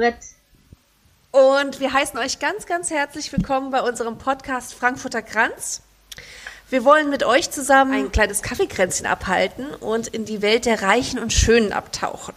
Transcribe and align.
und 0.00 0.06
Britt. 0.06 0.16
Und 1.32 1.80
wir 1.80 1.92
heißen 1.92 2.18
euch 2.18 2.38
ganz, 2.38 2.66
ganz 2.66 2.90
herzlich 2.90 3.32
willkommen 3.32 3.70
bei 3.70 3.82
unserem 3.82 4.18
Podcast 4.18 4.74
Frankfurter 4.74 5.22
Kranz. 5.22 5.82
Wir 6.70 6.84
wollen 6.84 7.10
mit 7.10 7.22
euch 7.24 7.50
zusammen 7.50 7.92
ein 7.92 8.12
kleines 8.12 8.42
Kaffeekränzchen 8.42 9.06
abhalten 9.06 9.66
und 9.74 10.08
in 10.08 10.24
die 10.24 10.42
Welt 10.42 10.64
der 10.64 10.82
Reichen 10.82 11.18
und 11.18 11.32
Schönen 11.32 11.72
abtauchen. 11.72 12.34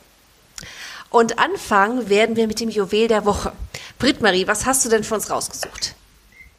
Und 1.10 1.40
anfangen 1.40 2.10
werden 2.10 2.36
wir 2.36 2.48
mit 2.48 2.60
dem 2.60 2.70
Juwel 2.70 3.08
der 3.08 3.26
Woche. 3.26 3.54
Britt-Marie, 4.00 4.48
was 4.48 4.66
hast 4.66 4.84
du 4.86 4.90
denn 4.90 5.04
für 5.04 5.16
uns 5.16 5.30
rausgesucht? 5.30 5.96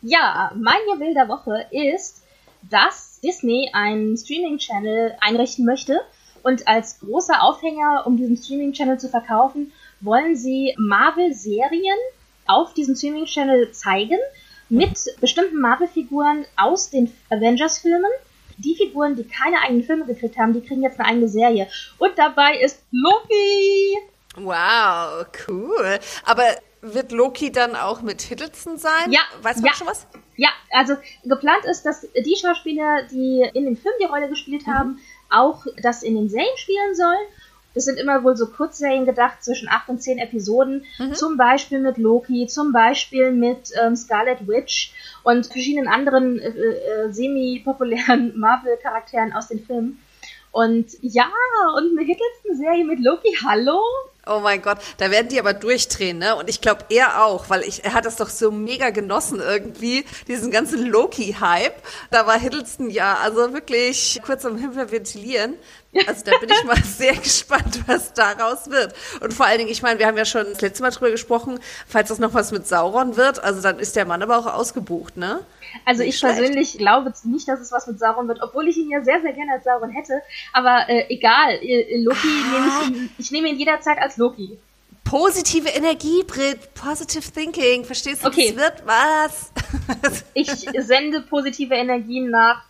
Ja, 0.03 0.53
mein 0.55 0.79
Juwel 0.93 1.15
der 1.15 1.29
Woche 1.29 1.67
ist, 1.71 2.23
dass 2.63 3.21
Disney 3.21 3.71
einen 3.73 4.17
Streaming-Channel 4.17 5.17
einrichten 5.21 5.67
möchte. 5.67 6.01
Und 6.43 6.69
als 6.69 7.01
großer 7.01 7.43
Aufhänger, 7.43 8.05
um 8.07 8.17
diesen 8.17 8.37
Streaming-Channel 8.37 8.99
zu 8.99 9.09
verkaufen, 9.09 9.73
wollen 10.05 10.37
sie 10.37 10.75
Marvel-Serien 10.79 11.97
auf 12.47 12.75
diesem 12.75 12.95
Streaming-Channel 12.95 13.73
zeigen 13.73 14.19
mit 14.69 14.99
bestimmten 15.21 15.61
Marvel-Figuren 15.61 16.47
aus 16.57 16.91
den 16.91 17.13
Avengers-Filmen. 17.31 18.11
Die 18.59 18.77
Figuren, 18.77 19.17
die 19.17 19.25
keine 19.25 19.61
eigenen 19.61 19.83
Filme 19.83 20.07
gekriegt 20.07 20.37
haben, 20.39 20.53
die 20.53 20.61
kriegen 20.61 20.83
jetzt 20.83 21.01
eine 21.01 21.09
eigene 21.09 21.29
Serie. 21.29 21.69
Und 21.99 22.17
dabei 22.17 22.59
ist 22.61 22.83
Loki. 22.93 23.99
Wow, 24.37 25.27
cool. 25.49 25.99
Aber 26.25 26.45
wird 26.81 27.13
Loki 27.13 27.51
dann 27.51 27.75
auch 27.75 28.03
mit 28.03 28.23
Hiddleston 28.23 28.77
sein? 28.79 29.11
Ja. 29.11 29.21
Weißt 29.43 29.61
du 29.61 29.67
ja. 29.67 29.75
schon 29.75 29.87
was? 29.87 30.07
Ja, 30.37 30.49
also 30.71 30.95
geplant 31.25 31.65
ist, 31.65 31.85
dass 31.85 32.07
die 32.15 32.37
Schauspieler, 32.37 33.05
die 33.11 33.49
in 33.55 33.65
dem 33.65 33.77
Film 33.77 33.95
die 34.01 34.07
Rolle 34.07 34.29
gespielt 34.29 34.67
haben, 34.67 34.91
mhm. 34.91 34.99
auch 35.31 35.65
das 35.83 36.03
in 36.03 36.15
den 36.15 36.29
Serien 36.29 36.57
spielen 36.57 36.95
sollen. 36.95 37.27
Das 37.75 37.85
sind 37.85 37.99
immer 37.99 38.23
wohl 38.23 38.37
so 38.37 38.47
Kurzserien 38.47 39.05
gedacht, 39.05 39.43
zwischen 39.43 39.69
acht 39.69 39.89
und 39.89 40.01
zehn 40.01 40.19
Episoden. 40.19 40.85
Mhm. 40.99 41.15
Zum 41.15 41.37
Beispiel 41.37 41.81
mit 41.81 41.99
Loki, 41.99 42.47
zum 42.47 42.73
Beispiel 42.73 43.33
mit 43.33 43.71
ähm, 43.83 43.97
Scarlet 43.97 44.47
Witch 44.47 44.93
und 45.25 45.47
verschiedenen 45.47 45.89
anderen 45.89 46.39
äh, 46.39 46.49
äh, 46.49 47.13
semi-populären 47.13 48.33
Marvel-Charakteren 48.39 49.33
aus 49.33 49.49
den 49.49 49.65
Filmen. 49.65 49.99
Und 50.53 50.87
ja, 51.01 51.29
und 51.77 51.99
eine 51.99 52.07
Hiddleston-Serie 52.07 52.85
mit 52.85 53.01
Loki, 53.01 53.37
hallo? 53.45 53.81
Oh 54.27 54.41
mein 54.41 54.63
Gott, 54.63 54.79
da 54.99 55.11
werden 55.11 55.29
die 55.29 55.39
aber 55.39 55.53
durchdrehen, 55.53 56.19
ne? 56.19 56.37
Und 56.37 56.49
ich 56.49 56.61
glaube, 56.61 56.87
er 56.89 57.25
auch, 57.25 57.51
weil 57.51 57.63
ich, 57.63 57.85
er 57.85 57.93
hat 57.93 58.07
das 58.07 58.17
doch 58.17 58.31
so 58.31 58.51
mega 58.51 58.91
genossen 58.91 59.41
irgendwie, 59.41 60.05
diesen 60.29 60.51
ganzen 60.51 60.87
Loki-Hype. 60.87 61.77
Da 62.11 62.27
war 62.27 62.39
Hiddleston 62.39 62.89
ja 62.89 63.19
also 63.23 63.53
wirklich 63.53 64.21
kurz 64.25 64.45
am 64.45 64.57
Himmel 64.57 64.91
ventilieren. 64.91 65.55
Also 66.07 66.25
da 66.25 66.33
bin 66.39 66.49
ich 66.51 66.65
mal 66.65 66.77
sehr 66.85 67.15
gespannt, 67.15 67.83
was 67.87 68.13
daraus 68.15 68.69
wird. 68.71 68.95
Und 69.21 69.33
vor 69.33 69.47
allen 69.47 69.59
Dingen, 69.59 69.71
ich 69.71 69.83
meine, 69.83 69.99
wir 69.99 70.07
haben 70.07 70.17
ja 70.17 70.25
schon 70.25 70.45
das 70.45 70.61
letzte 70.61 70.83
Mal 70.83 70.91
drüber 70.91 71.11
gesprochen, 71.11 71.61
falls 71.87 72.09
das 72.09 72.19
noch 72.19 72.35
was 72.35 72.51
mit 72.51 72.67
Sauron 72.67 73.17
wird, 73.17 73.43
also 73.43 73.63
dann 73.63 73.79
ist 73.79 73.95
der 73.97 74.05
Mann 74.05 74.23
aber 74.23 74.39
auch 74.39 74.47
ausgebucht, 74.47 75.17
ne? 75.17 75.41
Also 75.85 76.03
nicht 76.03 76.15
ich 76.15 76.19
schlecht. 76.19 76.37
persönlich 76.37 76.79
glaube 76.79 77.13
nicht, 77.25 77.49
dass 77.49 77.61
es 77.61 77.73
was 77.73 77.87
mit 77.87 77.99
Sauron 77.99 78.29
wird, 78.29 78.41
obwohl 78.43 78.69
ich 78.69 78.77
ihn 78.77 78.91
ja 78.91 79.03
sehr, 79.03 79.21
sehr 79.21 79.33
gerne 79.33 79.53
als 79.53 79.65
Sauron 79.65 79.91
hätte. 79.91 80.21
Aber 80.53 80.89
äh, 80.89 81.07
egal, 81.09 81.55
äh, 81.63 82.03
Loki 82.03 82.29
ah. 82.29 82.53
nehme 82.53 82.67
ich 82.67 82.89
ihn, 82.89 83.11
ich 83.19 83.31
nehme 83.31 83.49
ihn 83.49 83.59
jederzeit 83.59 83.99
als 83.99 84.14
Loki. 84.17 84.59
Positive 85.05 85.69
Energie, 85.69 86.23
Brit, 86.23 86.75
positive 86.75 87.31
thinking, 87.31 87.85
verstehst 87.85 88.25
du? 88.25 88.29
Okay. 88.29 88.51
Es 88.51 88.57
wird 88.57 88.83
was. 88.87 89.53
ich 90.35 90.49
sende 90.79 91.21
positive 91.21 91.75
Energien 91.75 92.31
nach 92.31 92.65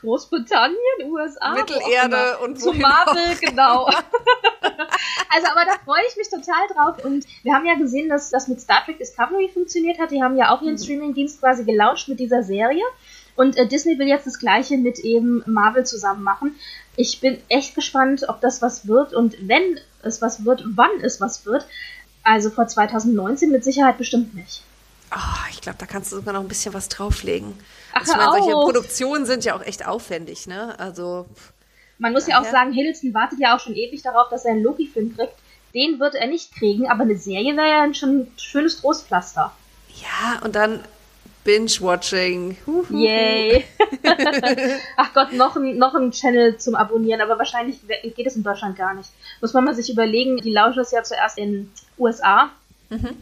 Großbritannien, 0.00 0.78
USA. 1.04 1.52
Mittelerde 1.52 2.38
und 2.44 2.58
Zu 2.58 2.72
Marvel, 2.72 3.36
genau. 3.40 3.84
also, 5.28 5.48
aber 5.50 5.64
da 5.66 5.78
freue 5.84 6.02
ich 6.08 6.16
mich 6.16 6.28
total 6.30 6.66
drauf. 6.74 7.04
Und 7.04 7.26
wir 7.42 7.54
haben 7.54 7.66
ja 7.66 7.74
gesehen, 7.74 8.08
dass 8.08 8.30
das 8.30 8.48
mit 8.48 8.60
Star 8.60 8.82
Trek 8.84 8.98
Discovery 8.98 9.50
funktioniert 9.52 9.98
hat. 9.98 10.10
Die 10.10 10.22
haben 10.22 10.36
ja 10.36 10.54
auch 10.54 10.62
ihren 10.62 10.74
mhm. 10.74 10.78
Streaming-Dienst 10.78 11.40
quasi 11.40 11.64
gelauncht 11.64 12.08
mit 12.08 12.18
dieser 12.18 12.42
Serie. 12.42 12.84
Und 13.36 13.56
äh, 13.56 13.66
Disney 13.66 13.98
will 13.98 14.08
jetzt 14.08 14.26
das 14.26 14.38
gleiche 14.38 14.78
mit 14.78 14.98
eben 15.00 15.42
Marvel 15.46 15.84
zusammen 15.84 16.22
machen. 16.22 16.54
Ich 16.96 17.20
bin 17.20 17.38
echt 17.48 17.74
gespannt, 17.74 18.24
ob 18.28 18.40
das 18.40 18.62
was 18.62 18.86
wird 18.86 19.14
und 19.14 19.36
wenn 19.46 19.80
es 20.02 20.22
was 20.22 20.44
wird, 20.44 20.62
wann 20.74 21.00
es 21.02 21.20
was 21.20 21.44
wird. 21.46 21.66
Also 22.22 22.50
vor 22.50 22.66
2019 22.66 23.50
mit 23.50 23.64
Sicherheit 23.64 23.98
bestimmt 23.98 24.34
nicht. 24.34 24.62
Oh, 25.12 25.48
ich 25.50 25.60
glaube, 25.60 25.78
da 25.78 25.86
kannst 25.86 26.12
du 26.12 26.16
sogar 26.16 26.34
noch 26.34 26.40
ein 26.40 26.48
bisschen 26.48 26.74
was 26.74 26.88
drauflegen. 26.88 27.54
Ach, 27.92 28.02
ich 28.02 28.08
meine, 28.08 28.30
solche 28.30 28.52
Produktionen 28.52 29.26
sind 29.26 29.44
ja 29.44 29.56
auch 29.56 29.62
echt 29.62 29.86
aufwendig, 29.86 30.46
ne? 30.46 30.78
Also. 30.78 31.26
Man 31.98 32.12
muss 32.12 32.26
ja 32.26 32.40
auch 32.40 32.44
sagen, 32.44 32.72
Hiddleston 32.72 33.12
wartet 33.12 33.40
ja 33.40 33.54
auch 33.54 33.60
schon 33.60 33.74
ewig 33.74 34.02
darauf, 34.02 34.28
dass 34.30 34.44
er 34.44 34.52
einen 34.52 34.62
Loki-Film 34.62 35.16
kriegt. 35.16 35.34
Den 35.74 36.00
wird 36.00 36.14
er 36.14 36.26
nicht 36.28 36.54
kriegen, 36.54 36.88
aber 36.88 37.02
eine 37.02 37.16
Serie 37.16 37.56
wäre 37.56 37.68
ja 37.68 37.94
schon 37.94 38.20
ein 38.20 38.32
schönes 38.36 38.80
Trostpflaster. 38.80 39.52
Ja, 40.00 40.40
und 40.44 40.54
dann 40.54 40.80
Binge-Watching. 41.44 42.56
Yay. 42.90 43.64
Ach 44.96 45.12
Gott, 45.14 45.32
noch 45.32 45.56
ein, 45.56 45.78
noch 45.78 45.94
ein 45.94 46.10
Channel 46.10 46.58
zum 46.58 46.74
Abonnieren, 46.74 47.20
aber 47.20 47.38
wahrscheinlich 47.38 47.78
geht 48.16 48.26
es 48.26 48.36
in 48.36 48.42
Deutschland 48.42 48.76
gar 48.76 48.94
nicht. 48.94 49.08
Muss 49.40 49.52
man 49.52 49.64
mal 49.64 49.74
sich 49.74 49.90
überlegen, 49.90 50.36
die 50.38 50.52
launchen 50.52 50.82
es 50.82 50.90
ja 50.90 51.02
zuerst 51.02 51.38
in 51.38 51.72
USA. 51.98 52.50
Mhm. 52.90 53.16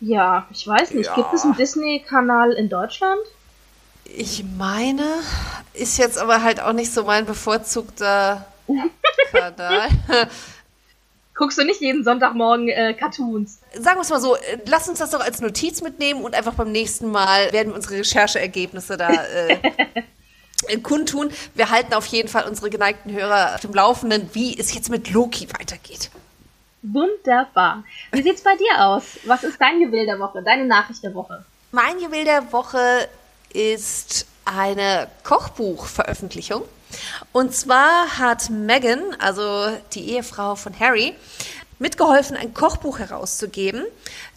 Ja, 0.00 0.46
ich 0.50 0.66
weiß 0.66 0.94
nicht. 0.94 1.06
Ja. 1.06 1.14
Gibt 1.14 1.34
es 1.34 1.44
einen 1.44 1.56
Disney-Kanal 1.56 2.52
in 2.52 2.68
Deutschland? 2.68 3.20
Ich 4.04 4.44
meine, 4.56 5.04
ist 5.74 5.98
jetzt 5.98 6.18
aber 6.18 6.42
halt 6.42 6.60
auch 6.60 6.72
nicht 6.72 6.92
so 6.92 7.04
mein 7.04 7.26
bevorzugter 7.26 8.46
Kanal. 9.30 9.88
Guckst 11.40 11.56
du 11.56 11.64
nicht 11.64 11.80
jeden 11.80 12.04
Sonntagmorgen 12.04 12.68
äh, 12.68 12.92
Cartoons? 12.92 13.60
Sagen 13.72 13.96
wir 13.96 14.02
es 14.02 14.10
mal 14.10 14.20
so, 14.20 14.36
äh, 14.36 14.58
lass 14.66 14.90
uns 14.90 14.98
das 14.98 15.08
doch 15.08 15.20
als 15.20 15.40
Notiz 15.40 15.80
mitnehmen 15.80 16.22
und 16.22 16.34
einfach 16.34 16.52
beim 16.52 16.70
nächsten 16.70 17.10
Mal 17.10 17.50
werden 17.50 17.68
wir 17.68 17.76
unsere 17.76 17.94
Rechercheergebnisse 17.94 18.98
da 18.98 19.08
äh, 19.08 20.76
kundtun. 20.82 21.30
Wir 21.54 21.70
halten 21.70 21.94
auf 21.94 22.04
jeden 22.04 22.28
Fall 22.28 22.46
unsere 22.46 22.68
geneigten 22.68 23.10
Hörer 23.10 23.54
auf 23.54 23.62
dem 23.62 23.72
Laufenden, 23.72 24.28
wie 24.34 24.58
es 24.58 24.74
jetzt 24.74 24.90
mit 24.90 25.10
Loki 25.12 25.48
weitergeht. 25.58 26.10
Wunderbar. 26.82 27.84
Wie 28.12 28.20
sieht's 28.20 28.42
bei 28.42 28.56
dir 28.56 28.84
aus? 28.84 29.04
Was 29.24 29.42
ist 29.42 29.58
dein 29.58 29.80
Juwel 29.80 30.04
der 30.04 30.18
Woche, 30.18 30.42
deine 30.42 30.66
Nachricht 30.66 31.02
der 31.02 31.14
Woche? 31.14 31.42
Mein 31.72 31.98
Juwel 32.00 32.24
der 32.24 32.52
Woche 32.52 33.08
ist 33.54 34.26
eine 34.44 35.08
Kochbuchveröffentlichung. 35.24 36.64
Und 37.32 37.54
zwar 37.54 38.18
hat 38.18 38.50
Megan, 38.50 39.00
also 39.18 39.68
die 39.92 40.10
Ehefrau 40.10 40.54
von 40.54 40.78
Harry, 40.78 41.14
mitgeholfen, 41.78 42.36
ein 42.36 42.54
Kochbuch 42.54 42.98
herauszugeben, 42.98 43.84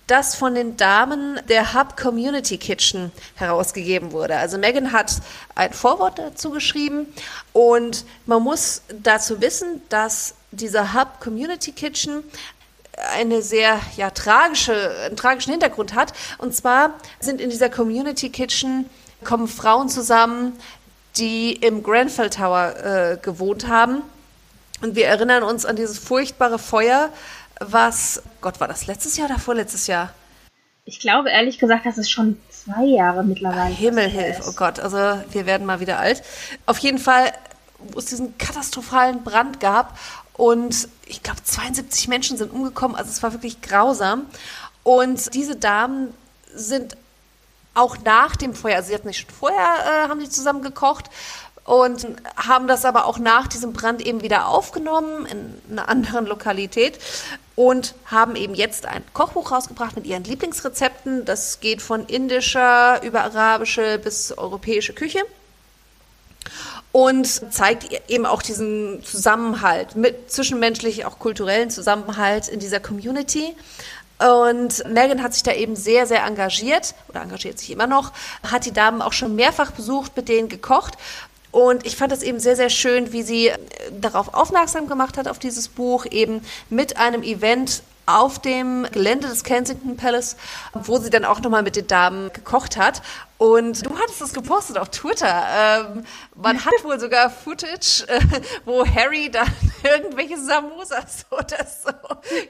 das 0.08 0.36
von 0.36 0.56
den 0.56 0.76
Damen 0.76 1.40
der 1.48 1.74
Hub 1.74 1.96
Community 1.96 2.58
Kitchen 2.58 3.12
herausgegeben 3.36 4.12
wurde. 4.12 4.38
Also 4.38 4.58
Megan 4.58 4.92
hat 4.92 5.14
ein 5.56 5.72
Vorwort 5.72 6.20
dazu 6.20 6.50
geschrieben 6.50 7.08
und 7.54 8.06
man 8.26 8.44
muss 8.44 8.82
dazu 9.02 9.40
wissen, 9.42 9.82
dass 9.90 10.36
dieser 10.52 10.94
Hub 10.94 11.20
Community 11.22 11.72
Kitchen 11.72 12.24
eine 13.14 13.42
sehr 13.42 13.80
ja, 13.98 14.10
tragische, 14.10 14.96
einen 15.06 15.16
tragischen 15.16 15.52
Hintergrund 15.52 15.96
hat. 15.96 16.14
Und 16.38 16.56
zwar 16.56 16.94
sind 17.20 17.42
in 17.42 17.50
dieser 17.50 17.70
Community 17.70 18.30
Kitchen 18.30 18.90
kommen 19.24 19.48
Frauen 19.48 19.90
zusammen, 19.90 20.54
die 21.18 21.54
im 21.54 21.84
Grenfell 21.84 22.30
Tower 22.30 22.76
äh, 22.84 23.18
gewohnt 23.22 23.68
haben. 23.68 24.02
Und 24.82 24.96
wir 24.96 25.08
erinnern 25.08 25.44
uns 25.44 25.66
an 25.66 25.76
dieses 25.76 26.00
furchtbare 26.00 26.60
Feuer, 26.60 27.10
was, 27.60 28.22
Gott, 28.42 28.60
war 28.60 28.68
das 28.68 28.88
letztes 28.88 29.18
Jahr 29.18 29.30
oder 29.30 29.40
vorletztes 29.40 29.88
Jahr? 29.88 30.14
Ich 30.86 31.00
glaube 31.00 31.30
ehrlich 31.30 31.60
gesagt, 31.60 31.86
das 31.86 31.98
ist 31.98 32.12
schon 32.12 32.38
zwei 32.50 32.84
Jahre 32.84 33.24
mittlerweile. 33.24 33.74
Himmelhilf, 33.74 34.42
oh 34.48 34.54
Gott, 34.54 34.80
also 34.80 34.98
wir 35.32 35.46
werden 35.46 35.66
mal 35.66 35.80
wieder 35.80 36.00
alt. 36.00 36.24
Auf 36.66 36.78
jeden 36.80 36.98
Fall, 36.98 37.32
wo 37.80 38.00
es 38.00 38.06
diesen 38.06 38.38
katastrophalen 38.38 39.24
Brand 39.24 39.62
gab 39.62 39.98
und 40.34 40.90
ich 41.06 41.24
glaube 41.24 41.42
72 41.44 42.08
Menschen 42.10 42.38
sind 42.38 42.52
umgekommen, 42.52 42.98
also 42.98 43.10
es 43.10 43.24
war 43.24 43.32
wirklich 43.32 43.62
grausam. 43.62 44.26
Und 44.84 45.34
diese 45.34 45.56
Damen 45.56 46.14
sind 46.54 46.98
auch 47.74 47.98
nach 48.04 48.36
dem 48.36 48.54
Feuer, 48.54 48.76
also 48.78 48.90
sie 48.90 48.96
hatten 48.96 49.08
nicht 49.08 49.22
schon 49.22 49.36
vorher, 49.36 50.06
äh, 50.06 50.10
haben 50.10 50.20
sie 50.20 50.30
zusammen 50.30 50.62
gekocht 50.62 51.10
und 51.66 52.06
haben 52.36 52.68
das 52.68 52.86
aber 52.86 53.06
auch 53.06 53.20
nach 53.20 53.48
diesem 53.48 53.74
Brand 53.74 54.06
eben 54.06 54.22
wieder 54.22 54.48
aufgenommen 54.48 55.26
in 55.26 55.62
einer 55.72 55.88
anderen 55.88 56.26
Lokalität 56.26 57.00
und 57.56 57.96
haben 58.06 58.36
eben 58.36 58.54
jetzt 58.54 58.86
ein 58.86 59.04
Kochbuch 59.14 59.52
rausgebracht 59.52 59.96
mit 59.96 60.06
ihren 60.06 60.24
Lieblingsrezepten. 60.24 61.24
Das 61.26 61.60
geht 61.62 61.82
von 61.82 62.06
indischer 62.06 63.02
über 63.04 63.24
arabische 63.24 63.98
bis 64.00 64.38
europäische 64.38 64.94
Küche 64.94 65.20
und 66.92 67.26
zeigt 67.54 67.90
eben 68.10 68.26
auch 68.26 68.42
diesen 68.42 69.04
Zusammenhalt 69.04 69.96
mit 69.96 70.32
zwischenmenschlich 70.32 71.06
auch 71.06 71.18
kulturellen 71.18 71.70
Zusammenhalt 71.70 72.50
in 72.50 72.60
dieser 72.60 72.80
Community 72.80 73.56
und 74.20 74.88
Megan 74.88 75.22
hat 75.22 75.34
sich 75.34 75.44
da 75.44 75.52
eben 75.54 75.76
sehr, 75.76 76.08
sehr 76.08 76.24
engagiert 76.26 76.96
oder 77.10 77.22
engagiert 77.22 77.60
sich 77.60 77.72
immer 77.72 77.88
noch, 77.88 78.12
hat 78.50 78.66
die 78.66 78.72
Damen 78.72 79.02
auch 79.02 79.14
schon 79.14 79.36
mehrfach 79.36 79.72
besucht, 79.72 80.16
mit 80.16 80.30
denen 80.30 80.50
gekocht. 80.50 80.96
Und 81.52 81.86
ich 81.86 81.96
fand 81.96 82.12
es 82.12 82.24
eben 82.24 82.40
sehr, 82.40 82.56
sehr 82.56 82.70
schön, 82.70 83.12
wie 83.12 83.22
sie 83.22 83.50
äh, 83.50 83.58
darauf 83.92 84.34
aufmerksam 84.34 84.88
gemacht 84.88 85.18
hat, 85.18 85.28
auf 85.28 85.40
dieses 85.40 85.68
Buch, 85.68 86.06
eben 86.10 86.42
mit 86.70 86.98
einem 86.98 87.22
Event 87.22 87.84
auf 88.06 88.40
dem 88.40 88.86
Gelände 88.92 89.28
des 89.28 89.44
Kensington 89.44 89.98
Palace, 89.98 90.36
wo 90.74 90.98
sie 90.98 91.10
dann 91.10 91.26
auch 91.26 91.40
nochmal 91.42 91.64
mit 91.64 91.76
den 91.76 91.88
Damen 91.88 92.32
gekocht 92.34 92.78
hat. 92.78 93.02
Und 93.38 93.86
du 93.86 94.00
hattest 94.00 94.22
es 94.22 94.34
gepostet 94.34 94.78
auf 94.78 94.90
Twitter. 94.90 95.46
Ähm, 95.54 96.06
man 96.34 96.64
hat 96.64 96.74
wohl 96.84 96.98
sogar 96.98 97.30
Footage, 97.30 98.06
äh, 98.08 98.20
wo 98.64 98.86
Harry 98.86 99.30
dann 99.30 99.52
irgendwelche 99.84 100.38
Samosas 100.38 101.26
oder 101.30 101.66
so 101.66 101.92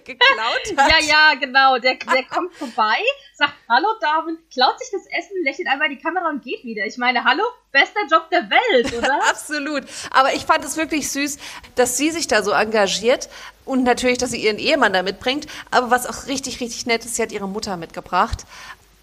geklaut 0.04 0.78
hat. 0.78 0.92
Ja, 0.92 1.00
ja, 1.00 1.34
genau. 1.40 1.80
Der, 1.80 1.96
der 1.96 2.24
kommt 2.26 2.54
vorbei, 2.54 2.98
sagt 3.34 3.54
Hallo 3.68 3.88
Darwin, 4.02 4.38
klaut 4.54 4.78
sich 4.78 4.90
das 4.92 5.08
Essen, 5.18 5.44
lächelt 5.44 5.68
einmal 5.68 5.90
die 5.90 5.98
Kamera 5.98 6.30
und 6.30 6.44
geht 6.44 6.64
wieder. 6.64 6.86
Ich 6.86 6.98
meine, 7.00 7.24
hallo, 7.24 7.44
bester 7.72 8.02
Job 8.12 8.30
der 8.30 8.48
Welt, 8.52 8.94
oder? 8.94 9.20
Absolut. 9.30 9.86
Aber 10.12 10.34
ich 10.36 10.46
fand 10.46 10.64
es 10.64 10.78
wirklich 10.78 11.10
süß, 11.10 11.40
dass 11.74 11.98
sie 11.98 12.12
sich 12.12 12.28
da 12.28 12.44
so 12.44 12.52
engagiert 12.52 13.30
und 13.66 13.84
natürlich, 13.84 14.18
dass 14.18 14.32
sie 14.32 14.44
ihren 14.44 14.58
Ehemann 14.58 14.94
da 14.94 15.04
mitbringt. 15.04 15.48
Aber 15.72 15.92
was 15.92 16.08
auch 16.08 16.28
richtig, 16.28 16.60
richtig 16.60 16.86
nett 16.86 17.06
ist, 17.06 17.16
sie 17.16 17.22
hat 17.22 17.32
ihre 17.32 17.48
Mutter 17.48 17.78
mitgebracht. 17.78 18.46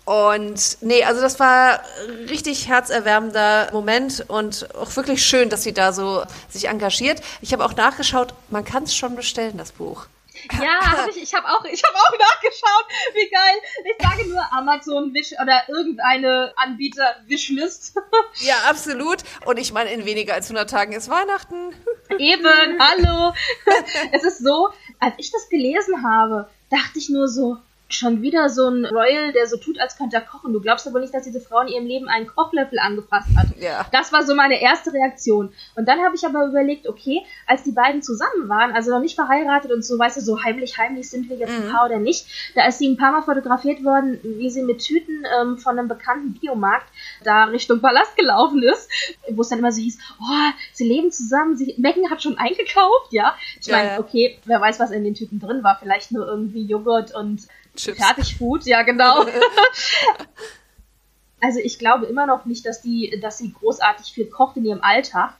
Und 0.05 0.79
nee, 0.81 1.05
also 1.05 1.21
das 1.21 1.39
war 1.39 1.81
richtig 2.29 2.69
herzerwärmender 2.69 3.69
Moment 3.73 4.25
und 4.27 4.75
auch 4.75 4.97
wirklich 4.97 5.25
schön, 5.25 5.51
dass 5.51 5.62
sie 5.62 5.73
da 5.73 5.93
so 5.93 6.25
sich 6.49 6.69
engagiert. 6.69 7.23
Ich 7.43 7.53
habe 7.53 7.65
auch 7.65 7.77
nachgeschaut, 7.77 8.35
man 8.49 8.65
kann 8.65 8.85
es 8.85 8.95
schon 8.95 9.15
bestellen, 9.15 9.57
das 9.57 9.73
Buch. 9.73 10.07
Ja, 10.53 10.81
hab 10.81 11.09
ich, 11.09 11.23
ich 11.23 11.35
habe 11.35 11.47
auch, 11.49 11.65
ich 11.65 11.83
hab 11.83 11.95
auch 11.95 12.19
nachgeschaut. 12.19 12.87
Wie 13.15 13.29
geil. 13.31 13.57
Ich 13.85 14.07
sage 14.07 14.29
nur 14.29 14.43
Amazon 14.53 15.13
Wish 15.15 15.33
oder 15.41 15.63
irgendeine 15.69 16.53
Anbieter 16.57 17.17
Wishlist. 17.27 17.97
Ja, 18.43 18.55
absolut. 18.69 19.19
Und 19.45 19.59
ich 19.59 19.73
meine, 19.73 19.93
in 19.93 20.05
weniger 20.05 20.35
als 20.35 20.47
100 20.47 20.71
Tagen 20.71 20.93
ist 20.93 21.11
Weihnachten. 21.11 21.75
Eben, 22.19 22.79
hallo. 22.79 23.35
Es 24.13 24.25
ist 24.25 24.39
so, 24.39 24.71
als 24.99 25.15
ich 25.19 25.31
das 25.31 25.49
gelesen 25.49 26.03
habe, 26.03 26.49
dachte 26.71 26.99
ich 26.99 27.09
nur 27.09 27.29
so, 27.29 27.59
schon 27.95 28.23
wieder 28.23 28.49
so 28.49 28.69
ein 28.69 28.85
Royal, 28.85 29.33
der 29.33 29.47
so 29.47 29.57
tut, 29.57 29.81
als 29.81 29.97
könnte 29.97 30.17
er 30.17 30.23
kochen. 30.23 30.53
Du 30.53 30.61
glaubst 30.61 30.87
aber 30.87 31.01
nicht, 31.01 31.13
dass 31.15 31.25
diese 31.25 31.41
Frau 31.41 31.61
in 31.61 31.69
ihrem 31.69 31.87
Leben 31.87 32.09
einen 32.09 32.27
Kochlöffel 32.27 32.79
angefasst 32.79 33.29
hat. 33.37 33.49
Ja. 33.59 33.87
Das 33.93 34.13
war 34.13 34.23
so 34.25 34.35
meine 34.35 34.61
erste 34.61 34.93
Reaktion. 34.93 35.53
Und 35.75 35.89
dann 35.89 36.01
habe 36.01 36.15
ich 36.17 36.25
aber 36.25 36.47
überlegt, 36.47 36.89
okay, 36.89 37.23
als 37.47 37.63
die 37.63 37.73
beiden 37.73 38.03
zusammen 38.03 38.49
waren, 38.49 38.73
also 38.73 38.91
noch 38.91 39.01
nicht 39.01 39.15
verheiratet 39.15 39.73
und 39.73 39.85
so, 39.85 39.99
weißt 39.99 40.17
du, 40.17 40.21
so 40.21 40.43
heimlich, 40.43 40.79
heimlich 40.79 41.11
sind 41.11 41.29
wir 41.29 41.37
jetzt 41.37 41.53
ein 41.53 41.71
Paar 41.71 41.87
oder 41.87 41.99
nicht, 41.99 42.27
da 42.55 42.67
ist 42.67 42.79
sie 42.79 42.89
ein 42.89 42.97
paar 42.97 43.13
Mal 43.13 43.23
fotografiert 43.23 43.85
worden, 43.85 44.19
wie 44.23 44.51
sie 44.51 44.63
mit 44.63 44.79
Tüten 44.81 45.25
ähm, 45.41 45.59
von 45.59 45.79
einem 45.79 45.89
bekannten 45.89 46.35
Biomarkt 46.35 46.89
da 47.25 47.45
Richtung 47.45 47.81
Palast 47.81 48.17
gelaufen 48.17 48.63
ist, 48.63 48.91
wo 49.31 49.43
es 49.43 49.49
dann 49.49 49.59
immer 49.59 49.73
so 49.73 49.81
hieß, 49.81 49.99
oh, 50.21 50.51
sie 50.73 50.89
leben 50.89 51.11
zusammen, 51.13 51.57
sie, 51.57 51.75
Megan 51.79 52.11
hat 52.11 52.23
schon 52.23 52.39
eingekauft, 52.39 53.13
ja. 53.13 53.35
Ich 53.61 53.67
Ja, 53.67 53.77
meine, 53.77 53.99
okay, 54.01 54.39
wer 54.45 54.61
weiß, 54.61 54.81
was 54.81 54.91
in 54.91 55.05
den 55.05 55.15
Tüten 55.15 55.41
drin 55.41 55.63
war, 55.63 55.77
vielleicht 55.81 56.13
nur 56.13 56.27
irgendwie 56.27 56.65
Joghurt 56.65 57.15
und 57.15 57.47
Chips. 57.81 57.99
Fertigfood, 57.99 58.67
ja 58.67 58.82
genau. 58.82 59.25
also 61.41 61.61
ich 61.61 61.79
glaube 61.79 62.06
immer 62.06 62.27
noch 62.27 62.44
nicht, 62.44 62.67
dass 62.67 62.82
die, 62.82 63.19
dass 63.21 63.38
sie 63.38 63.53
großartig 63.53 64.12
viel 64.12 64.27
kocht 64.27 64.56
in 64.56 64.65
ihrem 64.65 64.82
Alltag. 64.82 65.35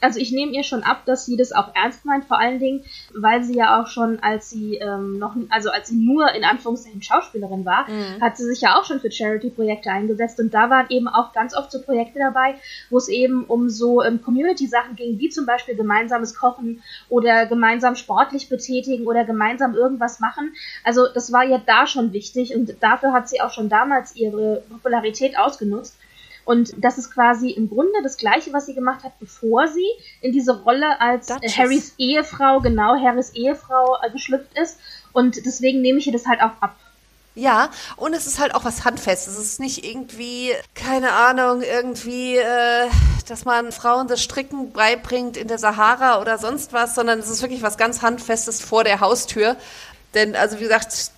Also 0.00 0.20
ich 0.20 0.30
nehme 0.30 0.52
ihr 0.52 0.62
schon 0.62 0.82
ab, 0.82 1.02
dass 1.06 1.24
sie 1.24 1.36
das 1.36 1.52
auch 1.52 1.74
ernst 1.74 2.04
meint, 2.04 2.26
vor 2.26 2.38
allen 2.38 2.58
Dingen, 2.58 2.84
weil 3.14 3.42
sie 3.42 3.54
ja 3.54 3.80
auch 3.80 3.86
schon, 3.86 4.18
als 4.20 4.50
sie 4.50 4.76
ähm, 4.76 5.18
noch, 5.18 5.34
also 5.48 5.70
als 5.70 5.88
sie 5.88 5.96
nur 5.96 6.32
in 6.34 6.44
Anführungszeichen 6.44 7.00
Schauspielerin 7.02 7.64
war, 7.64 7.86
hat 8.20 8.36
sie 8.36 8.44
sich 8.44 8.60
ja 8.60 8.78
auch 8.78 8.84
schon 8.84 9.00
für 9.00 9.10
Charity-Projekte 9.10 9.90
eingesetzt 9.90 10.38
und 10.38 10.52
da 10.52 10.68
waren 10.68 10.86
eben 10.90 11.08
auch 11.08 11.32
ganz 11.32 11.56
oft 11.56 11.72
so 11.72 11.80
Projekte 11.80 12.18
dabei, 12.18 12.56
wo 12.90 12.98
es 12.98 13.08
eben 13.08 13.44
um 13.44 13.70
so 13.70 14.02
ähm, 14.02 14.20
Community-Sachen 14.22 14.96
ging, 14.96 15.18
wie 15.18 15.30
zum 15.30 15.46
Beispiel 15.46 15.74
gemeinsames 15.76 16.34
Kochen 16.34 16.82
oder 17.08 17.46
gemeinsam 17.46 17.96
sportlich 17.96 18.50
betätigen 18.50 19.06
oder 19.06 19.24
gemeinsam 19.24 19.74
irgendwas 19.74 20.20
machen. 20.20 20.54
Also 20.84 21.06
das 21.12 21.32
war 21.32 21.44
ihr 21.46 21.62
da 21.64 21.86
schon 21.86 22.12
wichtig 22.12 22.54
und 22.54 22.76
dafür 22.80 23.12
hat 23.12 23.30
sie 23.30 23.40
auch 23.40 23.50
schon 23.50 23.70
damals 23.70 24.14
ihre 24.14 24.62
Popularität 24.68 25.38
ausgenutzt. 25.38 25.96
Und 26.46 26.72
das 26.78 26.96
ist 26.96 27.12
quasi 27.12 27.50
im 27.50 27.68
Grunde 27.68 28.02
das 28.04 28.16
Gleiche, 28.16 28.52
was 28.52 28.66
sie 28.66 28.74
gemacht 28.74 29.02
hat, 29.02 29.18
bevor 29.18 29.66
sie 29.66 29.86
in 30.20 30.32
diese 30.32 30.62
Rolle 30.62 31.00
als 31.00 31.28
äh, 31.28 31.34
Duchess. 31.34 31.58
Harrys 31.58 31.94
Ehefrau, 31.98 32.60
genau, 32.60 32.94
Harrys 32.96 33.30
Ehefrau 33.34 33.98
äh, 34.00 34.10
geschlüpft 34.10 34.56
ist. 34.56 34.78
Und 35.12 35.44
deswegen 35.44 35.82
nehme 35.82 35.98
ich 35.98 36.06
ihr 36.06 36.12
das 36.12 36.24
halt 36.24 36.40
auch 36.40 36.52
ab. 36.60 36.76
Ja, 37.34 37.70
und 37.96 38.14
es 38.14 38.26
ist 38.26 38.38
halt 38.38 38.54
auch 38.54 38.64
was 38.64 38.84
Handfestes. 38.84 39.36
Es 39.36 39.44
ist 39.44 39.60
nicht 39.60 39.84
irgendwie, 39.84 40.52
keine 40.74 41.12
Ahnung, 41.12 41.62
irgendwie, 41.62 42.36
äh, 42.36 42.88
dass 43.28 43.44
man 43.44 43.72
Frauen 43.72 44.06
das 44.06 44.22
Stricken 44.22 44.72
beibringt 44.72 45.36
in 45.36 45.48
der 45.48 45.58
Sahara 45.58 46.20
oder 46.20 46.38
sonst 46.38 46.72
was, 46.72 46.94
sondern 46.94 47.18
es 47.18 47.28
ist 47.28 47.42
wirklich 47.42 47.62
was 47.62 47.76
ganz 47.76 48.02
Handfestes 48.02 48.62
vor 48.62 48.84
der 48.84 49.00
Haustür. 49.00 49.56
Denn, 50.14 50.36
also 50.36 50.58
wie 50.58 50.62
gesagt, 50.62 51.10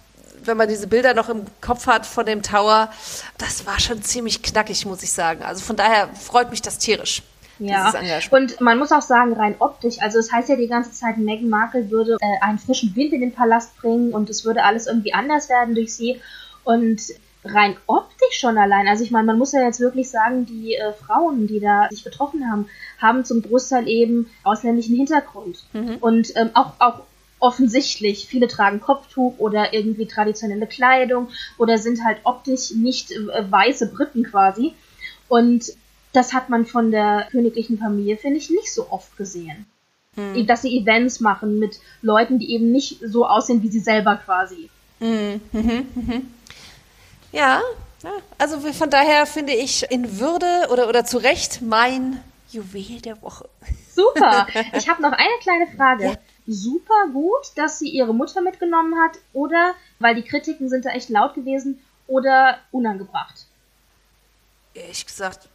wenn 0.48 0.56
man 0.56 0.68
diese 0.68 0.88
Bilder 0.88 1.14
noch 1.14 1.28
im 1.28 1.44
Kopf 1.60 1.86
hat 1.86 2.06
von 2.06 2.26
dem 2.26 2.42
Tower, 2.42 2.90
das 3.38 3.66
war 3.66 3.78
schon 3.78 4.02
ziemlich 4.02 4.42
knackig, 4.42 4.84
muss 4.86 5.02
ich 5.02 5.12
sagen. 5.12 5.42
Also 5.42 5.62
von 5.62 5.76
daher 5.76 6.08
freut 6.14 6.50
mich 6.50 6.62
das 6.62 6.78
tierisch. 6.78 7.22
Ja, 7.60 7.92
und 8.30 8.60
man 8.60 8.78
muss 8.78 8.92
auch 8.92 9.02
sagen, 9.02 9.32
rein 9.32 9.56
optisch, 9.58 10.00
also 10.00 10.18
es 10.18 10.30
heißt 10.30 10.48
ja 10.48 10.54
die 10.54 10.68
ganze 10.68 10.92
Zeit, 10.92 11.18
Meghan 11.18 11.48
Markle 11.48 11.90
würde 11.90 12.16
äh, 12.20 12.44
einen 12.44 12.58
frischen 12.58 12.94
Wind 12.94 13.12
in 13.12 13.20
den 13.20 13.32
Palast 13.32 13.76
bringen 13.78 14.12
und 14.12 14.30
es 14.30 14.44
würde 14.44 14.62
alles 14.62 14.86
irgendwie 14.86 15.12
anders 15.12 15.48
werden 15.48 15.74
durch 15.74 15.94
sie. 15.94 16.20
Und 16.62 17.00
rein 17.44 17.76
optisch 17.86 18.38
schon 18.38 18.58
allein, 18.58 18.86
also 18.86 19.02
ich 19.02 19.10
meine, 19.10 19.26
man 19.26 19.38
muss 19.38 19.52
ja 19.52 19.62
jetzt 19.62 19.80
wirklich 19.80 20.08
sagen, 20.08 20.46
die 20.46 20.74
äh, 20.74 20.92
Frauen, 20.92 21.46
die 21.48 21.58
da 21.58 21.88
sich 21.90 22.04
getroffen 22.04 22.48
haben, 22.48 22.68
haben 23.00 23.24
zum 23.24 23.42
Großteil 23.42 23.88
eben 23.88 24.30
ausländischen 24.44 24.94
Hintergrund. 24.94 25.64
Und 26.00 26.36
ähm, 26.36 26.50
auch, 26.54 26.74
auch 26.78 27.00
offensichtlich, 27.38 28.26
viele 28.26 28.48
tragen 28.48 28.80
Kopftuch 28.80 29.34
oder 29.38 29.72
irgendwie 29.74 30.06
traditionelle 30.06 30.66
Kleidung 30.66 31.28
oder 31.56 31.78
sind 31.78 32.04
halt 32.04 32.18
optisch 32.24 32.72
nicht 32.72 33.12
äh, 33.12 33.50
weiße 33.50 33.92
Briten 33.92 34.24
quasi. 34.24 34.74
Und 35.28 35.72
das 36.12 36.32
hat 36.32 36.48
man 36.48 36.66
von 36.66 36.90
der 36.90 37.28
königlichen 37.30 37.78
Familie, 37.78 38.16
finde 38.16 38.38
ich, 38.38 38.50
nicht 38.50 38.72
so 38.72 38.90
oft 38.90 39.16
gesehen. 39.16 39.66
Dass 40.46 40.62
sie 40.62 40.76
Events 40.76 41.20
machen 41.20 41.60
mit 41.60 41.78
Leuten, 42.02 42.40
die 42.40 42.52
eben 42.52 42.72
nicht 42.72 42.98
so 43.06 43.24
aussehen 43.24 43.62
wie 43.62 43.68
sie 43.68 43.78
selber 43.78 44.16
quasi. 44.16 44.68
Ja, 47.30 47.60
ja, 48.02 48.10
also 48.38 48.58
von 48.60 48.90
daher 48.90 49.26
finde 49.26 49.52
ich 49.52 49.90
in 49.90 50.18
Würde 50.18 50.68
oder, 50.70 50.88
oder 50.88 51.04
zu 51.04 51.18
Recht 51.18 51.60
mein 51.62 52.20
Juwel 52.50 53.00
der 53.00 53.20
Woche. 53.22 53.48
Super. 53.94 54.46
Ich 54.72 54.88
habe 54.88 55.02
noch 55.02 55.12
eine 55.12 55.38
kleine 55.40 55.66
Frage. 55.76 56.04
Ja. 56.04 56.14
Super 56.48 57.08
gut, 57.12 57.52
dass 57.56 57.78
sie 57.78 57.90
ihre 57.90 58.14
Mutter 58.14 58.40
mitgenommen 58.40 58.98
hat 58.98 59.18
oder, 59.32 59.74
weil 59.98 60.14
die 60.14 60.22
Kritiken 60.22 60.68
sind 60.68 60.86
da 60.86 60.90
echt 60.90 61.10
laut 61.10 61.34
gewesen, 61.34 61.78
oder 62.08 62.58
unangebracht. 62.72 63.46
Ehrlich 64.74 65.06
gesagt, 65.06 65.48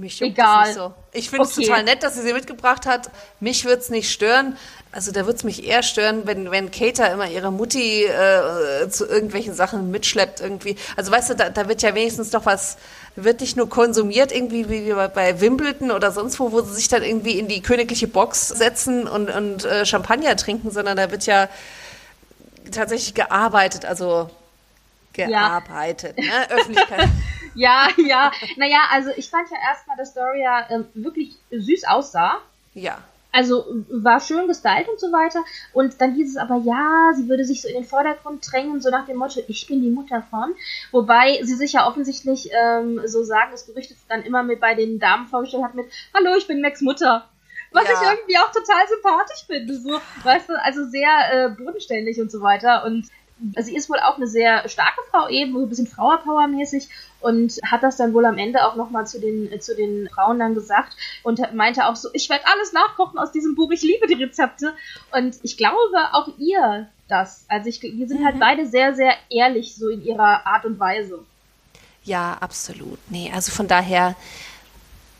mich 0.00 0.20
Egal. 0.22 0.72
so. 0.72 0.92
Ich 1.12 1.30
finde 1.30 1.44
es 1.46 1.56
Okay. 1.56 1.66
total 1.66 1.84
nett, 1.84 2.02
dass 2.02 2.14
sie 2.14 2.22
sie 2.22 2.32
mitgebracht 2.32 2.86
hat. 2.86 3.10
Mich 3.38 3.64
würde 3.64 3.80
es 3.80 3.90
nicht 3.90 4.10
stören. 4.10 4.56
Also 4.92 5.12
da 5.12 5.20
würde 5.26 5.36
es 5.36 5.44
mich 5.44 5.64
eher 5.66 5.84
stören, 5.84 6.22
wenn, 6.26 6.50
wenn 6.50 6.70
Kater 6.72 7.12
immer 7.12 7.28
ihre 7.28 7.52
Mutti 7.52 8.04
äh, 8.04 8.88
zu 8.88 9.06
irgendwelchen 9.06 9.54
Sachen 9.54 9.90
mitschleppt 9.92 10.40
irgendwie. 10.40 10.74
Also 10.96 11.12
weißt 11.12 11.30
du, 11.30 11.34
da, 11.36 11.48
da 11.50 11.68
wird 11.68 11.82
ja 11.82 11.94
wenigstens 11.94 12.32
noch 12.32 12.44
was, 12.44 12.76
wird 13.14 13.40
nicht 13.40 13.56
nur 13.56 13.68
konsumiert 13.68 14.32
irgendwie 14.32 14.68
wie 14.68 14.92
bei- 14.92 15.06
bei 15.08 15.40
Wimbledon 15.40 15.92
oder 15.92 16.10
sonst 16.10 16.40
wo, 16.40 16.50
wo 16.50 16.60
sie 16.62 16.74
sich 16.74 16.88
dann 16.88 17.04
irgendwie 17.04 17.38
in 17.38 17.46
die 17.46 17.60
königliche 17.60 18.08
Box 18.08 18.48
setzen 18.48 19.06
und, 19.06 19.30
und 19.30 19.64
äh, 19.64 19.86
Champagner 19.86 20.34
trinken, 20.36 20.72
sondern 20.72 20.96
da 20.96 21.10
wird 21.12 21.24
ja 21.26 21.48
tatsächlich 22.72 23.14
gearbeitet, 23.14 23.84
also 23.84 24.28
gearbeitet, 25.12 26.16
ne? 26.18 26.50
Öffentlichkeit. 26.50 27.08
Ja, 27.56 27.88
ja. 27.96 28.30
Naja, 28.56 28.78
also 28.92 29.10
ich 29.16 29.28
fand 29.28 29.48
ja 29.50 29.56
erstmal, 29.60 29.96
dass 29.96 30.14
Doria 30.14 30.68
ähm, 30.70 30.86
wirklich 30.94 31.34
süß 31.50 31.84
aussah. 31.88 32.38
ja. 32.74 32.98
Also 33.32 33.64
war 33.90 34.20
schön 34.20 34.48
gestylt 34.48 34.88
und 34.88 34.98
so 34.98 35.12
weiter. 35.12 35.44
Und 35.72 36.00
dann 36.00 36.14
hieß 36.14 36.30
es 36.30 36.36
aber, 36.36 36.56
ja, 36.64 37.12
sie 37.14 37.28
würde 37.28 37.44
sich 37.44 37.62
so 37.62 37.68
in 37.68 37.74
den 37.74 37.84
Vordergrund 37.84 38.44
drängen, 38.50 38.80
so 38.80 38.90
nach 38.90 39.06
dem 39.06 39.18
Motto, 39.18 39.40
ich 39.46 39.66
bin 39.68 39.82
die 39.82 39.90
Mutter 39.90 40.22
von. 40.30 40.52
Wobei 40.90 41.40
sie 41.44 41.54
sich 41.54 41.72
ja 41.74 41.86
offensichtlich, 41.88 42.50
ähm, 42.52 43.00
so 43.06 43.22
sagen 43.22 43.50
das 43.52 43.66
Gerüchte, 43.66 43.94
dann 44.08 44.22
immer 44.22 44.42
mit 44.42 44.58
bei 44.60 44.74
den 44.74 44.98
Damen 44.98 45.28
vorgestellt 45.28 45.62
hat 45.62 45.74
mit, 45.76 45.86
hallo, 46.12 46.34
ich 46.36 46.48
bin 46.48 46.60
Max 46.60 46.80
Mutter. 46.80 47.28
Was 47.72 47.84
Ja. 47.84 47.90
ich 47.94 48.00
irgendwie 48.08 48.36
auch 48.38 48.50
total 48.50 48.88
sympathisch 48.88 49.44
finde. 49.46 49.76
So, 49.76 50.00
weißt 50.24 50.48
du, 50.48 50.54
also 50.64 50.84
sehr 50.86 51.10
äh, 51.32 51.48
bodenständig 51.50 52.20
und 52.20 52.32
so 52.32 52.40
weiter. 52.42 52.84
Und 52.84 53.06
sie 53.58 53.74
ist 53.74 53.88
wohl 53.88 53.98
auch 53.98 54.16
eine 54.16 54.26
sehr 54.26 54.68
starke 54.68 55.00
Frau 55.10 55.28
eben, 55.28 55.52
so 55.52 55.60
ein 55.60 55.68
bisschen 55.68 55.86
Frauerpower-mäßig 55.86 56.88
und 57.20 57.58
hat 57.64 57.82
das 57.82 57.96
dann 57.96 58.14
wohl 58.14 58.24
am 58.24 58.38
Ende 58.38 58.64
auch 58.66 58.76
nochmal 58.76 59.06
zu 59.06 59.20
den, 59.20 59.50
äh, 59.52 59.58
zu 59.58 59.74
den 59.74 60.08
Frauen 60.08 60.38
dann 60.38 60.54
gesagt 60.54 60.96
und 61.22 61.40
meinte 61.54 61.86
auch 61.86 61.96
so, 61.96 62.08
ich 62.12 62.28
werde 62.28 62.44
alles 62.46 62.72
nachkochen 62.72 63.18
aus 63.18 63.32
diesem 63.32 63.54
Buch, 63.54 63.70
ich 63.70 63.82
liebe 63.82 64.06
die 64.06 64.22
Rezepte. 64.22 64.74
Und 65.12 65.36
ich 65.42 65.56
glaube 65.56 65.78
auch 66.12 66.28
ihr 66.38 66.88
das. 67.08 67.44
Also 67.48 67.68
ich, 67.68 67.82
wir 67.82 68.08
sind 68.08 68.24
halt 68.24 68.38
beide 68.38 68.66
sehr, 68.66 68.94
sehr 68.94 69.14
ehrlich 69.28 69.74
so 69.74 69.88
in 69.88 70.04
ihrer 70.04 70.46
Art 70.46 70.64
und 70.64 70.78
Weise. 70.78 71.20
Ja, 72.04 72.38
absolut. 72.40 72.98
Nee, 73.08 73.30
also 73.34 73.52
von 73.52 73.68
daher 73.68 74.16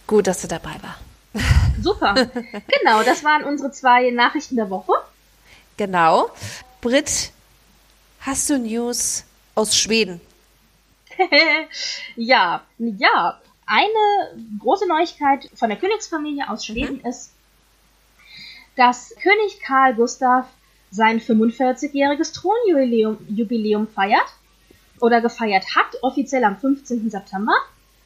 gut, 0.07 0.27
dass 0.27 0.43
sie 0.43 0.49
dabei 0.49 0.77
war. 0.83 0.99
Super. 1.81 2.15
genau, 2.15 3.03
das 3.05 3.23
waren 3.25 3.45
unsere 3.45 3.71
zwei 3.71 4.11
Nachrichten 4.11 4.57
der 4.57 4.71
Woche. 4.71 4.93
Genau. 5.77 6.31
Brit, 6.81 7.33
hast 8.21 8.51
du 8.51 8.59
News 8.59 9.25
aus 9.55 9.77
Schweden? 9.77 10.21
ja, 12.17 12.63
ja. 12.79 13.41
Eine 13.67 14.59
große 14.59 14.89
Neuigkeit 14.89 15.49
von 15.55 15.69
der 15.69 15.79
Königsfamilie 15.79 16.49
aus 16.49 16.67
Schweden 16.67 16.97
mhm. 16.97 17.09
ist, 17.09 17.33
dass 18.77 19.15
König 19.23 19.61
Karl 19.61 19.95
Gustav 19.95 20.47
sein 20.91 21.21
45-jähriges 21.21 22.33
Thronjubiläum 22.35 23.19
Jubiläum 23.29 23.87
feiert 23.87 24.27
oder 25.01 25.21
gefeiert 25.21 25.65
hat, 25.77 26.03
offiziell 26.03 26.43
am 26.45 26.59
15. 26.59 27.11
September. 27.11 27.53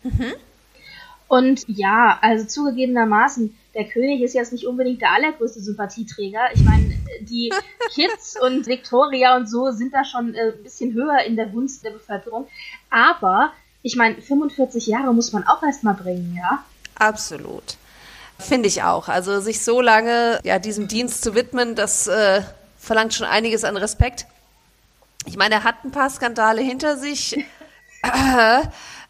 Mhm. 0.02 0.34
Und 1.28 1.64
ja, 1.66 2.18
also 2.20 2.46
zugegebenermaßen, 2.46 3.56
der 3.74 3.86
König 3.88 4.22
ist 4.22 4.34
jetzt 4.34 4.52
nicht 4.52 4.66
unbedingt 4.66 5.00
der 5.02 5.12
allergrößte 5.12 5.60
Sympathieträger. 5.60 6.40
Ich 6.54 6.62
meine, 6.62 6.94
die 7.20 7.52
Kids 7.94 8.36
und 8.40 8.66
Victoria 8.66 9.36
und 9.36 9.48
so 9.48 9.70
sind 9.70 9.92
da 9.92 10.04
schon 10.04 10.34
äh, 10.34 10.52
ein 10.52 10.62
bisschen 10.62 10.94
höher 10.94 11.20
in 11.26 11.36
der 11.36 11.46
Gunst 11.46 11.84
der 11.84 11.90
Bevölkerung. 11.90 12.46
Aber 12.90 13.52
ich 13.82 13.96
meine, 13.96 14.20
45 14.20 14.86
Jahre 14.86 15.12
muss 15.12 15.32
man 15.32 15.46
auch 15.46 15.62
erstmal 15.62 15.94
bringen, 15.94 16.36
ja? 16.36 16.64
Absolut. 16.94 17.76
Finde 18.38 18.68
ich 18.68 18.82
auch. 18.82 19.08
Also 19.08 19.40
sich 19.40 19.62
so 19.62 19.80
lange 19.80 20.40
ja, 20.44 20.58
diesem 20.58 20.88
Dienst 20.88 21.22
zu 21.22 21.34
widmen, 21.34 21.74
das 21.74 22.06
äh, 22.06 22.42
verlangt 22.78 23.14
schon 23.14 23.26
einiges 23.26 23.64
an 23.64 23.76
Respekt. 23.76 24.26
Ich 25.26 25.36
meine, 25.36 25.56
er 25.56 25.64
hat 25.64 25.84
ein 25.84 25.90
paar 25.90 26.10
Skandale 26.10 26.62
hinter 26.62 26.96
sich. 26.96 27.36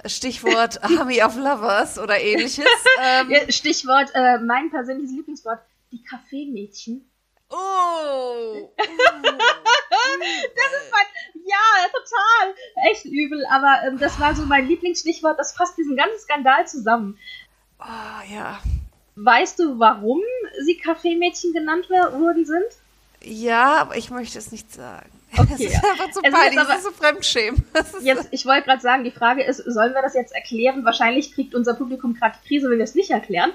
Stichwort 0.06 0.82
Army 0.82 1.22
of 1.22 1.36
Lovers 1.36 1.98
oder 1.98 2.20
ähnliches. 2.20 2.66
Ähm, 3.00 3.30
ja, 3.30 3.50
Stichwort, 3.50 4.10
äh, 4.14 4.38
mein 4.38 4.70
persönliches 4.70 5.16
Lieblingswort, 5.16 5.58
die 5.90 6.00
Kaffeemädchen. 6.02 7.10
Oh! 7.50 7.56
Uh, 7.56 8.68
das 8.76 8.86
ist 8.86 10.92
mein, 10.92 11.06
ja, 11.44 11.88
total, 11.92 12.54
echt 12.90 13.04
übel, 13.04 13.44
aber 13.50 13.82
ähm, 13.86 13.98
das 13.98 14.18
war 14.20 14.34
so 14.34 14.46
mein 14.46 14.66
Lieblingsstichwort, 14.68 15.38
das 15.38 15.54
fasst 15.56 15.76
diesen 15.76 15.96
ganzen 15.96 16.18
Skandal 16.20 16.66
zusammen. 16.66 17.18
Oh, 17.80 18.32
ja. 18.32 18.60
Weißt 19.16 19.58
du, 19.58 19.78
warum 19.78 20.20
sie 20.64 20.78
Kaffeemädchen 20.78 21.52
genannt 21.52 21.90
worden 21.90 22.46
sind? 22.46 22.64
Ja, 23.22 23.76
aber 23.76 23.96
ich 23.96 24.10
möchte 24.10 24.38
es 24.38 24.52
nicht 24.52 24.72
sagen. 24.72 25.10
Okay, 25.38 25.46
das 25.50 25.60
ist 25.60 25.84
einfach 25.84 26.10
zu 26.10 26.22
peinlich, 26.22 26.54
das 26.54 26.76
ist 26.76 26.84
so 26.84 26.90
Fremdschämen. 26.90 27.64
Jetzt, 28.02 28.28
ich 28.30 28.46
wollte 28.46 28.66
gerade 28.66 28.80
sagen, 28.80 29.04
die 29.04 29.10
Frage 29.10 29.42
ist, 29.42 29.58
sollen 29.58 29.94
wir 29.94 30.02
das 30.02 30.14
jetzt 30.14 30.34
erklären? 30.34 30.84
Wahrscheinlich 30.84 31.32
kriegt 31.32 31.54
unser 31.54 31.74
Publikum 31.74 32.14
gerade 32.14 32.36
die 32.42 32.48
Krise, 32.48 32.70
wenn 32.70 32.78
wir 32.78 32.84
es 32.84 32.94
nicht 32.94 33.10
erklären. 33.10 33.50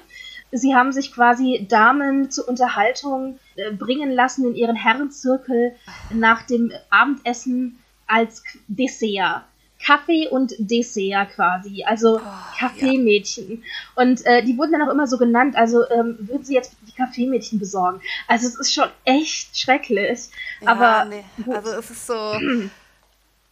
Sie 0.52 0.74
haben 0.76 0.92
sich 0.92 1.14
quasi 1.14 1.66
Damen 1.70 2.32
zur 2.32 2.48
Unterhaltung 2.48 3.40
äh, 3.56 3.72
bringen 3.72 4.12
lassen 4.12 4.48
in 4.48 4.56
ihren 4.56 4.76
Herrenzirkel 4.76 5.76
nach 6.12 6.44
dem 6.44 6.72
Abendessen 6.90 7.80
als 8.08 8.44
Dessert. 8.68 9.44
Kaffee 9.84 10.28
und 10.28 10.54
Dessert 10.58 11.32
quasi, 11.36 11.84
also 11.86 12.18
oh, 12.18 12.58
Kaffeemädchen. 12.58 13.64
Ja. 13.64 14.04
Und 14.04 14.26
äh, 14.26 14.44
die 14.44 14.58
wurden 14.58 14.74
dann 14.74 14.82
auch 14.82 14.92
immer 14.92 15.08
so 15.08 15.18
genannt, 15.18 15.56
also 15.56 15.90
ähm, 15.90 16.18
würden 16.20 16.44
sie 16.44 16.54
jetzt 16.54 16.76
die 16.88 16.92
Kaffeemädchen 16.92 17.60
besorgen. 17.60 18.02
Also 18.28 18.48
es 18.48 18.56
ist 18.60 18.74
schon 18.74 18.90
echt 19.06 19.58
schrecklich. 19.58 20.30
Ja, 20.62 20.68
aber 20.70 21.06
nee. 21.06 21.24
also 21.48 21.72
es 21.72 21.90
ist 21.90 22.08
so. 22.08 22.14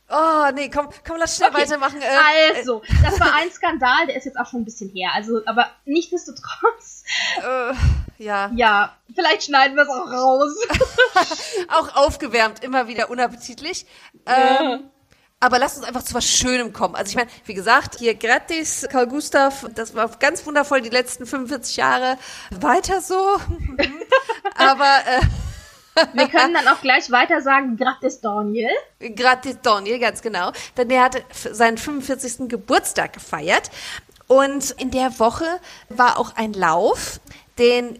Oh, 0.09 0.45
nee, 0.53 0.69
komm, 0.69 0.87
komm, 1.05 1.17
lass 1.19 1.35
schnell 1.35 1.49
okay. 1.49 1.63
weitermachen. 1.63 2.01
Äh, 2.01 2.57
also, 2.57 2.81
das 3.03 3.19
war 3.19 3.33
ein 3.35 3.51
Skandal, 3.51 4.07
der 4.07 4.15
ist 4.15 4.23
jetzt 4.23 4.39
auch 4.39 4.47
schon 4.47 4.61
ein 4.61 4.63
bisschen 4.63 4.89
her. 4.91 5.11
Also, 5.13 5.41
aber 5.45 5.69
nichtsdestotrotz. 5.83 7.03
Äh, 7.39 7.73
ja. 8.23 8.49
Ja, 8.55 8.95
vielleicht 9.13 9.43
schneiden 9.43 9.75
wir 9.75 9.83
es 9.83 9.89
auch 9.89 10.09
raus. 10.09 10.55
auch 11.67 11.95
aufgewärmt, 11.97 12.63
immer 12.63 12.87
wieder 12.87 13.09
unappetitlich. 13.09 13.85
Ja. 14.25 14.75
Ähm, 14.75 14.89
aber 15.39 15.59
lasst 15.59 15.77
uns 15.77 15.85
einfach 15.85 16.03
zu 16.03 16.13
was 16.15 16.25
Schönem 16.25 16.73
kommen. 16.73 16.95
Also 16.95 17.11
ich 17.11 17.15
meine, 17.15 17.29
wie 17.45 17.53
gesagt, 17.53 17.99
hier 17.99 18.15
gratis, 18.15 18.87
Karl 18.91 19.07
Gustav, 19.07 19.67
das 19.75 19.93
war 19.93 20.09
ganz 20.19 20.45
wundervoll 20.45 20.81
die 20.81 20.89
letzten 20.89 21.25
45 21.25 21.77
Jahre. 21.77 22.17
Weiter 22.51 23.01
so. 23.01 23.15
Aber 24.55 24.97
äh, 25.05 25.21
wir 26.13 26.27
können 26.27 26.53
dann 26.55 26.67
auch 26.67 26.81
gleich 26.81 27.11
weiter 27.11 27.41
sagen, 27.41 27.77
gratis 27.77 28.19
Daniel. 28.19 28.69
Gratis 29.15 29.57
Daniel, 29.61 29.99
ganz 29.99 30.21
genau. 30.21 30.51
Denn 30.75 30.89
der 30.89 31.03
hatte 31.03 31.23
seinen 31.51 31.77
45. 31.77 32.49
Geburtstag 32.49 33.13
gefeiert. 33.13 33.69
Und 34.27 34.71
in 34.71 34.91
der 34.91 35.19
Woche 35.19 35.45
war 35.89 36.17
auch 36.17 36.35
ein 36.35 36.53
Lauf, 36.53 37.19
den 37.59 37.99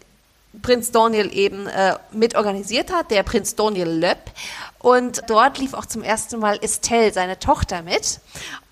Prinz 0.61 0.91
Daniel 0.91 1.33
eben 1.33 1.67
äh, 1.67 1.95
mitorganisiert 2.11 2.91
hat, 2.91 3.11
der 3.11 3.23
Prinz 3.23 3.55
Daniel 3.55 3.89
Löpp. 3.89 4.31
Und 4.79 5.21
dort 5.27 5.57
lief 5.57 5.73
auch 5.73 5.85
zum 5.85 6.03
ersten 6.03 6.39
Mal 6.39 6.59
Estelle, 6.61 7.11
seine 7.11 7.39
Tochter, 7.39 7.81
mit. 7.81 8.19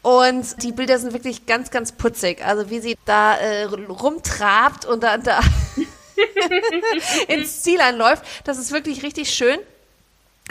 Und 0.01 0.61
die 0.61 0.71
Bilder 0.71 0.99
sind 0.99 1.13
wirklich 1.13 1.45
ganz, 1.45 1.71
ganz 1.71 1.91
putzig. 1.91 2.45
Also 2.45 2.69
wie 2.69 2.79
sie 2.79 2.95
da 3.05 3.35
äh, 3.35 3.63
rumtrabt 3.63 4.85
und 4.85 5.03
dann 5.03 5.23
da 5.23 5.39
ins 7.27 7.63
Ziel 7.63 7.81
anläuft. 7.81 8.23
Das 8.43 8.57
ist 8.57 8.71
wirklich 8.71 9.03
richtig 9.03 9.31
schön. 9.31 9.59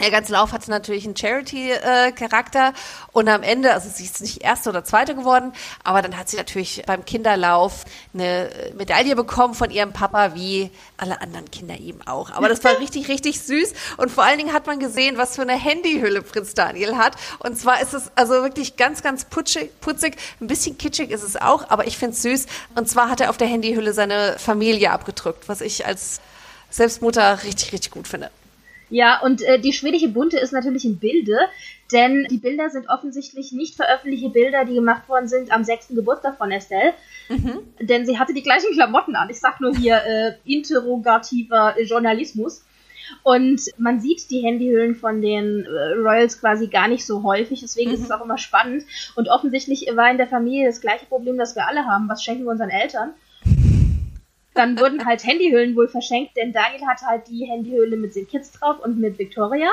Der 0.01 0.11
ganze 0.11 0.33
Lauf 0.33 0.51
hat 0.51 0.67
natürlich 0.67 1.05
einen 1.05 1.15
Charity-Charakter 1.15 2.73
und 3.13 3.29
am 3.29 3.43
Ende, 3.43 3.71
also 3.71 3.87
sie 3.89 4.03
ist 4.03 4.19
nicht 4.19 4.43
erste 4.43 4.69
oder 4.69 4.83
zweite 4.83 5.15
geworden, 5.15 5.53
aber 5.85 6.01
dann 6.01 6.17
hat 6.17 6.27
sie 6.27 6.35
natürlich 6.35 6.83
beim 6.85 7.05
Kinderlauf 7.05 7.85
eine 8.13 8.49
Medaille 8.75 9.15
bekommen 9.15 9.53
von 9.53 9.71
ihrem 9.71 9.93
Papa, 9.93 10.35
wie 10.35 10.69
alle 10.97 11.21
anderen 11.21 11.49
Kinder 11.49 11.79
eben 11.79 12.05
auch. 12.05 12.29
Aber 12.31 12.49
das 12.49 12.61
war 12.65 12.77
richtig, 12.79 13.07
richtig 13.07 13.39
süß 13.39 13.73
und 13.95 14.11
vor 14.11 14.25
allen 14.25 14.37
Dingen 14.37 14.51
hat 14.51 14.67
man 14.67 14.79
gesehen, 14.79 15.17
was 15.17 15.35
für 15.35 15.43
eine 15.43 15.55
Handyhülle 15.55 16.21
Prinz 16.21 16.53
Daniel 16.53 16.97
hat. 16.97 17.15
Und 17.39 17.57
zwar 17.57 17.81
ist 17.81 17.93
es 17.93 18.11
also 18.15 18.33
wirklich 18.33 18.75
ganz, 18.75 19.01
ganz 19.01 19.23
putzig, 19.23 19.79
putzig. 19.79 20.17
ein 20.41 20.47
bisschen 20.47 20.77
kitschig 20.77 21.09
ist 21.09 21.23
es 21.23 21.37
auch, 21.37 21.69
aber 21.69 21.87
ich 21.87 21.97
finde 21.97 22.15
es 22.15 22.21
süß. 22.21 22.47
Und 22.75 22.89
zwar 22.89 23.09
hat 23.09 23.21
er 23.21 23.29
auf 23.29 23.37
der 23.37 23.47
Handyhülle 23.47 23.93
seine 23.93 24.35
Familie 24.39 24.91
abgedrückt, 24.91 25.47
was 25.47 25.61
ich 25.61 25.85
als 25.85 26.19
Selbstmutter 26.69 27.43
richtig, 27.43 27.71
richtig 27.71 27.91
gut 27.91 28.09
finde. 28.09 28.29
Ja, 28.95 29.19
und 29.19 29.41
äh, 29.41 29.59
die 29.59 29.73
schwedische 29.73 30.07
Bunte 30.07 30.39
ist 30.39 30.53
natürlich 30.53 30.85
im 30.85 30.99
Bilde, 30.99 31.37
denn 31.91 32.25
die 32.31 32.37
Bilder 32.37 32.69
sind 32.69 32.87
offensichtlich 32.87 33.51
nicht 33.51 33.75
veröffentlichte 33.75 34.29
Bilder, 34.29 34.63
die 34.63 34.75
gemacht 34.75 35.09
worden 35.09 35.27
sind 35.27 35.51
am 35.51 35.65
sechsten 35.65 35.95
Geburtstag 35.95 36.37
von 36.37 36.49
Estelle. 36.49 36.93
Mhm. 37.27 37.59
Denn 37.81 38.05
sie 38.05 38.17
hatte 38.17 38.33
die 38.33 38.41
gleichen 38.41 38.71
Klamotten 38.71 39.17
an. 39.17 39.29
Ich 39.29 39.41
sag 39.41 39.59
nur 39.59 39.75
hier 39.75 39.97
äh, 39.97 40.35
interrogativer 40.45 41.75
Journalismus. 41.81 42.63
Und 43.23 43.63
man 43.77 43.99
sieht 43.99 44.31
die 44.31 44.39
Handyhüllen 44.39 44.95
von 44.95 45.21
den 45.21 45.65
äh, 45.65 45.91
Royals 45.95 46.39
quasi 46.39 46.67
gar 46.67 46.87
nicht 46.87 47.05
so 47.05 47.21
häufig, 47.21 47.59
deswegen 47.59 47.89
mhm. 47.89 47.95
ist 47.95 48.03
es 48.03 48.11
auch 48.11 48.23
immer 48.23 48.37
spannend. 48.37 48.85
Und 49.15 49.27
offensichtlich 49.27 49.89
war 49.93 50.09
in 50.09 50.17
der 50.17 50.27
Familie 50.27 50.67
das 50.67 50.79
gleiche 50.79 51.05
Problem, 51.05 51.37
das 51.37 51.57
wir 51.57 51.67
alle 51.67 51.85
haben. 51.85 52.07
Was 52.07 52.23
schenken 52.23 52.45
wir 52.45 52.51
unseren 52.51 52.69
Eltern? 52.69 53.13
Dann 54.55 54.79
wurden 54.79 55.05
halt 55.05 55.23
Handyhüllen 55.23 55.75
wohl 55.75 55.87
verschenkt, 55.87 56.35
denn 56.37 56.53
Daniel 56.53 56.87
hatte 56.87 57.05
halt 57.05 57.27
die 57.27 57.45
Handyhülle 57.45 57.97
mit 57.97 58.15
den 58.15 58.27
Kids 58.27 58.51
drauf 58.53 58.79
und 58.83 58.97
mit 58.97 59.19
Victoria. 59.19 59.69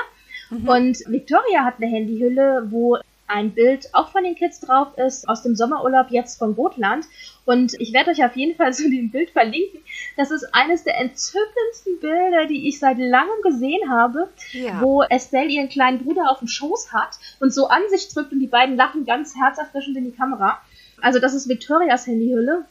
Mhm. 0.51 0.69
Und 0.69 0.99
Victoria 1.07 1.65
hat 1.65 1.77
eine 1.79 1.87
Handyhülle, 1.87 2.67
wo 2.71 2.99
ein 3.33 3.53
Bild 3.53 3.89
auch 3.93 4.11
von 4.11 4.25
den 4.25 4.35
Kids 4.35 4.61
drauf 4.61 4.99
ist, 4.99 5.29
aus 5.29 5.43
dem 5.43 5.57
Sommerurlaub 5.57 6.11
jetzt 6.11 6.39
von 6.39 6.55
Gotland. 6.55 7.07
Und 7.45 7.75
ich 7.81 7.93
werde 7.93 8.11
euch 8.11 8.25
auf 8.25 8.37
jeden 8.37 8.57
Fall 8.57 8.75
zu 8.75 8.91
dem 8.91 9.11
Bild 9.11 9.31
verlinken. 9.31 9.81
Das 10.17 10.31
ist 10.31 10.45
eines 10.53 10.85
der 10.85 10.99
entzückendsten 10.99 11.99
Bilder, 12.01 12.47
die 12.47 12.69
ich 12.69 12.79
seit 12.79 12.99
langem 12.99 13.41
gesehen 13.43 13.91
habe, 13.91 14.29
ja. 14.53 14.81
wo 14.81 15.03
Estelle 15.03 15.49
ihren 15.49 15.69
kleinen 15.69 16.05
Bruder 16.05 16.31
auf 16.31 16.41
dem 16.41 16.49
Schoß 16.49 16.93
hat 16.93 17.19
und 17.41 17.55
so 17.55 17.69
an 17.69 17.83
sich 17.89 18.09
drückt 18.09 18.33
und 18.33 18.41
die 18.41 18.47
beiden 18.47 18.77
lachen 18.77 19.07
ganz 19.07 19.35
herzerfrischend 19.35 19.97
in 19.97 20.05
die 20.05 20.17
Kamera. 20.17 20.61
Also 21.01 21.19
das 21.19 21.35
ist 21.35 21.49
Victorias 21.49 22.07
Handyhülle. 22.07 22.65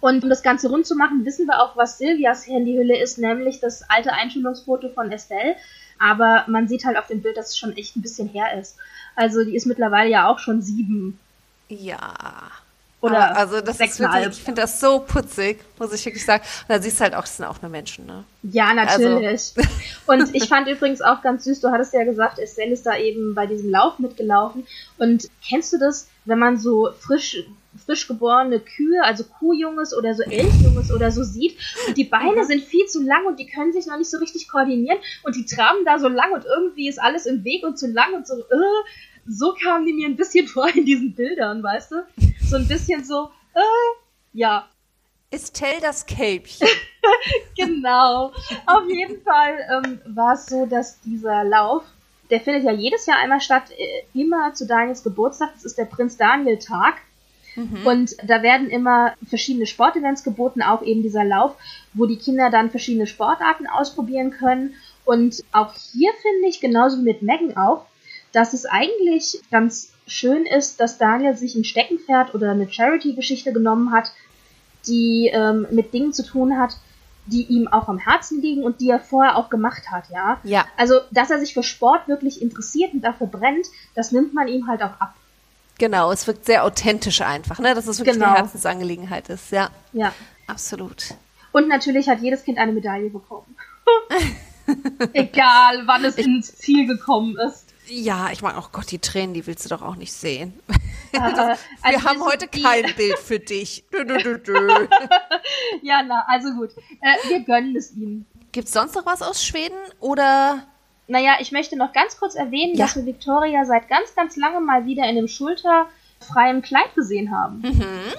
Und 0.00 0.22
um 0.22 0.28
das 0.28 0.42
Ganze 0.42 0.68
rund 0.68 0.86
zu 0.86 0.96
machen, 0.96 1.24
wissen 1.24 1.46
wir 1.46 1.62
auch, 1.62 1.76
was 1.76 1.98
Silvias 1.98 2.46
Handyhülle 2.46 3.00
ist, 3.00 3.18
nämlich 3.18 3.60
das 3.60 3.88
alte 3.88 4.12
Einschulungsfoto 4.12 4.90
von 4.90 5.10
Estelle. 5.10 5.56
Aber 5.98 6.44
man 6.46 6.68
sieht 6.68 6.84
halt 6.84 6.98
auf 6.98 7.06
dem 7.06 7.22
Bild, 7.22 7.36
dass 7.36 7.50
es 7.50 7.58
schon 7.58 7.76
echt 7.76 7.96
ein 7.96 8.02
bisschen 8.02 8.28
her 8.28 8.58
ist. 8.58 8.76
Also 9.14 9.44
die 9.44 9.56
ist 9.56 9.66
mittlerweile 9.66 10.10
ja 10.10 10.28
auch 10.28 10.38
schon 10.38 10.60
sieben. 10.60 11.18
Ja. 11.68 12.14
Oder 13.00 13.30
Aber 13.30 13.38
also 13.38 13.60
das 13.60 13.78
ist 13.78 14.00
wirklich, 14.00 14.26
ich 14.28 14.42
finde 14.42 14.62
das 14.62 14.80
so 14.80 15.00
putzig, 15.00 15.60
muss 15.78 15.92
ich 15.92 16.04
wirklich 16.04 16.24
sagen. 16.24 16.42
Und 16.62 16.70
da 16.70 16.80
siehst 16.80 16.98
du 16.98 17.04
halt 17.04 17.14
auch, 17.14 17.22
das 17.22 17.36
sind 17.36 17.46
auch 17.46 17.60
nur 17.60 17.70
Menschen, 17.70 18.06
ne? 18.06 18.24
Ja, 18.42 18.72
natürlich. 18.72 19.26
Also. 19.26 19.62
Und 20.06 20.34
ich 20.34 20.48
fand 20.48 20.66
übrigens 20.66 21.02
auch 21.02 21.22
ganz 21.22 21.44
süß, 21.44 21.60
du 21.60 21.70
hattest 21.70 21.92
ja 21.92 22.04
gesagt, 22.04 22.38
Estelle 22.38 22.72
ist 22.72 22.86
da 22.86 22.96
eben 22.96 23.34
bei 23.34 23.46
diesem 23.46 23.70
Lauf 23.70 23.98
mitgelaufen. 23.98 24.66
Und 24.98 25.28
kennst 25.46 25.72
du 25.72 25.78
das, 25.78 26.08
wenn 26.26 26.38
man 26.38 26.58
so 26.58 26.90
frisch 26.98 27.44
frisch 27.84 28.08
geborene 28.08 28.60
Kühe, 28.60 29.02
also 29.02 29.24
Kuhjunges 29.24 29.96
oder 29.96 30.14
so 30.14 30.22
Elchjunges 30.22 30.92
oder 30.92 31.10
so 31.10 31.22
sieht. 31.22 31.58
Und 31.86 31.96
die 31.96 32.04
Beine 32.04 32.42
mhm. 32.42 32.46
sind 32.46 32.62
viel 32.62 32.86
zu 32.86 33.02
lang 33.02 33.26
und 33.26 33.38
die 33.38 33.46
können 33.46 33.72
sich 33.72 33.86
noch 33.86 33.98
nicht 33.98 34.10
so 34.10 34.18
richtig 34.18 34.48
koordinieren 34.48 34.98
und 35.24 35.36
die 35.36 35.46
traben 35.46 35.84
da 35.84 35.98
so 35.98 36.08
lang 36.08 36.32
und 36.32 36.44
irgendwie 36.44 36.88
ist 36.88 37.00
alles 37.00 37.26
im 37.26 37.44
Weg 37.44 37.64
und 37.64 37.78
zu 37.78 37.86
lang 37.86 38.14
und 38.14 38.26
so. 38.26 38.34
Äh, 38.34 38.84
so 39.28 39.54
kamen 39.54 39.86
die 39.86 39.92
mir 39.92 40.06
ein 40.06 40.16
bisschen 40.16 40.46
vor 40.48 40.68
in 40.68 40.84
diesen 40.84 41.14
Bildern, 41.14 41.62
weißt 41.62 41.92
du? 41.92 41.96
So 42.48 42.56
ein 42.56 42.68
bisschen 42.68 43.04
so, 43.04 43.30
äh, 43.54 43.98
ja. 44.32 44.68
Ist 45.30 45.54
Tell 45.54 45.80
das 45.80 46.06
Kälbchen? 46.06 46.68
genau. 47.56 48.32
Auf 48.66 48.88
jeden 48.88 49.20
Fall 49.22 49.58
ähm, 49.70 50.00
war 50.14 50.34
es 50.34 50.46
so, 50.46 50.66
dass 50.66 51.00
dieser 51.00 51.42
Lauf, 51.42 51.82
der 52.30 52.40
findet 52.40 52.64
ja 52.64 52.72
jedes 52.72 53.06
Jahr 53.06 53.18
einmal 53.18 53.40
statt, 53.40 53.64
äh, 53.76 54.20
immer 54.20 54.54
zu 54.54 54.66
Daniels 54.66 55.02
Geburtstag. 55.02 55.52
Das 55.54 55.64
ist 55.64 55.78
der 55.78 55.84
Prinz 55.84 56.16
Daniel 56.16 56.58
Tag. 56.58 56.96
Mhm. 57.56 57.86
Und 57.86 58.16
da 58.22 58.42
werden 58.42 58.68
immer 58.68 59.14
verschiedene 59.26 59.66
Sportevents 59.66 60.22
geboten, 60.22 60.62
auch 60.62 60.82
eben 60.82 61.02
dieser 61.02 61.24
Lauf, 61.24 61.56
wo 61.94 62.06
die 62.06 62.18
Kinder 62.18 62.50
dann 62.50 62.70
verschiedene 62.70 63.06
Sportarten 63.06 63.66
ausprobieren 63.66 64.30
können. 64.30 64.74
Und 65.04 65.42
auch 65.52 65.72
hier 65.92 66.10
finde 66.20 66.48
ich, 66.48 66.60
genauso 66.60 66.98
wie 66.98 67.04
mit 67.04 67.22
Megan 67.22 67.56
auch, 67.56 67.86
dass 68.32 68.52
es 68.52 68.66
eigentlich 68.66 69.40
ganz 69.50 69.92
schön 70.06 70.44
ist, 70.44 70.80
dass 70.80 70.98
Daniel 70.98 71.36
sich 71.36 71.54
ein 71.54 71.64
Steckenpferd 71.64 72.34
oder 72.34 72.50
eine 72.50 72.70
Charity-Geschichte 72.70 73.52
genommen 73.52 73.92
hat, 73.92 74.12
die 74.86 75.30
ähm, 75.32 75.66
mit 75.70 75.94
Dingen 75.94 76.12
zu 76.12 76.24
tun 76.24 76.58
hat, 76.58 76.76
die 77.26 77.44
ihm 77.44 77.68
auch 77.68 77.88
am 77.88 77.98
Herzen 77.98 78.40
liegen 78.40 78.62
und 78.62 78.80
die 78.80 78.90
er 78.90 79.00
vorher 79.00 79.36
auch 79.36 79.50
gemacht 79.50 79.90
hat, 79.90 80.04
ja. 80.10 80.40
Ja. 80.44 80.64
Also, 80.76 81.00
dass 81.10 81.30
er 81.30 81.38
sich 81.38 81.54
für 81.54 81.62
Sport 81.62 82.08
wirklich 82.08 82.40
interessiert 82.40 82.94
und 82.94 83.02
dafür 83.02 83.26
brennt, 83.26 83.66
das 83.94 84.12
nimmt 84.12 84.34
man 84.34 84.48
ihm 84.48 84.66
halt 84.66 84.82
auch 84.82 85.00
ab. 85.00 85.14
Genau, 85.78 86.10
es 86.10 86.26
wirkt 86.26 86.46
sehr 86.46 86.64
authentisch 86.64 87.20
einfach, 87.20 87.58
ne? 87.58 87.74
Dass 87.74 87.86
es 87.86 87.98
wirklich 87.98 88.14
genau. 88.14 88.28
eine 88.28 88.36
Herzensangelegenheit 88.36 89.28
ist, 89.28 89.50
ja. 89.52 89.70
Ja. 89.92 90.12
Absolut. 90.46 91.14
Und 91.52 91.68
natürlich 91.68 92.08
hat 92.08 92.20
jedes 92.20 92.44
Kind 92.44 92.58
eine 92.58 92.72
Medaille 92.72 93.10
bekommen. 93.10 93.56
Egal, 95.12 95.82
wann 95.86 96.04
es 96.04 96.18
ich, 96.18 96.26
ins 96.26 96.56
Ziel 96.56 96.86
gekommen 96.86 97.36
ist. 97.38 97.65
Ja, 97.88 98.30
ich 98.32 98.42
meine, 98.42 98.58
oh 98.58 98.66
Gott, 98.72 98.90
die 98.90 98.98
Tränen, 98.98 99.34
die 99.34 99.46
willst 99.46 99.64
du 99.64 99.68
doch 99.68 99.82
auch 99.82 99.96
nicht 99.96 100.12
sehen. 100.12 100.58
Äh, 101.12 101.18
also 101.20 101.60
wir 101.88 102.04
haben 102.04 102.24
heute 102.24 102.48
kein 102.48 102.84
Bild 102.96 103.18
für 103.18 103.38
dich. 103.38 103.84
Dö, 103.92 104.04
dö, 104.04 104.38
dö, 104.38 104.88
ja, 105.82 106.02
na, 106.02 106.24
also 106.28 106.52
gut. 106.52 106.70
Äh, 107.00 107.28
wir 107.28 107.40
gönnen 107.40 107.76
es 107.76 107.92
ihm. 107.92 108.26
Gibt 108.52 108.68
es 108.68 108.74
sonst 108.74 108.94
noch 108.94 109.06
was 109.06 109.22
aus 109.22 109.44
Schweden 109.44 109.76
oder? 110.00 110.66
Naja, 111.08 111.36
ich 111.40 111.52
möchte 111.52 111.76
noch 111.76 111.92
ganz 111.92 112.18
kurz 112.18 112.34
erwähnen, 112.34 112.74
ja. 112.74 112.86
dass 112.86 112.96
wir 112.96 113.06
Victoria 113.06 113.64
seit 113.64 113.88
ganz, 113.88 114.14
ganz 114.14 114.36
langem 114.36 114.64
mal 114.64 114.86
wieder 114.86 115.04
in 115.04 115.16
einem 115.16 115.28
schulterfreien 115.28 116.62
Kleid 116.62 116.94
gesehen 116.94 117.30
haben. 117.30 117.60
Mhm 117.60 118.12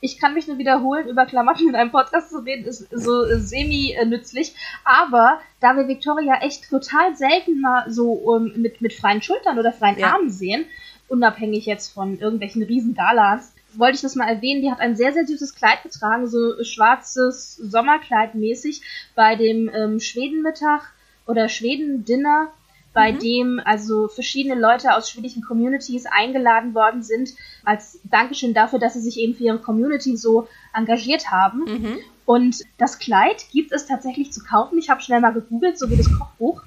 ich 0.00 0.18
kann 0.18 0.34
mich 0.34 0.46
nur 0.46 0.58
wiederholen, 0.58 1.08
über 1.08 1.26
Klamotten 1.26 1.68
in 1.68 1.74
einem 1.74 1.90
Podcast 1.90 2.30
zu 2.30 2.38
reden, 2.38 2.64
ist 2.64 2.86
so 2.90 3.24
semi-nützlich. 3.38 4.54
Aber 4.84 5.40
da 5.60 5.74
wir 5.76 5.88
Victoria 5.88 6.40
echt 6.42 6.68
total 6.68 7.16
selten 7.16 7.60
mal 7.60 7.90
so 7.90 8.12
um, 8.12 8.52
mit, 8.56 8.80
mit 8.80 8.92
freien 8.92 9.22
Schultern 9.22 9.58
oder 9.58 9.72
freien 9.72 9.98
ja. 9.98 10.12
Armen 10.12 10.30
sehen, 10.30 10.66
unabhängig 11.08 11.66
jetzt 11.66 11.92
von 11.92 12.18
irgendwelchen 12.18 12.62
Riesengalas, 12.62 13.52
wollte 13.74 13.96
ich 13.96 14.02
das 14.02 14.16
mal 14.16 14.28
erwähnen. 14.28 14.62
Die 14.62 14.70
hat 14.70 14.80
ein 14.80 14.96
sehr, 14.96 15.12
sehr 15.12 15.26
süßes 15.26 15.54
Kleid 15.54 15.82
getragen, 15.82 16.28
so 16.28 16.62
schwarzes 16.62 17.56
Sommerkleid 17.56 18.34
mäßig 18.34 18.82
bei 19.14 19.34
dem 19.34 19.70
ähm, 19.74 20.00
Schwedenmittag 20.00 20.82
oder 21.26 21.48
Schweden-Dinner 21.48 22.52
bei 22.96 23.12
mhm. 23.12 23.18
dem 23.18 23.60
also 23.62 24.08
verschiedene 24.08 24.58
Leute 24.58 24.96
aus 24.96 25.10
schwedischen 25.10 25.44
Communities 25.44 26.06
eingeladen 26.06 26.74
worden 26.74 27.02
sind, 27.02 27.34
als 27.62 28.00
Dankeschön 28.04 28.54
dafür, 28.54 28.78
dass 28.78 28.94
sie 28.94 29.02
sich 29.02 29.18
eben 29.18 29.34
für 29.34 29.44
ihre 29.44 29.58
Community 29.58 30.16
so 30.16 30.48
engagiert 30.74 31.30
haben. 31.30 31.64
Mhm. 31.66 31.98
Und 32.24 32.62
das 32.78 32.98
Kleid 32.98 33.44
gibt 33.52 33.70
es 33.72 33.86
tatsächlich 33.86 34.32
zu 34.32 34.42
kaufen. 34.42 34.78
Ich 34.78 34.88
habe 34.88 35.02
schnell 35.02 35.20
mal 35.20 35.34
gegoogelt, 35.34 35.78
so 35.78 35.90
wie 35.90 35.96
das 35.98 36.10
Kochbuch. 36.10 36.62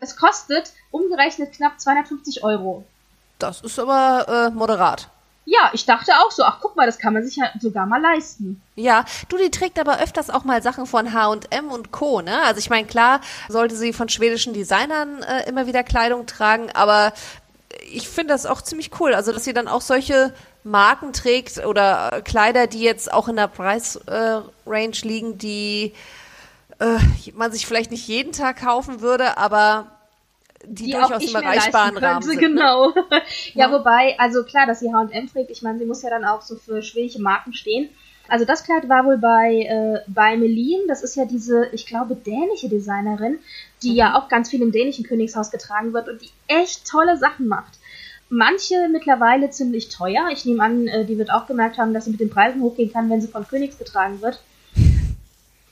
Es 0.00 0.16
kostet 0.16 0.72
umgerechnet 0.90 1.52
knapp 1.52 1.78
250 1.78 2.42
Euro. 2.42 2.86
Das 3.38 3.60
ist 3.60 3.78
aber 3.78 4.48
äh, 4.48 4.50
moderat. 4.50 5.10
Ja, 5.52 5.70
ich 5.72 5.84
dachte 5.84 6.12
auch 6.12 6.30
so, 6.30 6.44
ach 6.44 6.58
guck 6.60 6.76
mal, 6.76 6.86
das 6.86 7.00
kann 7.00 7.12
man 7.12 7.24
sich 7.24 7.34
ja 7.34 7.50
sogar 7.58 7.84
mal 7.84 8.00
leisten. 8.00 8.62
Ja, 8.76 9.04
du, 9.28 9.36
die 9.36 9.50
trägt 9.50 9.80
aber 9.80 9.98
öfters 9.98 10.30
auch 10.30 10.44
mal 10.44 10.62
Sachen 10.62 10.86
von 10.86 11.12
H&M 11.12 11.72
und 11.72 11.90
Co., 11.90 12.20
ne? 12.20 12.40
Also 12.44 12.60
ich 12.60 12.70
meine, 12.70 12.86
klar, 12.86 13.20
sollte 13.48 13.74
sie 13.74 13.92
von 13.92 14.08
schwedischen 14.08 14.54
Designern 14.54 15.24
äh, 15.24 15.48
immer 15.48 15.66
wieder 15.66 15.82
Kleidung 15.82 16.26
tragen, 16.26 16.70
aber 16.72 17.12
ich 17.90 18.08
finde 18.08 18.32
das 18.32 18.46
auch 18.46 18.62
ziemlich 18.62 18.92
cool, 19.00 19.12
also 19.12 19.32
dass 19.32 19.42
sie 19.42 19.52
dann 19.52 19.66
auch 19.66 19.80
solche 19.80 20.32
Marken 20.62 21.12
trägt 21.12 21.66
oder 21.66 22.12
äh, 22.12 22.22
Kleider, 22.22 22.68
die 22.68 22.82
jetzt 22.82 23.12
auch 23.12 23.26
in 23.26 23.34
der 23.34 23.48
Preisrange 23.48 24.52
äh, 24.66 25.06
liegen, 25.08 25.36
die 25.36 25.94
äh, 26.78 26.98
man 27.34 27.50
sich 27.50 27.66
vielleicht 27.66 27.90
nicht 27.90 28.06
jeden 28.06 28.30
Tag 28.30 28.60
kaufen 28.60 29.00
würde, 29.00 29.36
aber 29.36 29.86
die, 30.66 30.84
die 30.86 30.92
durchaus 30.92 31.22
im 31.22 31.34
erreichbaren 31.34 31.96
Rahmen 31.96 32.22
sind. 32.22 32.40
Ne? 32.40 32.48
Genau. 32.48 32.88
Ne? 32.88 33.04
ja, 33.54 33.66
ja, 33.66 33.72
wobei, 33.72 34.18
also 34.18 34.44
klar, 34.44 34.66
dass 34.66 34.80
sie 34.80 34.92
H&M 34.92 35.28
trägt, 35.28 35.50
ich 35.50 35.62
meine, 35.62 35.78
sie 35.78 35.86
muss 35.86 36.02
ja 36.02 36.10
dann 36.10 36.24
auch 36.24 36.42
so 36.42 36.56
für 36.56 36.82
schwedische 36.82 37.20
Marken 37.20 37.52
stehen. 37.52 37.88
Also 38.28 38.44
das 38.44 38.62
Kleid 38.62 38.88
war 38.88 39.04
wohl 39.06 39.18
bei, 39.18 39.62
äh, 39.62 40.00
bei 40.06 40.36
Melin, 40.36 40.86
das 40.86 41.02
ist 41.02 41.16
ja 41.16 41.24
diese, 41.24 41.66
ich 41.72 41.86
glaube, 41.86 42.14
dänische 42.14 42.68
Designerin, 42.68 43.40
die 43.82 43.90
mhm. 43.90 43.96
ja 43.96 44.18
auch 44.18 44.28
ganz 44.28 44.50
viel 44.50 44.62
im 44.62 44.70
dänischen 44.70 45.04
Königshaus 45.04 45.50
getragen 45.50 45.92
wird 45.92 46.08
und 46.08 46.22
die 46.22 46.30
echt 46.46 46.86
tolle 46.86 47.16
Sachen 47.16 47.48
macht. 47.48 47.78
Manche 48.28 48.88
mittlerweile 48.88 49.50
ziemlich 49.50 49.88
teuer. 49.88 50.28
Ich 50.32 50.44
nehme 50.44 50.62
an, 50.62 50.86
äh, 50.86 51.04
die 51.04 51.18
wird 51.18 51.32
auch 51.32 51.46
gemerkt 51.46 51.78
haben, 51.78 51.92
dass 51.92 52.04
sie 52.04 52.12
mit 52.12 52.20
den 52.20 52.30
Preisen 52.30 52.62
hochgehen 52.62 52.92
kann, 52.92 53.10
wenn 53.10 53.20
sie 53.20 53.26
von 53.26 53.48
Königs 53.48 53.76
getragen 53.76 54.22
wird. 54.22 54.40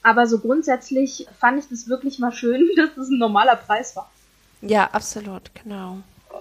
Aber 0.03 0.27
so 0.27 0.41
grundsätzlich 0.41 1.29
fand 1.39 1.61
ich 1.61 1.69
das 1.69 1.89
wirklich 1.89 2.19
mal 2.19 2.33
schön, 2.33 2.69
dass 2.77 2.97
es 2.97 3.11
ein 3.11 3.19
normaler 3.19 3.55
Preis 3.55 3.95
war. 3.95 4.11
Ja, 4.61 4.89
absolut, 4.93 5.43
genau. 5.63 5.99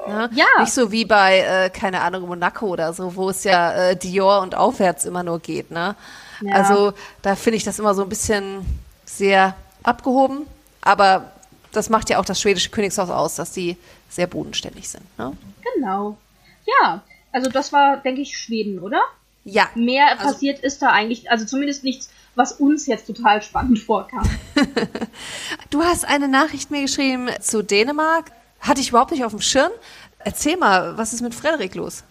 Ne? 0.08 0.30
Ja. 0.34 0.46
Nicht 0.60 0.74
so 0.74 0.92
wie 0.92 1.06
bei, 1.06 1.40
äh, 1.40 1.70
keine 1.70 2.02
Ahnung, 2.02 2.28
Monaco 2.28 2.68
oder 2.68 2.94
so, 2.94 3.16
wo 3.16 3.30
es 3.30 3.44
ja 3.44 3.74
äh, 3.74 3.96
Dior 3.96 4.42
und 4.42 4.56
aufwärts 4.56 5.06
immer 5.06 5.24
nur 5.24 5.40
geht, 5.40 5.72
ne? 5.72 5.96
Ja. 6.42 6.54
Also 6.54 6.94
da 7.22 7.36
finde 7.36 7.58
ich 7.58 7.64
das 7.64 7.80
immer 7.80 7.94
so 7.94 8.04
ein 8.04 8.10
bisschen 8.10 8.66
sehr 9.06 9.56
abgehoben, 9.84 10.46
aber 10.82 11.32
das 11.72 11.90
macht 11.90 12.10
ja 12.10 12.20
auch 12.20 12.26
das 12.26 12.40
schwedische 12.40 12.70
Königshaus 12.70 13.10
aus, 13.10 13.36
dass 13.36 13.52
die 13.52 13.76
sehr 14.10 14.28
bodenständig 14.28 14.88
sind, 14.88 15.06
ne? 15.18 15.34
Genau. 15.76 16.18
Ja, 16.66 17.02
also 17.32 17.50
das 17.50 17.74
war, 17.74 17.98
denke 17.98 18.22
ich, 18.22 18.38
Schweden, 18.38 18.80
oder? 18.80 19.02
Ja. 19.44 19.70
Mehr 19.76 20.12
also, 20.12 20.24
passiert 20.24 20.60
ist 20.60 20.82
da 20.82 20.90
eigentlich, 20.90 21.30
also 21.32 21.46
zumindest 21.46 21.84
nichts 21.84 22.10
was 22.38 22.54
uns 22.54 22.86
jetzt 22.86 23.08
total 23.08 23.42
spannend 23.42 23.80
vorkam. 23.80 24.24
du 25.72 25.84
hast 25.84 26.06
eine 26.06 26.28
Nachricht 26.28 26.70
mir 26.70 26.82
geschrieben 26.82 27.30
zu 27.42 27.64
Dänemark. 27.64 28.32
Hatte 28.60 28.80
ich 28.80 28.90
überhaupt 28.90 29.12
nicht 29.12 29.26
auf 29.26 29.32
dem 29.32 29.42
Schirm. 29.42 29.72
Erzähl 30.20 30.56
mal, 30.56 30.98
was 30.98 31.14
ist 31.14 31.22
mit 31.22 31.34
Frederik 31.34 31.74
los? 31.76 32.04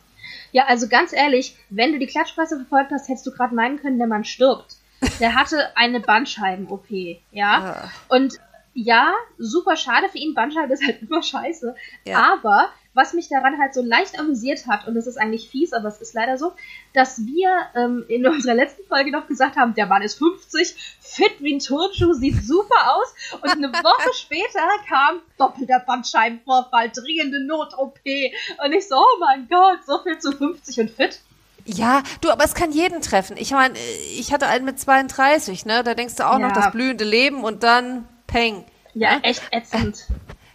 Ja, 0.50 0.64
also 0.66 0.88
ganz 0.88 1.12
ehrlich, 1.12 1.56
wenn 1.70 1.92
du 1.92 1.98
die 1.98 2.06
Klatschpresse 2.06 2.56
verfolgt 2.56 2.90
hast, 2.90 3.08
hättest 3.08 3.26
du 3.26 3.30
gerade 3.30 3.54
meinen 3.54 3.80
können, 3.80 3.98
der 3.98 4.08
Mann 4.08 4.24
stirbt. 4.24 4.76
Der 5.20 5.34
hatte 5.34 5.76
eine 5.76 6.00
Bandscheiben-OP, 6.00 6.86
ja. 7.30 7.90
Ah. 8.08 8.14
Und 8.14 8.34
ja, 8.74 9.12
super 9.38 9.76
schade 9.76 10.08
für 10.08 10.18
ihn. 10.18 10.34
Bandscheibe 10.34 10.72
ist 10.72 10.84
halt 10.84 11.02
immer 11.02 11.22
scheiße. 11.22 11.74
Ja. 12.04 12.32
Aber 12.32 12.70
was 12.96 13.12
mich 13.12 13.28
daran 13.28 13.58
halt 13.58 13.74
so 13.74 13.82
leicht 13.82 14.18
amüsiert 14.18 14.66
hat, 14.66 14.88
und 14.88 14.94
das 14.94 15.06
ist 15.06 15.18
eigentlich 15.18 15.48
fies, 15.48 15.72
aber 15.72 15.88
es 15.88 16.00
ist 16.00 16.14
leider 16.14 16.38
so, 16.38 16.52
dass 16.94 17.18
wir 17.26 17.50
ähm, 17.74 18.04
in 18.08 18.26
unserer 18.26 18.54
letzten 18.54 18.84
Folge 18.86 19.12
noch 19.12 19.26
gesagt 19.26 19.56
haben, 19.56 19.74
der 19.74 19.86
Mann 19.86 20.02
ist 20.02 20.18
50, 20.18 20.96
fit 21.00 21.34
wie 21.40 21.54
ein 21.54 21.60
Turnschuh, 21.60 22.14
sieht 22.14 22.42
super 22.44 22.96
aus. 22.96 23.40
Und 23.42 23.50
eine 23.50 23.68
Woche 23.68 24.10
später 24.14 24.66
kam 24.88 25.20
doppelter 25.38 25.80
Bandscheibenvorfall, 25.86 26.90
dringende 26.90 27.44
Not-OP. 27.44 28.00
Und 28.64 28.72
ich 28.72 28.88
so, 28.88 28.96
oh 28.96 29.18
mein 29.20 29.46
Gott, 29.48 29.80
so 29.86 30.02
viel 30.02 30.18
zu 30.18 30.32
50 30.32 30.80
und 30.80 30.90
fit. 30.90 31.20
Ja, 31.66 32.02
du, 32.20 32.30
aber 32.30 32.44
es 32.44 32.54
kann 32.54 32.70
jeden 32.70 33.02
treffen. 33.02 33.36
Ich 33.36 33.50
meine, 33.50 33.76
ich 33.78 34.32
hatte 34.32 34.46
einen 34.46 34.64
mit 34.64 34.78
32, 34.78 35.66
ne? 35.66 35.82
Da 35.82 35.94
denkst 35.94 36.14
du 36.14 36.26
auch 36.26 36.38
ja. 36.38 36.46
noch 36.46 36.52
das 36.52 36.70
blühende 36.70 37.04
Leben 37.04 37.42
und 37.44 37.62
dann 37.62 38.06
Peng. 38.26 38.64
Ja, 38.94 39.16
ne? 39.16 39.24
echt 39.24 39.42
ätzend. 39.50 40.06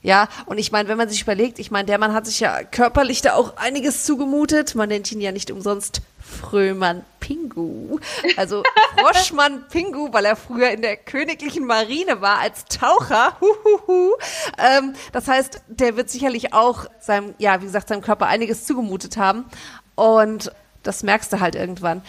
Ja, 0.03 0.29
und 0.47 0.57
ich 0.57 0.71
meine, 0.71 0.89
wenn 0.89 0.97
man 0.97 1.09
sich 1.09 1.21
überlegt, 1.21 1.59
ich 1.59 1.69
meine, 1.69 1.85
der 1.85 1.99
Mann 1.99 2.13
hat 2.13 2.25
sich 2.25 2.39
ja 2.39 2.63
körperlich 2.63 3.21
da 3.21 3.35
auch 3.35 3.57
einiges 3.57 4.03
zugemutet. 4.03 4.73
Man 4.73 4.89
nennt 4.89 5.11
ihn 5.11 5.21
ja 5.21 5.31
nicht 5.31 5.51
umsonst 5.51 6.01
Frömann 6.19 7.05
Pingu. 7.19 7.99
Also 8.35 8.63
Froschmann 8.97 9.67
Pingu, 9.69 10.11
weil 10.11 10.25
er 10.25 10.35
früher 10.35 10.71
in 10.71 10.81
der 10.81 10.97
königlichen 10.97 11.65
Marine 11.65 12.19
war 12.21 12.39
als 12.39 12.65
Taucher. 12.65 13.37
Huhuhu. 13.39 14.13
Ähm, 14.57 14.93
das 15.11 15.27
heißt, 15.27 15.61
der 15.67 15.95
wird 15.97 16.09
sicherlich 16.09 16.53
auch 16.53 16.85
seinem, 16.99 17.35
ja, 17.37 17.61
wie 17.61 17.65
gesagt, 17.65 17.89
seinem 17.89 18.01
Körper 18.01 18.25
einiges 18.25 18.65
zugemutet 18.65 19.17
haben. 19.17 19.45
Und 19.95 20.51
das 20.81 21.03
merkst 21.03 21.31
du 21.31 21.39
halt 21.39 21.53
irgendwann. 21.53 22.01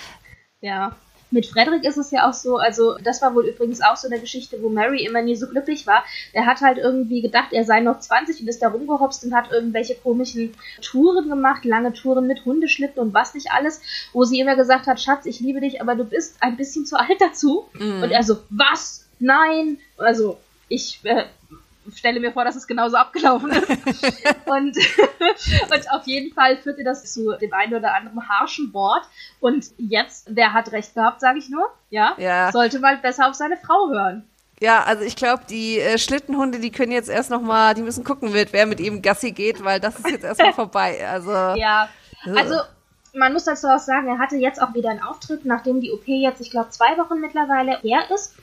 Ja. 0.61 0.97
Mit 1.33 1.47
Frederick 1.47 1.85
ist 1.85 1.97
es 1.97 2.11
ja 2.11 2.29
auch 2.29 2.35
so, 2.35 2.59
also 2.59 2.97
das 3.03 3.23
war 3.23 3.35
wohl 3.35 3.47
übrigens 3.47 3.81
auch 3.81 3.97
so 3.97 4.07
eine 4.07 4.21
Geschichte, 4.21 4.63
wo 4.63 4.69
Mary 4.69 5.05
immer 5.05 5.23
nie 5.23 5.35
so 5.35 5.49
glücklich 5.49 5.87
war. 5.87 6.05
Der 6.35 6.47
hat 6.47 6.61
halt 6.61 6.79
irgendwie 6.79 7.23
gedacht, 7.23 7.53
er 7.53 7.65
sei 7.65 7.81
noch 7.81 7.99
20 7.99 8.41
und 8.41 8.49
ist 8.49 8.63
da 8.63 8.69
rumgehopst 8.69 9.25
und 9.25 9.35
hat 9.35 9.51
irgendwelche 9.51 9.95
komischen 9.95 10.55
Touren 10.83 11.29
gemacht, 11.29 11.65
lange 11.65 11.93
Touren 11.93 12.27
mit 12.27 12.45
Hundeschlitten 12.45 13.03
und 13.03 13.15
was 13.15 13.35
nicht 13.35 13.51
alles, 13.51 13.81
wo 14.13 14.25
sie 14.25 14.41
immer 14.41 14.57
gesagt 14.57 14.87
hat, 14.87 15.01
Schatz, 15.01 15.27
ich 15.27 15.41
liebe 15.41 15.61
dich, 15.61 15.81
aber 15.81 15.95
du 15.95 16.05
bist 16.05 16.37
ein 16.41 16.57
bisschen 16.57 16.87
zu 16.87 16.99
alt 16.99 17.21
dazu. 17.21 17.67
Mhm. 17.75 18.03
Und 18.03 18.11
er 18.11 18.23
so, 18.23 18.39
was? 18.51 19.09
Nein! 19.19 19.79
Also, 19.97 20.39
ich 20.69 21.01
äh, 21.05 21.25
stelle 21.95 22.21
mir 22.21 22.33
vor, 22.33 22.45
dass 22.45 22.57
es 22.57 22.67
genauso 22.67 22.97
abgelaufen 22.97 23.51
ist. 23.51 23.69
und, 24.47 24.77
und 25.71 25.91
auf 25.91 26.07
jeden 26.07 26.33
Fall 26.35 26.57
führte 26.59 26.85
das 26.85 27.13
zu 27.13 27.33
dem 27.41 27.53
einen 27.53 27.75
oder 27.75 27.95
anderen 27.95 28.29
harschen 28.29 28.73
Wort. 28.73 29.03
Und 29.41 29.67
jetzt, 29.79 30.27
wer 30.31 30.53
hat 30.53 30.73
recht 30.73 30.95
gehabt, 30.95 31.21
sage 31.21 31.39
ich 31.39 31.49
nur, 31.49 31.69
ja, 31.91 32.15
Ja. 32.19 32.53
sollte 32.53 32.79
mal 32.79 32.97
besser 32.99 33.29
auf 33.29 33.35
seine 33.35 33.57
Frau 33.57 33.89
hören. 33.91 34.29
Ja, 34.61 34.85
also 34.85 35.03
ich 35.03 35.17
glaube, 35.17 35.43
die 35.51 35.81
äh, 35.81 35.99
Schlittenhunde, 35.99 36.61
die 36.61 36.71
können 36.71 36.93
jetzt 36.93 37.09
erst 37.09 37.31
noch 37.31 37.43
mal, 37.43 37.75
die 37.75 37.83
müssen 37.83 38.05
gucken, 38.05 38.31
mit, 38.31 38.53
wer 38.53 38.67
mit 38.67 38.79
ihm 38.79 39.03
Gassi 39.03 39.33
geht, 39.33 39.65
weil 39.65 39.81
das 39.81 39.97
ist 39.97 40.09
jetzt 40.09 40.25
erstmal 40.25 40.53
vorbei. 40.55 41.05
Also 41.09 41.33
Ja, 41.59 41.89
also 42.37 42.61
man 43.15 43.33
muss 43.33 43.45
dazu 43.45 43.67
auch 43.69 43.79
sagen, 43.79 44.09
er 44.09 44.19
hatte 44.19 44.37
jetzt 44.37 44.61
auch 44.63 44.75
wieder 44.75 44.91
einen 44.91 45.03
Auftritt, 45.03 45.45
nachdem 45.45 45.81
die 45.81 45.93
OP 45.93 46.07
jetzt, 46.07 46.41
ich 46.41 46.51
glaube, 46.51 46.71
zwei 46.71 46.97
Wochen 46.99 47.21
mittlerweile 47.21 47.79
her 47.81 48.01
ist. 48.15 48.35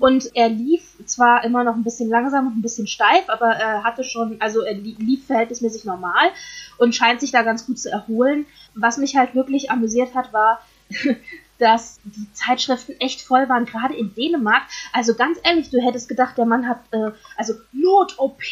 Und 0.00 0.30
er 0.34 0.48
lief 0.50 0.82
zwar 1.06 1.44
immer 1.44 1.64
noch 1.64 1.74
ein 1.74 1.82
bisschen 1.82 2.08
langsam 2.10 2.46
und 2.46 2.58
ein 2.58 2.62
bisschen 2.62 2.86
steif, 2.86 3.28
aber 3.28 3.46
er 3.52 3.82
hatte 3.84 4.04
schon, 4.04 4.36
also 4.40 4.60
er 4.60 4.74
li- 4.74 4.96
lief 4.98 5.26
verhältnismäßig 5.26 5.84
normal 5.86 6.30
und 6.78 6.94
scheint 6.94 7.20
sich 7.20 7.32
da 7.32 7.42
ganz 7.42 7.64
gut 7.66 7.78
zu 7.78 7.90
erholen. 7.90 8.44
Was 8.74 8.98
mich 8.98 9.16
halt 9.16 9.34
wirklich 9.34 9.70
amüsiert 9.70 10.14
hat, 10.14 10.32
war, 10.32 10.60
dass 11.62 12.00
die 12.02 12.26
Zeitschriften 12.32 12.96
echt 12.98 13.22
voll 13.22 13.48
waren, 13.48 13.66
gerade 13.66 13.94
in 13.94 14.12
Dänemark. 14.14 14.64
Also 14.92 15.14
ganz 15.14 15.38
ehrlich, 15.44 15.70
du 15.70 15.80
hättest 15.80 16.08
gedacht, 16.08 16.36
der 16.36 16.44
Mann 16.44 16.68
hat, 16.68 16.80
äh, 16.90 17.12
also 17.36 17.54
Not-OP, 17.70 18.42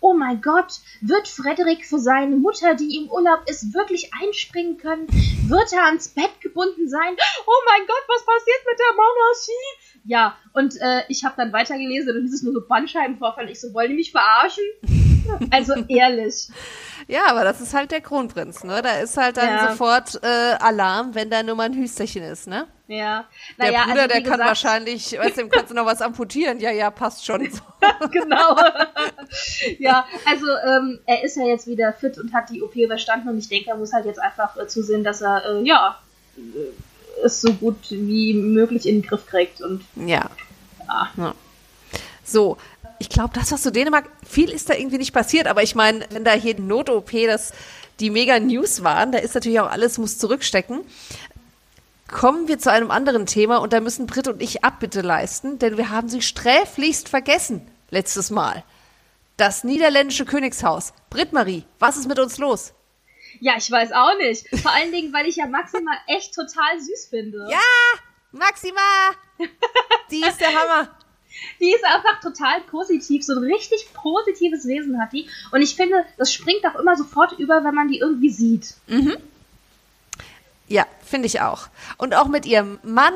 oh 0.00 0.12
mein 0.12 0.42
Gott, 0.42 0.80
wird 1.00 1.28
Frederik 1.28 1.86
für 1.86 2.00
seine 2.00 2.36
Mutter, 2.36 2.74
die 2.74 2.96
im 2.96 3.08
Urlaub 3.10 3.48
ist, 3.48 3.72
wirklich 3.72 4.10
einspringen 4.20 4.76
können? 4.76 5.06
Wird 5.46 5.72
er 5.72 5.84
ans 5.84 6.08
Bett 6.08 6.40
gebunden 6.40 6.88
sein? 6.88 7.16
Oh 7.46 7.62
mein 7.68 7.86
Gott, 7.86 8.04
was 8.08 8.26
passiert 8.26 8.60
mit 8.68 8.78
der 8.78 8.96
Monarchie? 8.96 10.02
Ja, 10.04 10.36
und 10.52 10.80
äh, 10.80 11.02
ich 11.08 11.24
habe 11.24 11.36
dann 11.36 11.52
weitergelesen 11.52 12.16
und 12.16 12.22
dieses 12.24 12.42
nur 12.42 12.54
so 12.54 12.66
Bandscheibenvorfall. 12.66 13.48
Ich 13.50 13.60
so, 13.60 13.72
wollen 13.72 13.90
die 13.90 13.96
mich 13.96 14.10
verarschen? 14.10 14.64
Also 15.50 15.74
ehrlich. 15.88 16.48
Ja, 17.08 17.22
aber 17.28 17.42
das 17.44 17.60
ist 17.60 17.74
halt 17.74 17.90
der 17.90 18.00
Kronprinz, 18.00 18.62
ne? 18.64 18.80
Da 18.82 19.00
ist 19.00 19.16
halt 19.16 19.36
dann 19.36 19.48
Ja. 19.48 19.70
sofort 19.70 20.20
äh, 20.22 20.54
Alarm, 20.60 21.14
wenn 21.14 21.30
da 21.30 21.42
nur 21.42 21.56
mal 21.56 21.64
ein 21.64 21.74
Hüsterchen 21.74 22.22
ist, 22.22 22.46
ne? 22.46 22.66
Ja. 22.86 23.24
Der 23.58 23.66
Naja, 23.72 23.84
Bruder, 23.84 23.94
also, 24.02 24.08
der 24.08 24.16
wie 24.18 24.22
kann 24.22 24.32
gesagt, 24.32 24.48
wahrscheinlich, 24.48 25.18
weißt 25.18 25.36
du, 25.36 25.40
dem 25.42 25.50
kannst 25.50 25.70
du 25.70 25.74
noch 25.74 25.86
was 25.86 26.00
amputieren. 26.00 26.60
Ja, 26.60 26.70
ja, 26.70 26.90
passt 26.90 27.24
schon. 27.26 27.40
genau. 28.12 28.56
ja, 29.78 30.06
also 30.26 30.46
ähm, 30.66 31.00
er 31.06 31.24
ist 31.24 31.36
ja 31.36 31.44
jetzt 31.44 31.66
wieder 31.66 31.92
fit 31.92 32.18
und 32.18 32.32
hat 32.32 32.50
die 32.50 32.62
OP 32.62 32.76
überstanden 32.76 33.28
und 33.28 33.38
ich 33.38 33.48
denke, 33.48 33.70
er 33.70 33.76
muss 33.76 33.92
halt 33.92 34.06
jetzt 34.06 34.20
einfach 34.20 34.56
äh, 34.56 34.66
zusehen, 34.68 35.02
dass 35.04 35.20
er 35.22 35.44
äh, 35.44 35.62
ja 35.66 35.98
äh, 36.36 37.22
es 37.24 37.40
so 37.40 37.52
gut 37.52 37.78
wie 37.90 38.34
möglich 38.34 38.86
in 38.86 39.00
den 39.02 39.08
Griff 39.08 39.26
kriegt 39.26 39.60
und 39.60 39.84
Ja. 39.96 40.30
ja. 40.86 41.08
ja. 41.16 41.34
So, 42.24 42.56
ich 43.02 43.08
glaube, 43.08 43.34
das, 43.34 43.50
was 43.50 43.62
zu 43.62 43.72
Dänemark, 43.72 44.08
viel 44.24 44.50
ist 44.50 44.70
da 44.70 44.74
irgendwie 44.74 44.98
nicht 44.98 45.12
passiert, 45.12 45.48
aber 45.48 45.62
ich 45.62 45.74
meine, 45.74 46.06
wenn 46.10 46.24
da 46.24 46.32
hier 46.32 46.54
die 46.54 46.62
Not-OP, 46.62 47.10
das 47.26 47.52
die 48.00 48.10
mega 48.10 48.38
News 48.38 48.84
waren, 48.84 49.12
da 49.12 49.18
ist 49.18 49.34
natürlich 49.34 49.60
auch 49.60 49.70
alles, 49.70 49.98
muss 49.98 50.18
zurückstecken. 50.18 50.80
Kommen 52.08 52.46
wir 52.46 52.58
zu 52.58 52.70
einem 52.70 52.90
anderen 52.92 53.26
Thema 53.26 53.56
und 53.58 53.72
da 53.72 53.80
müssen 53.80 54.06
Britt 54.06 54.28
und 54.28 54.40
ich 54.40 54.62
Abbitte 54.64 55.00
leisten, 55.00 55.58
denn 55.58 55.76
wir 55.76 55.90
haben 55.90 56.08
sie 56.08 56.22
sträflichst 56.22 57.08
vergessen 57.08 57.66
letztes 57.90 58.30
Mal. 58.30 58.62
Das 59.36 59.64
niederländische 59.64 60.24
Königshaus. 60.24 60.92
Britt 61.10 61.32
Marie, 61.32 61.64
was 61.80 61.96
ist 61.96 62.06
mit 62.06 62.20
uns 62.20 62.38
los? 62.38 62.72
ja, 63.40 63.54
ich 63.56 63.70
weiß 63.70 63.92
auch 63.92 64.16
nicht. 64.18 64.46
Vor 64.60 64.72
allen 64.72 64.92
Dingen, 64.92 65.12
weil 65.12 65.26
ich 65.26 65.36
ja 65.36 65.46
Maxima 65.46 65.90
echt 66.06 66.34
total 66.34 66.80
süß 66.80 67.08
finde. 67.10 67.48
Ja, 67.50 67.58
Maxima! 68.30 68.80
Die 70.10 70.20
ist 70.20 70.40
der 70.40 70.48
Hammer. 70.48 70.88
Die 71.60 71.72
ist 71.72 71.84
einfach 71.84 72.20
total 72.20 72.60
positiv, 72.62 73.24
so 73.24 73.34
ein 73.34 73.44
richtig 73.44 73.92
positives 73.94 74.66
Wesen 74.66 75.00
hat 75.00 75.12
die. 75.12 75.28
Und 75.50 75.62
ich 75.62 75.74
finde, 75.74 76.04
das 76.18 76.32
springt 76.32 76.64
auch 76.66 76.78
immer 76.78 76.96
sofort 76.96 77.38
über, 77.38 77.64
wenn 77.64 77.74
man 77.74 77.88
die 77.88 77.98
irgendwie 77.98 78.30
sieht. 78.30 78.74
Ja, 80.68 80.86
finde 81.04 81.26
ich 81.26 81.40
auch. 81.40 81.68
Und 81.98 82.14
auch 82.14 82.28
mit 82.28 82.46
ihrem 82.46 82.78
Mann, 82.82 83.12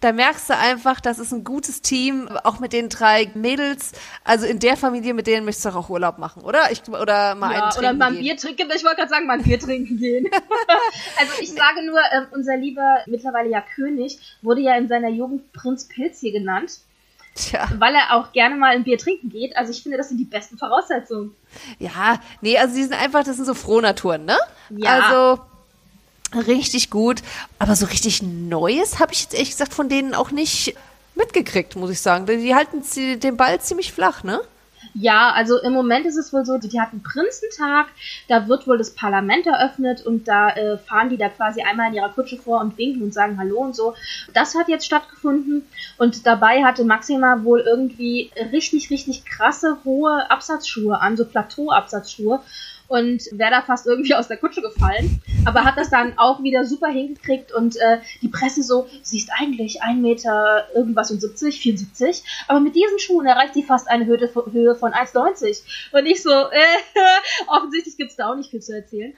da 0.00 0.12
merkst 0.12 0.48
du 0.48 0.56
einfach, 0.56 1.00
das 1.00 1.18
ist 1.18 1.32
ein 1.32 1.44
gutes 1.44 1.82
Team, 1.82 2.28
auch 2.44 2.58
mit 2.58 2.72
den 2.72 2.88
drei 2.88 3.30
Mädels. 3.34 3.92
Also 4.24 4.46
in 4.46 4.58
der 4.58 4.76
Familie, 4.76 5.12
mit 5.12 5.26
denen 5.26 5.44
möchtest 5.44 5.66
du 5.66 5.70
auch 5.70 5.90
Urlaub 5.90 6.18
machen, 6.18 6.42
oder? 6.42 6.70
Ich, 6.72 6.86
oder 6.88 7.34
mal 7.34 7.48
einen 7.48 7.56
Ja, 7.56 7.68
trinken 7.70 7.78
oder 7.78 7.92
mal 7.92 8.12
ein. 8.12 8.18
Bier 8.18 8.36
trinken. 8.36 8.70
Ich 8.74 8.82
wollte 8.82 8.96
gerade 8.96 9.10
sagen, 9.10 9.26
mal 9.26 9.38
ein 9.38 9.44
Bier 9.44 9.58
trinken 9.58 9.98
gehen. 9.98 10.26
also 11.18 11.32
ich 11.40 11.50
sage 11.50 11.84
nur, 11.84 12.00
ähm, 12.12 12.26
unser 12.32 12.56
lieber, 12.56 13.00
mittlerweile 13.06 13.50
ja 13.50 13.62
König, 13.74 14.18
wurde 14.40 14.62
ja 14.62 14.74
in 14.76 14.88
seiner 14.88 15.10
Jugend 15.10 15.52
Prinz 15.52 15.86
Pilz 15.86 16.20
hier 16.20 16.32
genannt, 16.32 16.80
Tja, 17.34 17.68
weil 17.78 17.94
er 17.94 18.16
auch 18.16 18.32
gerne 18.32 18.56
mal 18.56 18.74
ein 18.74 18.84
Bier 18.84 18.98
trinken 18.98 19.28
geht. 19.30 19.56
Also 19.56 19.72
ich 19.72 19.82
finde, 19.82 19.96
das 19.96 20.08
sind 20.08 20.18
die 20.18 20.24
besten 20.24 20.58
Voraussetzungen. 20.58 21.34
ja, 21.78 22.20
nee, 22.40 22.58
also 22.58 22.74
die 22.74 22.82
sind 22.82 22.94
einfach, 22.94 23.24
das 23.24 23.36
sind 23.36 23.46
so 23.46 23.54
Frohnaturen, 23.54 24.24
ne? 24.24 24.38
Ja. 24.70 24.98
Also 24.98 25.42
richtig 26.48 26.90
gut. 26.90 27.22
Aber 27.58 27.76
so 27.76 27.86
richtig 27.86 28.22
Neues 28.22 28.98
habe 28.98 29.12
ich 29.12 29.22
jetzt 29.22 29.34
ehrlich 29.34 29.50
gesagt 29.50 29.74
von 29.74 29.88
denen 29.88 30.14
auch 30.14 30.30
nicht 30.30 30.74
mitgekriegt, 31.14 31.76
muss 31.76 31.90
ich 31.90 32.00
sagen. 32.00 32.26
Die 32.26 32.54
halten 32.54 32.82
den 33.20 33.36
Ball 33.36 33.60
ziemlich 33.60 33.92
flach, 33.92 34.22
ne? 34.22 34.40
Ja, 34.94 35.30
also 35.30 35.58
im 35.58 35.72
Moment 35.72 36.06
ist 36.06 36.16
es 36.16 36.32
wohl 36.32 36.44
so, 36.44 36.58
die 36.58 36.80
hatten 36.80 37.02
Prinzentag, 37.02 37.86
da 38.28 38.48
wird 38.48 38.66
wohl 38.66 38.76
das 38.76 38.94
Parlament 38.94 39.46
eröffnet 39.46 40.04
und 40.04 40.26
da 40.26 40.50
äh, 40.50 40.78
fahren 40.78 41.08
die 41.10 41.16
da 41.16 41.28
quasi 41.28 41.62
einmal 41.62 41.88
in 41.88 41.94
ihrer 41.94 42.08
Kutsche 42.08 42.36
vor 42.36 42.60
und 42.60 42.76
winken 42.76 43.02
und 43.02 43.14
sagen 43.14 43.38
Hallo 43.38 43.58
und 43.60 43.76
so. 43.76 43.94
Das 44.34 44.54
hat 44.56 44.68
jetzt 44.68 44.86
stattgefunden 44.86 45.62
und 45.98 46.26
dabei 46.26 46.64
hatte 46.64 46.84
Maxima 46.84 47.44
wohl 47.44 47.60
irgendwie 47.60 48.30
richtig, 48.52 48.90
richtig 48.90 49.24
krasse, 49.24 49.78
hohe 49.84 50.28
Absatzschuhe 50.30 51.00
an, 51.00 51.16
so 51.16 51.24
Plateau-Absatzschuhe 51.24 52.40
und 52.90 53.22
wäre 53.30 53.52
da 53.52 53.62
fast 53.62 53.86
irgendwie 53.86 54.16
aus 54.16 54.26
der 54.26 54.36
Kutsche 54.36 54.62
gefallen, 54.62 55.22
aber 55.44 55.64
hat 55.64 55.76
das 55.76 55.90
dann 55.90 56.18
auch 56.18 56.42
wieder 56.42 56.64
super 56.64 56.88
hingekriegt 56.88 57.52
und 57.52 57.76
äh, 57.76 57.98
die 58.20 58.28
Presse 58.28 58.64
so, 58.64 58.88
sie 59.02 59.18
ist 59.18 59.30
eigentlich 59.32 59.80
ein 59.80 60.02
Meter 60.02 60.66
irgendwas 60.74 61.12
und 61.12 61.20
70, 61.20 61.60
74, 61.60 62.24
aber 62.48 62.58
mit 62.58 62.74
diesen 62.74 62.98
Schuhen 62.98 63.26
erreicht 63.26 63.54
sie 63.54 63.62
fast 63.62 63.88
eine 63.88 64.06
Höhe, 64.06 64.28
Höhe 64.50 64.74
von 64.74 64.90
1,90 64.90 65.62
und 65.92 66.04
ich 66.04 66.20
so, 66.20 66.30
äh, 66.30 66.98
offensichtlich 67.46 67.96
gibt's 67.96 68.16
da 68.16 68.28
auch 68.28 68.34
nicht 68.34 68.50
viel 68.50 68.60
zu 68.60 68.74
erzählen. 68.74 69.14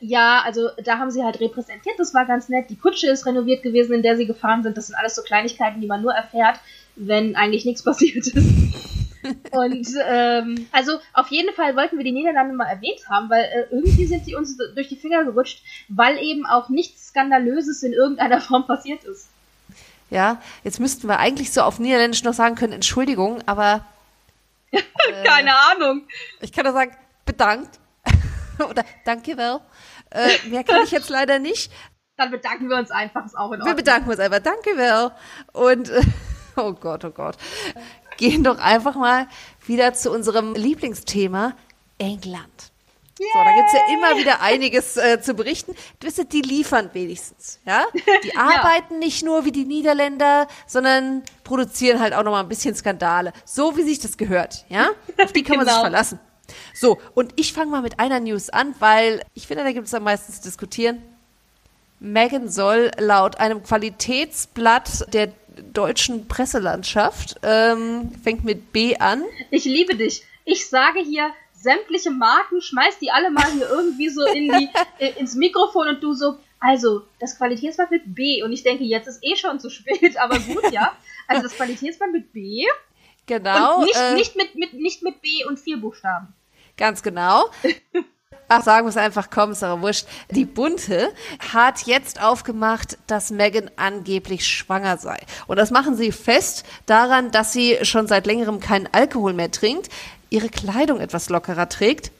Ja, 0.00 0.40
also 0.44 0.70
da 0.82 0.98
haben 0.98 1.10
sie 1.10 1.22
halt 1.22 1.38
repräsentiert, 1.38 1.98
das 1.98 2.14
war 2.14 2.24
ganz 2.24 2.48
nett. 2.48 2.70
Die 2.70 2.76
Kutsche 2.76 3.08
ist 3.08 3.26
renoviert 3.26 3.62
gewesen, 3.62 3.92
in 3.92 4.02
der 4.02 4.16
sie 4.16 4.26
gefahren 4.26 4.62
sind. 4.64 4.76
Das 4.76 4.88
sind 4.88 4.96
alles 4.96 5.14
so 5.14 5.22
Kleinigkeiten, 5.22 5.80
die 5.80 5.86
man 5.86 6.02
nur 6.02 6.12
erfährt, 6.12 6.58
wenn 6.96 7.36
eigentlich 7.36 7.64
nichts 7.64 7.82
passiert 7.84 8.26
ist. 8.26 9.01
Und 9.52 9.88
ähm, 10.08 10.68
also 10.72 10.98
auf 11.12 11.28
jeden 11.28 11.54
Fall 11.54 11.76
wollten 11.76 11.96
wir 11.96 12.04
die 12.04 12.12
Niederlande 12.12 12.54
mal 12.54 12.66
erwähnt 12.66 13.00
haben, 13.08 13.30
weil 13.30 13.44
äh, 13.44 13.66
irgendwie 13.74 14.06
sind 14.06 14.26
die 14.26 14.34
uns 14.34 14.56
durch 14.74 14.88
die 14.88 14.96
Finger 14.96 15.24
gerutscht, 15.24 15.62
weil 15.88 16.18
eben 16.18 16.44
auch 16.46 16.68
nichts 16.68 17.08
Skandalöses 17.08 17.82
in 17.82 17.92
irgendeiner 17.92 18.40
Form 18.42 18.66
passiert 18.66 19.04
ist. 19.04 19.28
Ja, 20.10 20.42
jetzt 20.64 20.80
müssten 20.80 21.06
wir 21.08 21.18
eigentlich 21.18 21.52
so 21.52 21.62
auf 21.62 21.78
Niederländisch 21.78 22.22
noch 22.24 22.34
sagen 22.34 22.54
können, 22.54 22.72
Entschuldigung, 22.74 23.40
aber 23.46 23.84
Keine 25.24 25.54
Ahnung. 25.70 26.02
ich 26.40 26.52
kann 26.52 26.64
nur 26.64 26.72
sagen, 26.72 26.96
bedankt. 27.24 27.78
Oder 28.68 28.84
danke 29.04 29.36
well. 29.36 29.60
Äh, 30.10 30.48
mehr 30.48 30.64
kann 30.64 30.82
ich 30.84 30.90
jetzt 30.90 31.08
leider 31.10 31.38
nicht. 31.38 31.70
Dann 32.16 32.30
bedanken 32.30 32.68
wir 32.68 32.76
uns 32.76 32.90
einfach, 32.90 33.24
ist 33.24 33.36
auch 33.36 33.52
in 33.52 33.58
Wir 33.58 33.64
Ordnung. 33.64 33.76
bedanken 33.76 34.10
uns 34.10 34.18
einfach. 34.18 34.38
Danke 34.40 34.76
well. 34.76 35.10
Und, 35.52 35.88
äh, 35.90 36.02
oh 36.56 36.72
Gott, 36.72 37.04
oh 37.04 37.10
Gott. 37.10 37.36
Gehen 38.22 38.44
doch 38.44 38.58
einfach 38.58 38.94
mal 38.94 39.26
wieder 39.66 39.94
zu 39.94 40.12
unserem 40.12 40.54
Lieblingsthema, 40.54 41.54
England. 41.98 42.70
So, 43.18 43.24
da 43.34 43.52
gibt's 43.56 43.72
ja 43.72 43.80
immer 43.92 44.16
wieder 44.16 44.40
einiges 44.40 44.96
äh, 44.96 45.20
zu 45.20 45.34
berichten. 45.34 45.74
Du 45.98 46.06
wisst, 46.06 46.32
die 46.32 46.40
liefern 46.40 46.90
wenigstens, 46.92 47.58
ja? 47.66 47.84
Die 48.22 48.36
arbeiten 48.36 49.00
nicht 49.00 49.24
nur 49.24 49.44
wie 49.44 49.50
die 49.50 49.64
Niederländer, 49.64 50.46
sondern 50.68 51.22
produzieren 51.42 51.98
halt 51.98 52.14
auch 52.14 52.22
noch 52.22 52.30
mal 52.30 52.40
ein 52.40 52.48
bisschen 52.48 52.76
Skandale. 52.76 53.32
So 53.44 53.76
wie 53.76 53.82
sich 53.82 53.98
das 53.98 54.16
gehört, 54.16 54.66
ja? 54.68 54.90
Auf 55.20 55.32
die 55.32 55.42
kann 55.42 55.56
man 55.56 55.66
sich 55.66 55.74
Genau. 55.74 55.82
verlassen. 55.82 56.20
So, 56.74 57.00
und 57.14 57.32
ich 57.34 57.52
fange 57.52 57.72
mal 57.72 57.82
mit 57.82 57.98
einer 57.98 58.20
News 58.20 58.50
an, 58.50 58.72
weil 58.78 59.22
ich 59.34 59.48
finde, 59.48 59.64
da 59.64 59.72
gibt 59.72 59.88
es 59.88 59.94
am 59.94 60.04
meisten 60.04 60.32
zu 60.32 60.42
diskutieren. 60.42 61.02
Meghan 61.98 62.48
soll 62.48 62.92
laut 62.98 63.38
einem 63.40 63.64
Qualitätsblatt 63.64 65.12
der 65.12 65.32
deutschen 65.72 66.28
Presselandschaft, 66.28 67.36
ähm, 67.42 68.12
fängt 68.22 68.44
mit 68.44 68.72
B 68.72 68.96
an, 68.96 69.22
Ich 69.50 69.64
liebe 69.64 69.94
dich. 69.94 70.22
Ich 70.44 70.68
sage 70.68 71.00
hier 71.00 71.32
sämtliche 71.52 72.10
Marken, 72.10 72.60
schmeiß 72.60 72.98
die 72.98 73.10
alle 73.10 73.30
mal 73.30 73.50
hier 73.52 73.68
irgendwie 73.68 74.08
so 74.08 74.24
in 74.24 74.50
die, 74.50 74.68
äh, 74.98 75.12
ins 75.18 75.34
Mikrofon 75.34 75.88
und 75.88 76.02
du 76.02 76.12
so, 76.12 76.38
also 76.60 77.02
das 77.20 77.36
Qualitätsband 77.38 77.90
mit 77.90 78.14
B. 78.14 78.42
Und 78.42 78.52
ich 78.52 78.62
denke, 78.62 78.84
jetzt 78.84 79.06
ist 79.06 79.22
eh 79.22 79.36
schon 79.36 79.60
zu 79.60 79.70
spät, 79.70 80.16
aber 80.18 80.38
gut, 80.38 80.70
ja. 80.72 80.96
Also 81.28 81.42
das 81.44 81.54
Qualitätsband 81.54 82.12
mit 82.12 82.32
B 82.32 82.66
genau. 83.26 83.78
und 83.78 83.84
nicht, 83.84 83.96
äh, 83.96 84.14
nicht, 84.14 84.36
mit, 84.36 84.54
mit, 84.56 84.74
nicht 84.74 85.02
mit 85.02 85.22
B 85.22 85.44
und 85.46 85.58
vier 85.58 85.76
Buchstaben. 85.78 86.34
Ganz 86.76 87.02
genau. 87.02 87.44
Ach, 88.54 88.62
sagen 88.62 88.84
wir 88.84 88.90
es 88.90 88.98
einfach, 88.98 89.30
komm, 89.30 89.52
ist 89.52 89.62
aber 89.62 89.80
wurscht. 89.80 90.06
Die 90.30 90.44
Bunte 90.44 91.10
hat 91.54 91.86
jetzt 91.86 92.22
aufgemacht, 92.22 92.98
dass 93.06 93.30
Meghan 93.30 93.70
angeblich 93.76 94.46
schwanger 94.46 94.98
sei. 94.98 95.18
Und 95.46 95.56
das 95.56 95.70
machen 95.70 95.96
sie 95.96 96.12
fest 96.12 96.62
daran, 96.84 97.30
dass 97.30 97.54
sie 97.54 97.78
schon 97.80 98.08
seit 98.08 98.26
längerem 98.26 98.60
keinen 98.60 98.90
Alkohol 98.92 99.32
mehr 99.32 99.50
trinkt. 99.50 99.88
ihre 100.28 100.50
Kleidung 100.50 101.00
etwas 101.00 101.30
lockerer 101.30 101.70
trägt 101.70 102.10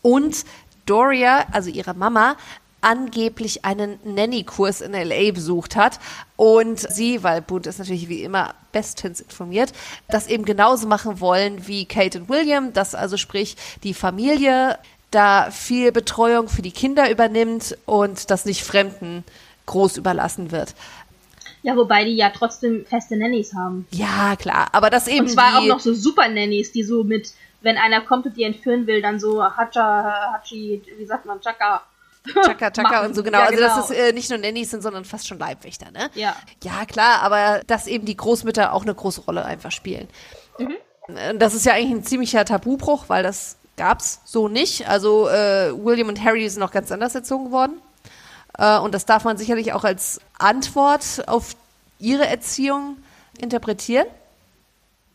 und 0.00 0.46
Doria, 0.86 1.44
also 1.52 1.68
ihre 1.68 1.92
Mama, 1.92 2.36
angeblich 2.80 3.66
einen 3.66 3.98
Nanny-Kurs 4.04 4.80
in 4.80 4.92
LA 4.92 5.32
besucht 5.32 5.76
hat 5.76 6.00
und 6.36 6.78
sie, 6.78 7.22
weil 7.22 7.42
Boone 7.42 7.66
ist 7.66 7.78
natürlich 7.78 8.08
wie 8.08 8.22
immer 8.22 8.54
bestens 8.72 9.20
informiert, 9.20 9.72
das 10.08 10.26
eben 10.26 10.46
genauso 10.46 10.86
machen 10.86 11.20
wollen 11.20 11.66
wie 11.66 11.84
Kate 11.84 12.20
und 12.20 12.28
William, 12.30 12.72
dass 12.72 12.94
also 12.94 13.18
sprich 13.18 13.56
die 13.82 13.94
Familie 13.94 14.78
da 15.10 15.50
viel 15.50 15.92
Betreuung 15.92 16.48
für 16.48 16.62
die 16.62 16.72
Kinder 16.72 17.10
übernimmt 17.10 17.76
und 17.86 18.30
das 18.30 18.44
nicht 18.44 18.62
Fremden 18.62 19.24
groß 19.66 19.96
überlassen 19.96 20.50
wird. 20.50 20.74
Ja, 21.62 21.76
wobei 21.76 22.04
die 22.04 22.16
ja 22.16 22.30
trotzdem 22.30 22.86
feste 22.86 23.16
Nannies 23.16 23.52
haben. 23.54 23.86
Ja, 23.90 24.36
klar, 24.36 24.68
aber 24.72 24.90
das 24.90 25.08
eben. 25.08 25.20
Und 25.20 25.28
zwar 25.28 25.58
auch 25.58 25.66
noch 25.66 25.80
so 25.80 25.92
super 25.92 26.28
Nannies, 26.28 26.72
die 26.72 26.82
so 26.82 27.04
mit, 27.04 27.32
wenn 27.62 27.76
einer 27.76 28.00
kommt 28.00 28.26
und 28.26 28.36
die 28.36 28.44
entführen 28.44 28.86
will, 28.86 29.02
dann 29.02 29.18
so 29.18 29.42
Hacha, 29.42 30.32
Hachi, 30.34 30.82
wie 30.96 31.06
sagt 31.06 31.26
man, 31.26 31.40
Chaka. 31.40 31.82
Chaka 32.44 32.70
Chaka 32.72 33.04
und 33.04 33.14
so 33.14 33.22
genau. 33.22 33.38
Ja, 33.38 33.44
also 33.46 33.56
genau. 33.56 33.76
dass 33.76 33.90
es 33.90 33.96
äh, 33.96 34.12
nicht 34.12 34.30
nur 34.30 34.38
Nannies 34.38 34.70
sind, 34.70 34.82
sondern 34.82 35.04
fast 35.04 35.26
schon 35.26 35.38
Leibwächter, 35.38 35.90
ne? 35.90 36.10
Ja. 36.14 36.36
Ja, 36.62 36.84
klar, 36.86 37.22
aber 37.22 37.62
dass 37.66 37.86
eben 37.86 38.06
die 38.06 38.16
Großmütter 38.16 38.72
auch 38.72 38.82
eine 38.82 38.94
große 38.94 39.22
Rolle 39.22 39.44
einfach 39.44 39.72
spielen. 39.72 40.08
Mhm. 40.58 40.76
Das 41.38 41.54
ist 41.54 41.64
ja 41.64 41.72
eigentlich 41.72 41.98
ein 41.98 42.04
ziemlicher 42.04 42.44
Tabubruch, 42.44 43.04
weil 43.08 43.22
das 43.22 43.57
gab's 43.78 44.20
so 44.24 44.48
nicht. 44.48 44.86
Also 44.86 45.28
äh, 45.28 45.72
William 45.72 46.08
und 46.08 46.22
Harry 46.22 46.46
sind 46.48 46.60
noch 46.60 46.72
ganz 46.72 46.92
anders 46.92 47.14
erzogen 47.14 47.50
worden. 47.50 47.80
Äh, 48.58 48.78
und 48.78 48.92
das 48.92 49.06
darf 49.06 49.24
man 49.24 49.38
sicherlich 49.38 49.72
auch 49.72 49.84
als 49.84 50.20
Antwort 50.38 51.26
auf 51.26 51.56
ihre 51.98 52.26
Erziehung 52.26 52.98
interpretieren. 53.38 54.06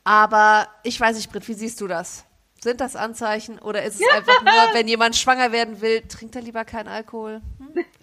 Aber 0.04 0.68
ich 0.82 1.00
weiß 1.00 1.16
nicht, 1.16 1.32
Britt, 1.32 1.48
wie 1.48 1.54
siehst 1.54 1.80
du 1.80 1.88
das? 1.88 2.26
Sind 2.62 2.82
das 2.82 2.96
Anzeichen 2.96 3.60
oder 3.60 3.84
ist 3.84 4.02
es 4.02 4.08
einfach 4.14 4.42
nur, 4.42 4.54
wenn 4.74 4.88
jemand 4.88 5.16
schwanger 5.16 5.52
werden 5.52 5.82
will, 5.82 6.02
trinkt 6.02 6.36
er 6.36 6.42
lieber 6.42 6.66
keinen 6.66 6.88
Alkohol? 6.88 7.42
Hm? 7.60 7.86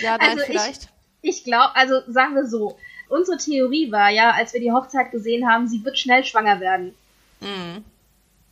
Ja, 0.00 0.16
nein, 0.16 0.30
also 0.30 0.44
vielleicht? 0.44 0.90
Ich, 1.22 1.38
ich 1.38 1.44
glaube, 1.44 1.74
also 1.74 2.00
sagen 2.06 2.36
wir 2.36 2.46
so, 2.46 2.78
unsere 3.08 3.36
Theorie 3.36 3.90
war 3.90 4.10
ja, 4.10 4.30
als 4.30 4.52
wir 4.52 4.60
die 4.60 4.70
Hochzeit 4.70 5.10
gesehen 5.10 5.48
haben, 5.48 5.66
sie 5.66 5.84
wird 5.84 5.98
schnell 5.98 6.24
schwanger 6.24 6.60
werden. 6.60 6.94
Mhm. 7.40 7.84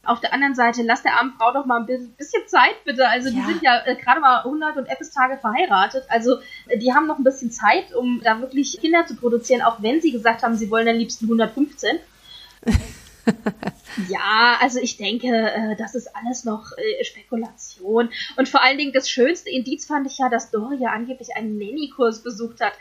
Auf 0.06 0.20
der 0.20 0.32
anderen 0.32 0.54
Seite, 0.54 0.82
lass 0.82 1.02
der 1.02 1.14
armen 1.14 1.32
Frau 1.38 1.52
doch 1.52 1.66
mal 1.66 1.80
ein 1.80 1.86
bisschen 1.86 2.46
Zeit, 2.46 2.84
bitte. 2.84 3.08
Also, 3.08 3.30
die 3.30 3.38
ja. 3.38 3.46
sind 3.46 3.62
ja 3.62 3.82
äh, 3.84 3.96
gerade 3.96 4.20
mal 4.20 4.38
100 4.38 4.76
und 4.76 4.86
etwas 4.86 5.10
Tage 5.10 5.38
verheiratet. 5.38 6.04
Also, 6.08 6.38
äh, 6.68 6.78
die 6.78 6.92
haben 6.92 7.06
noch 7.06 7.18
ein 7.18 7.24
bisschen 7.24 7.50
Zeit, 7.50 7.94
um 7.94 8.20
da 8.22 8.40
wirklich 8.40 8.78
Kinder 8.80 9.06
zu 9.06 9.16
produzieren, 9.16 9.62
auch 9.62 9.82
wenn 9.82 10.00
sie 10.00 10.12
gesagt 10.12 10.42
haben, 10.42 10.56
sie 10.56 10.70
wollen 10.70 10.88
am 10.88 10.96
liebsten 10.96 11.24
115. 11.24 11.98
ja, 14.08 14.56
also 14.60 14.80
ich 14.80 14.96
denke, 14.96 15.28
äh, 15.28 15.76
das 15.76 15.94
ist 15.94 16.14
alles 16.14 16.44
noch 16.44 16.72
äh, 16.76 17.04
Spekulation. 17.04 18.10
Und 18.36 18.48
vor 18.48 18.62
allen 18.62 18.78
Dingen 18.78 18.92
das 18.92 19.08
schönste 19.08 19.50
Indiz 19.50 19.86
fand 19.86 20.06
ich 20.06 20.18
ja, 20.18 20.28
dass 20.28 20.50
Doria 20.50 20.90
angeblich 20.90 21.36
einen 21.36 21.58
Nanny-Kurs 21.58 22.22
besucht 22.22 22.60
hat. 22.60 22.72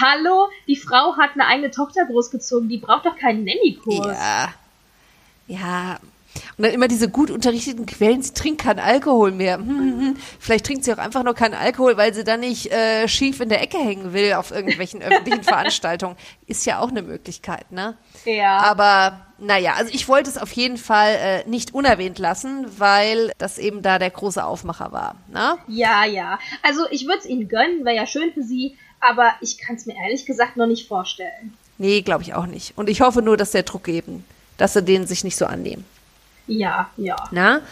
Hallo, 0.00 0.48
die 0.66 0.76
Frau 0.76 1.16
hat 1.16 1.30
eine 1.34 1.46
eigene 1.46 1.70
Tochter 1.70 2.06
großgezogen, 2.06 2.68
die 2.68 2.78
braucht 2.78 3.06
doch 3.06 3.16
keinen 3.16 3.44
Nanny-Kurs. 3.44 4.06
Ja. 4.06 4.54
Ja, 5.46 5.98
und 6.56 6.64
dann 6.64 6.72
immer 6.72 6.88
diese 6.88 7.08
gut 7.08 7.30
unterrichteten 7.30 7.86
Quellen, 7.86 8.22
sie 8.22 8.34
trinkt 8.34 8.62
keinen 8.62 8.78
Alkohol 8.78 9.32
mehr. 9.32 9.56
Hm, 9.56 9.68
hm, 9.68 10.00
hm. 10.00 10.16
Vielleicht 10.38 10.66
trinkt 10.66 10.84
sie 10.84 10.92
auch 10.92 10.98
einfach 10.98 11.24
nur 11.24 11.34
keinen 11.34 11.54
Alkohol, 11.54 11.96
weil 11.96 12.14
sie 12.14 12.24
dann 12.24 12.40
nicht 12.40 12.72
äh, 12.72 13.08
schief 13.08 13.40
in 13.40 13.48
der 13.48 13.62
Ecke 13.62 13.78
hängen 13.78 14.12
will 14.12 14.34
auf 14.34 14.50
irgendwelchen 14.50 15.02
öffentlichen 15.02 15.42
Veranstaltungen. 15.44 16.16
Ist 16.46 16.66
ja 16.66 16.80
auch 16.80 16.88
eine 16.88 17.02
Möglichkeit, 17.02 17.70
ne? 17.72 17.96
Ja. 18.24 18.58
Aber 18.58 19.20
naja, 19.38 19.74
also 19.76 19.92
ich 19.92 20.08
wollte 20.08 20.30
es 20.30 20.38
auf 20.38 20.52
jeden 20.52 20.76
Fall 20.76 21.14
äh, 21.14 21.48
nicht 21.48 21.74
unerwähnt 21.74 22.18
lassen, 22.18 22.66
weil 22.78 23.32
das 23.38 23.58
eben 23.58 23.82
da 23.82 23.98
der 23.98 24.10
große 24.10 24.44
Aufmacher 24.44 24.92
war. 24.92 25.16
Ne? 25.32 25.58
Ja, 25.68 26.04
ja. 26.04 26.38
Also 26.62 26.82
ich 26.90 27.06
würde 27.06 27.18
es 27.18 27.26
ihnen 27.26 27.48
gönnen, 27.48 27.84
wäre 27.84 27.96
ja 27.96 28.06
schön 28.06 28.32
für 28.32 28.42
sie, 28.42 28.76
aber 29.00 29.32
ich 29.40 29.58
kann 29.58 29.76
es 29.76 29.86
mir 29.86 29.96
ehrlich 29.96 30.24
gesagt 30.24 30.56
noch 30.56 30.66
nicht 30.66 30.88
vorstellen. 30.88 31.56
Nee, 31.78 32.02
glaube 32.02 32.22
ich 32.22 32.34
auch 32.34 32.46
nicht. 32.46 32.78
Und 32.78 32.88
ich 32.88 33.00
hoffe 33.00 33.22
nur, 33.22 33.36
dass 33.36 33.50
der 33.50 33.64
Druck 33.64 33.88
eben, 33.88 34.24
dass 34.56 34.74
sie 34.74 34.82
den 34.82 35.06
sich 35.06 35.24
nicht 35.24 35.36
so 35.36 35.46
annehmen. 35.46 35.84
Ja, 36.46 36.90
ja. 36.96 37.16
Na? 37.30 37.62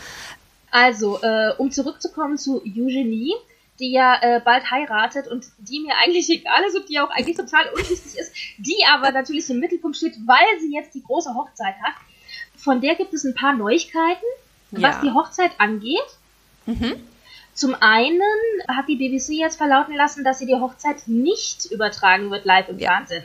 Also, 0.70 1.20
äh, 1.22 1.52
um 1.58 1.70
zurückzukommen 1.70 2.38
zu 2.38 2.62
Eugenie, 2.62 3.34
die 3.78 3.92
ja 3.92 4.16
äh, 4.22 4.40
bald 4.40 4.70
heiratet 4.70 5.26
und 5.26 5.44
die 5.58 5.80
mir 5.80 5.94
eigentlich 6.02 6.30
egal 6.40 6.62
ist 6.66 6.76
und 6.76 6.88
die 6.88 7.00
auch 7.00 7.10
eigentlich 7.10 7.36
total 7.36 7.68
unwichtig 7.74 8.18
ist, 8.18 8.32
die 8.58 8.84
aber 8.90 9.10
natürlich 9.12 9.48
im 9.50 9.60
Mittelpunkt 9.60 9.96
steht, 9.96 10.16
weil 10.26 10.60
sie 10.60 10.74
jetzt 10.74 10.94
die 10.94 11.02
große 11.02 11.34
Hochzeit 11.34 11.74
hat. 11.82 11.94
Von 12.56 12.80
der 12.80 12.94
gibt 12.94 13.12
es 13.12 13.24
ein 13.24 13.34
paar 13.34 13.54
Neuigkeiten, 13.54 14.24
ja. 14.70 14.82
was 14.82 15.00
die 15.00 15.10
Hochzeit 15.10 15.52
angeht. 15.58 15.98
Mhm. 16.66 16.94
Zum 17.54 17.74
einen 17.80 18.22
hat 18.68 18.88
die 18.88 18.96
BBC 18.96 19.32
jetzt 19.32 19.56
verlauten 19.56 19.94
lassen, 19.94 20.24
dass 20.24 20.38
sie 20.38 20.46
die 20.46 20.54
Hochzeit 20.54 21.06
nicht 21.06 21.66
übertragen 21.66 22.30
wird 22.30 22.44
live 22.44 22.68
im 22.68 22.78
ja. 22.78 22.92
Fernsehen. 22.96 23.24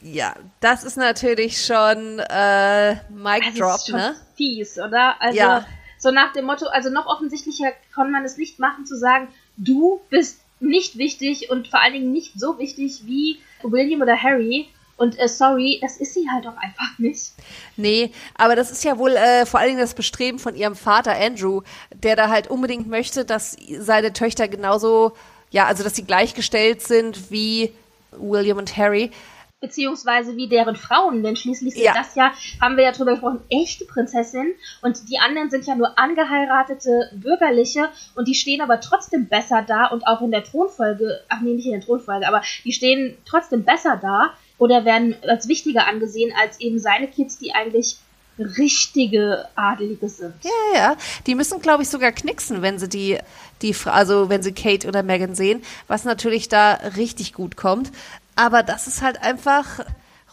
Ja, 0.00 0.34
das 0.60 0.84
ist 0.84 0.96
natürlich 0.96 1.64
schon 1.64 2.20
äh, 2.20 2.94
Mic 3.10 3.44
also 3.46 3.58
Drop, 3.58 3.76
ist 3.76 3.88
schon 3.88 3.96
ne? 3.96 4.16
Fies, 4.36 4.78
oder? 4.78 5.20
Also 5.20 5.38
ja. 5.38 5.66
so 5.98 6.10
nach 6.10 6.32
dem 6.32 6.44
Motto, 6.44 6.66
also 6.66 6.88
noch 6.90 7.06
offensichtlicher 7.06 7.72
kann 7.94 8.12
man 8.12 8.24
es 8.24 8.36
nicht 8.36 8.58
machen 8.58 8.86
zu 8.86 8.96
sagen, 8.96 9.28
du 9.56 10.00
bist 10.08 10.40
nicht 10.60 10.98
wichtig 10.98 11.50
und 11.50 11.68
vor 11.68 11.82
allen 11.82 11.94
Dingen 11.94 12.12
nicht 12.12 12.38
so 12.38 12.58
wichtig 12.58 13.02
wie 13.06 13.40
William 13.62 14.00
oder 14.00 14.20
Harry. 14.20 14.68
Und 14.96 15.18
äh, 15.18 15.28
sorry, 15.28 15.78
das 15.80 15.96
ist 15.98 16.14
sie 16.14 16.28
halt 16.28 16.46
auch 16.46 16.56
einfach 16.56 16.98
nicht. 16.98 17.32
Nee, 17.76 18.12
aber 18.34 18.56
das 18.56 18.72
ist 18.72 18.82
ja 18.82 18.98
wohl 18.98 19.12
äh, 19.12 19.46
vor 19.46 19.60
allen 19.60 19.70
Dingen 19.70 19.80
das 19.80 19.94
Bestreben 19.94 20.40
von 20.40 20.56
ihrem 20.56 20.74
Vater 20.74 21.16
Andrew, 21.16 21.62
der 21.94 22.16
da 22.16 22.28
halt 22.28 22.48
unbedingt 22.48 22.88
möchte, 22.88 23.24
dass 23.24 23.56
seine 23.78 24.12
Töchter 24.12 24.48
genauso, 24.48 25.12
ja, 25.50 25.66
also 25.66 25.84
dass 25.84 25.94
sie 25.94 26.04
gleichgestellt 26.04 26.82
sind 26.82 27.30
wie 27.30 27.72
William 28.10 28.58
und 28.58 28.76
Harry 28.76 29.12
beziehungsweise 29.60 30.36
wie 30.36 30.48
deren 30.48 30.76
Frauen, 30.76 31.22
denn 31.22 31.36
schließlich 31.36 31.74
sind 31.74 31.84
ja. 31.84 31.94
das 31.94 32.14
ja, 32.14 32.32
haben 32.60 32.76
wir 32.76 32.84
ja 32.84 32.92
drüber 32.92 33.12
gesprochen, 33.12 33.40
echte 33.50 33.84
Prinzessinnen 33.84 34.54
und 34.82 35.08
die 35.10 35.18
anderen 35.18 35.50
sind 35.50 35.66
ja 35.66 35.74
nur 35.74 35.98
angeheiratete 35.98 37.10
Bürgerliche 37.14 37.88
und 38.14 38.28
die 38.28 38.34
stehen 38.34 38.60
aber 38.60 38.80
trotzdem 38.80 39.26
besser 39.26 39.64
da 39.66 39.86
und 39.86 40.06
auch 40.06 40.22
in 40.22 40.30
der 40.30 40.44
Thronfolge, 40.44 41.20
ach 41.28 41.40
nee, 41.40 41.54
nicht 41.54 41.66
in 41.66 41.72
der 41.72 41.80
Thronfolge, 41.80 42.28
aber 42.28 42.42
die 42.64 42.72
stehen 42.72 43.18
trotzdem 43.24 43.64
besser 43.64 43.98
da 44.00 44.34
oder 44.58 44.84
werden 44.84 45.16
als 45.26 45.48
wichtiger 45.48 45.86
angesehen 45.86 46.32
als 46.40 46.60
eben 46.60 46.78
seine 46.78 47.08
Kids, 47.08 47.38
die 47.38 47.52
eigentlich 47.52 47.98
richtige 48.38 49.46
Adelige 49.54 50.08
sind. 50.08 50.34
Ja, 50.42 50.78
ja, 50.78 50.96
die 51.26 51.34
müssen, 51.34 51.60
glaube 51.60 51.82
ich, 51.82 51.88
sogar 51.88 52.12
knicksen, 52.12 52.62
wenn 52.62 52.78
sie 52.78 52.88
die, 52.88 53.18
die, 53.62 53.74
also 53.86 54.28
wenn 54.28 54.42
sie 54.42 54.52
Kate 54.52 54.86
oder 54.86 55.02
Megan 55.02 55.34
sehen, 55.34 55.62
was 55.88 56.04
natürlich 56.04 56.48
da 56.48 56.74
richtig 56.96 57.32
gut 57.32 57.56
kommt. 57.56 57.90
Aber 58.38 58.62
das 58.62 58.86
ist 58.86 59.02
halt 59.02 59.20
einfach 59.20 59.84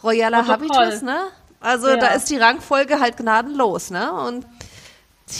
royaler 0.04 0.44
Protokoll. 0.44 0.76
Habitus, 0.76 1.02
ne? 1.02 1.18
Also 1.60 1.88
ja. 1.88 1.96
da 1.96 2.08
ist 2.14 2.30
die 2.30 2.36
Rangfolge 2.36 3.00
halt 3.00 3.16
gnadenlos, 3.16 3.90
ne? 3.90 4.12
Und 4.12 4.46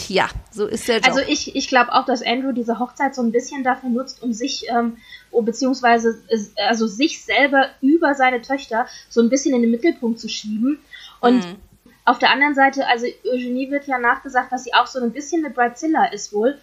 ja, 0.09 0.27
so 0.51 0.67
ist 0.67 0.85
der 0.89 0.97
Job. 0.97 1.07
Also 1.07 1.21
ich, 1.21 1.55
ich 1.55 1.69
glaube 1.69 1.93
auch, 1.93 2.03
dass 2.03 2.21
Andrew 2.21 2.51
diese 2.51 2.77
Hochzeit 2.77 3.15
so 3.15 3.21
ein 3.21 3.31
bisschen 3.31 3.63
dafür 3.63 3.89
nutzt, 3.89 4.21
um 4.21 4.33
sich, 4.33 4.65
ähm, 4.69 4.97
um, 5.31 5.45
beziehungsweise 5.45 6.21
also 6.57 6.87
sich 6.87 7.23
selber 7.23 7.69
über 7.79 8.13
seine 8.15 8.41
Töchter 8.41 8.85
so 9.07 9.21
ein 9.21 9.29
bisschen 9.29 9.55
in 9.55 9.61
den 9.61 9.71
Mittelpunkt 9.71 10.19
zu 10.19 10.27
schieben. 10.27 10.79
Und 11.21 11.37
mhm. 11.37 11.55
auf 12.03 12.19
der 12.19 12.31
anderen 12.31 12.53
Seite, 12.53 12.85
also 12.85 13.05
Eugenie 13.31 13.71
wird 13.71 13.87
ja 13.87 13.97
nachgesagt, 13.97 14.51
dass 14.51 14.65
sie 14.65 14.73
auch 14.73 14.87
so 14.87 14.99
ein 14.99 15.13
bisschen 15.13 15.45
eine 15.45 15.53
Bridezilla 15.53 16.07
ist 16.07 16.33
wohl 16.33 16.57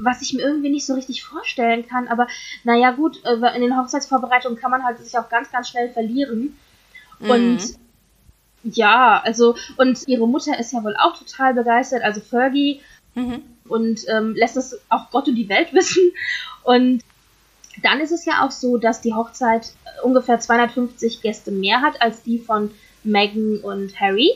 was 0.00 0.22
ich 0.22 0.32
mir 0.32 0.42
irgendwie 0.42 0.70
nicht 0.70 0.86
so 0.86 0.94
richtig 0.94 1.22
vorstellen 1.22 1.86
kann. 1.86 2.08
Aber 2.08 2.26
naja, 2.64 2.92
gut, 2.92 3.24
äh, 3.24 3.54
in 3.54 3.62
den 3.62 3.76
Hochzeitsvorbereitungen 3.76 4.58
kann 4.58 4.70
man 4.70 4.84
halt 4.84 4.98
sich 4.98 5.16
auch 5.18 5.28
ganz, 5.28 5.50
ganz 5.50 5.68
schnell 5.68 5.90
verlieren. 5.90 6.56
Mhm. 7.18 7.30
Und 7.30 7.60
ja, 8.64 9.20
also, 9.24 9.56
und 9.76 10.06
ihre 10.08 10.28
Mutter 10.28 10.58
ist 10.58 10.72
ja 10.72 10.82
wohl 10.82 10.96
auch 10.96 11.16
total 11.16 11.54
begeistert, 11.54 12.02
also 12.02 12.20
Fergie, 12.20 12.80
mhm. 13.14 13.42
und 13.68 14.00
ähm, 14.08 14.34
lässt 14.34 14.56
es 14.56 14.78
auch 14.88 15.10
Gott 15.10 15.28
und 15.28 15.36
die 15.36 15.48
Welt 15.48 15.72
wissen. 15.72 16.12
Und 16.64 17.02
dann 17.82 18.00
ist 18.00 18.12
es 18.12 18.24
ja 18.24 18.44
auch 18.44 18.50
so, 18.50 18.76
dass 18.76 19.00
die 19.00 19.14
Hochzeit 19.14 19.72
ungefähr 20.02 20.40
250 20.40 21.22
Gäste 21.22 21.50
mehr 21.50 21.80
hat 21.80 22.02
als 22.02 22.22
die 22.22 22.38
von 22.38 22.70
Meghan 23.04 23.58
und 23.58 23.98
Harry 24.00 24.30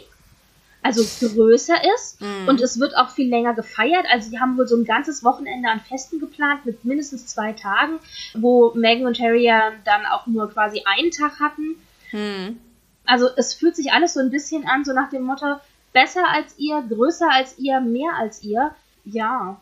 also 0.83 1.03
größer 1.27 1.77
ist 1.95 2.21
mm. 2.21 2.49
und 2.49 2.61
es 2.61 2.81
wird 2.81 2.97
auch 2.97 3.11
viel 3.11 3.29
länger 3.29 3.55
gefeiert. 3.55 4.05
Also 4.13 4.31
die 4.31 4.41
haben 4.41 4.59
wohl 4.59 4.67
so 4.67 4.77
ein 4.77 4.85
ganzes 4.85 5.23
Wochenende 5.23 5.69
an 5.69 5.81
Festen 5.81 6.19
geplant 6.19 6.67
mit 6.67 6.85
mindestens 6.85 7.29
zwei 7.29 7.53
Tagen, 7.53 8.01
wo 8.35 8.73
Megan 8.75 9.07
und 9.07 9.21
Harry 9.21 9.45
ja 9.45 9.73
dann 9.85 10.05
auch 10.07 10.27
nur 10.27 10.51
quasi 10.51 10.83
einen 10.85 11.11
Tag 11.11 11.39
hatten. 11.39 11.77
Mm. 12.13 12.59
Also 13.07 13.29
es 13.37 13.55
fühlt 13.55 13.77
sich 13.77 13.93
alles 13.93 14.15
so 14.15 14.21
ein 14.21 14.31
bisschen 14.31 14.67
an, 14.67 14.85
so 14.85 14.93
nach 14.93 15.11
dem 15.11 15.23
Motto, 15.23 15.57
besser 15.93 16.25
als 16.29 16.59
ihr, 16.59 16.83
größer 16.89 17.29
als 17.31 17.59
ihr, 17.59 17.81
mehr 17.81 18.15
als 18.19 18.43
ihr. 18.43 18.75
Ja. 19.05 19.61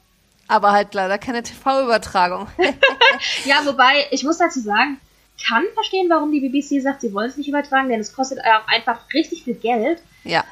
Aber 0.48 0.72
halt 0.72 0.94
leider 0.94 1.18
keine 1.18 1.42
TV-Übertragung. 1.42 2.48
ja, 3.44 3.64
wobei, 3.64 4.06
ich 4.10 4.24
muss 4.24 4.38
dazu 4.38 4.60
sagen, 4.60 4.98
kann 5.46 5.64
verstehen, 5.74 6.10
warum 6.10 6.32
die 6.32 6.40
BBC 6.40 6.82
sagt, 6.82 7.00
sie 7.00 7.12
wollen 7.12 7.30
es 7.30 7.36
nicht 7.36 7.48
übertragen, 7.48 7.88
denn 7.88 8.00
es 8.00 8.14
kostet 8.14 8.40
auch 8.40 8.66
einfach 8.68 9.00
richtig 9.14 9.44
viel 9.44 9.54
Geld. 9.54 10.02
Ja. 10.24 10.44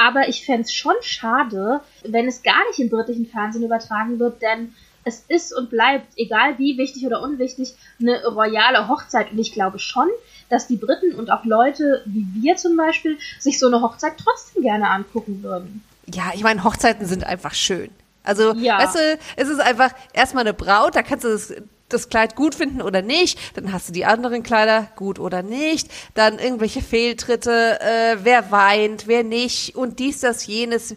Aber 0.00 0.28
ich 0.28 0.46
fände 0.46 0.62
es 0.62 0.72
schon 0.72 0.94
schade, 1.02 1.80
wenn 2.04 2.26
es 2.26 2.42
gar 2.42 2.66
nicht 2.68 2.78
im 2.78 2.88
britischen 2.88 3.26
Fernsehen 3.26 3.64
übertragen 3.64 4.18
wird, 4.18 4.40
denn 4.40 4.74
es 5.04 5.24
ist 5.28 5.52
und 5.56 5.68
bleibt, 5.68 6.06
egal 6.16 6.58
wie 6.58 6.78
wichtig 6.78 7.04
oder 7.04 7.22
unwichtig, 7.22 7.74
eine 8.00 8.24
royale 8.26 8.88
Hochzeit. 8.88 9.32
Und 9.32 9.38
ich 9.38 9.52
glaube 9.52 9.78
schon, 9.78 10.08
dass 10.48 10.66
die 10.66 10.76
Briten 10.76 11.14
und 11.14 11.30
auch 11.30 11.44
Leute 11.44 12.02
wie 12.06 12.26
wir 12.42 12.56
zum 12.56 12.76
Beispiel 12.76 13.18
sich 13.38 13.58
so 13.58 13.66
eine 13.66 13.82
Hochzeit 13.82 14.12
trotzdem 14.22 14.62
gerne 14.62 14.88
angucken 14.88 15.42
würden. 15.42 15.82
Ja, 16.06 16.32
ich 16.34 16.42
meine, 16.42 16.64
Hochzeiten 16.64 17.06
sind 17.06 17.24
einfach 17.24 17.54
schön. 17.54 17.90
Also, 18.24 18.54
Ja. 18.54 18.78
weißt 18.78 18.94
du, 18.96 19.18
es 19.36 19.48
ist 19.48 19.60
einfach 19.60 19.90
erstmal 20.12 20.44
eine 20.44 20.54
Braut, 20.54 20.94
da 20.96 21.02
kannst 21.02 21.24
du 21.24 21.28
das, 21.28 21.54
das 21.92 22.08
Kleid 22.08 22.36
gut 22.36 22.54
finden 22.54 22.82
oder 22.82 23.02
nicht, 23.02 23.38
dann 23.56 23.72
hast 23.72 23.88
du 23.88 23.92
die 23.92 24.04
anderen 24.04 24.42
Kleider 24.42 24.88
gut 24.96 25.18
oder 25.18 25.42
nicht, 25.42 25.88
dann 26.14 26.38
irgendwelche 26.38 26.82
Fehltritte, 26.82 27.80
äh, 27.80 28.16
wer 28.22 28.50
weint, 28.50 29.06
wer 29.06 29.24
nicht 29.24 29.76
und 29.76 29.98
dies, 29.98 30.20
das, 30.20 30.46
jenes, 30.46 30.96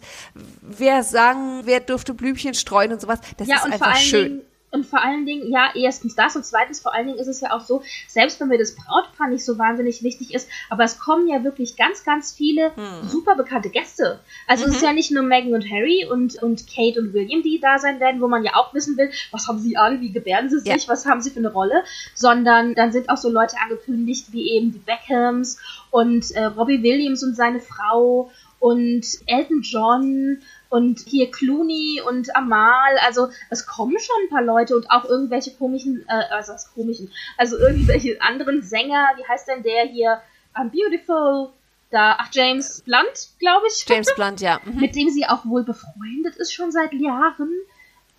wer 0.61 1.03
sang, 1.03 1.61
wer 1.65 1.79
durfte 1.79 2.13
Blümchen 2.13 2.53
streuen 2.53 2.93
und 2.93 3.01
sowas. 3.01 3.19
Das 3.37 3.47
ja, 3.47 3.57
ist 3.57 3.65
einfach 3.65 3.95
schön. 3.97 4.23
Dingen, 4.23 4.41
und 4.73 4.85
vor 4.87 5.01
allen 5.03 5.25
Dingen, 5.25 5.51
ja, 5.51 5.69
erstens 5.75 6.15
das 6.15 6.35
und 6.35 6.43
zweitens 6.45 6.79
vor 6.79 6.93
allen 6.95 7.05
Dingen 7.07 7.19
ist 7.19 7.27
es 7.27 7.41
ja 7.41 7.51
auch 7.51 7.61
so, 7.61 7.83
selbst 8.07 8.39
wenn 8.39 8.47
mir 8.47 8.57
das 8.57 8.75
Brautpaar 8.75 9.29
nicht 9.29 9.45
so 9.45 9.57
wahnsinnig 9.59 10.01
wichtig 10.01 10.33
ist, 10.33 10.49
aber 10.69 10.83
es 10.83 10.97
kommen 10.99 11.27
ja 11.27 11.43
wirklich 11.43 11.77
ganz, 11.77 12.03
ganz 12.03 12.33
viele 12.33 12.75
Hm. 12.75 13.07
super 13.07 13.35
bekannte 13.35 13.69
Gäste. 13.69 14.19
Also 14.47 14.63
Mhm. 14.65 14.69
es 14.71 14.75
ist 14.77 14.83
ja 14.83 14.91
nicht 14.91 15.11
nur 15.11 15.21
Meghan 15.23 15.53
und 15.53 15.69
Harry 15.71 16.07
und, 16.09 16.41
und 16.41 16.65
Kate 16.67 16.99
und 16.99 17.13
William, 17.13 17.43
die 17.43 17.59
da 17.59 17.77
sein 17.77 17.99
werden, 17.99 18.19
wo 18.19 18.27
man 18.27 18.43
ja 18.43 18.55
auch 18.55 18.73
wissen 18.73 18.97
will, 18.97 19.11
was 19.31 19.47
haben 19.47 19.59
sie 19.59 19.77
an, 19.77 20.01
wie 20.01 20.11
gebärden 20.11 20.49
sie 20.49 20.59
sich, 20.59 20.83
Ja. 20.83 20.87
was 20.87 21.05
haben 21.05 21.21
sie 21.21 21.29
für 21.29 21.39
eine 21.39 21.51
Rolle, 21.53 21.83
sondern 22.15 22.73
dann 22.73 22.91
sind 22.91 23.09
auch 23.09 23.17
so 23.17 23.29
Leute 23.29 23.55
angekündigt, 23.63 24.27
wie 24.31 24.49
eben 24.51 24.71
die 24.71 24.79
Beckhams 24.79 25.59
und 25.91 26.31
äh, 26.31 26.45
Robbie 26.45 26.81
Williams 26.81 27.23
und 27.23 27.35
seine 27.35 27.59
Frau 27.59 28.31
und 28.59 29.05
Elton 29.27 29.61
John 29.61 30.37
und 30.73 31.01
hier 31.05 31.29
Clooney 31.29 32.01
und 32.01 32.35
Amal, 32.35 32.97
also 33.05 33.29
es 33.51 33.67
kommen 33.67 33.95
schon 33.99 34.15
ein 34.23 34.29
paar 34.29 34.41
Leute 34.41 34.75
und 34.75 34.89
auch 34.89 35.05
irgendwelche 35.05 35.51
komischen, 35.51 36.03
äh, 36.07 36.33
also 36.33 36.53
was 36.53 36.73
komischen, 36.73 37.11
also 37.37 37.59
irgendwelche 37.59 38.19
anderen 38.21 38.63
Sänger, 38.63 39.09
wie 39.17 39.23
heißt 39.27 39.47
denn 39.47 39.61
der 39.61 39.85
hier, 39.85 40.19
I'm 40.55 40.71
Beautiful, 40.71 41.49
da, 41.91 42.17
ach 42.17 42.29
James 42.31 42.81
Blunt, 42.81 43.29
glaube 43.37 43.67
ich, 43.67 43.85
James 43.87 44.15
Blunt, 44.15 44.41
ja. 44.41 44.59
Mhm. 44.65 44.79
mit 44.79 44.95
dem 44.95 45.09
sie 45.09 45.27
auch 45.27 45.45
wohl 45.45 45.63
befreundet 45.63 46.37
ist 46.37 46.51
schon 46.51 46.71
seit 46.71 46.91
Jahren. 46.91 47.51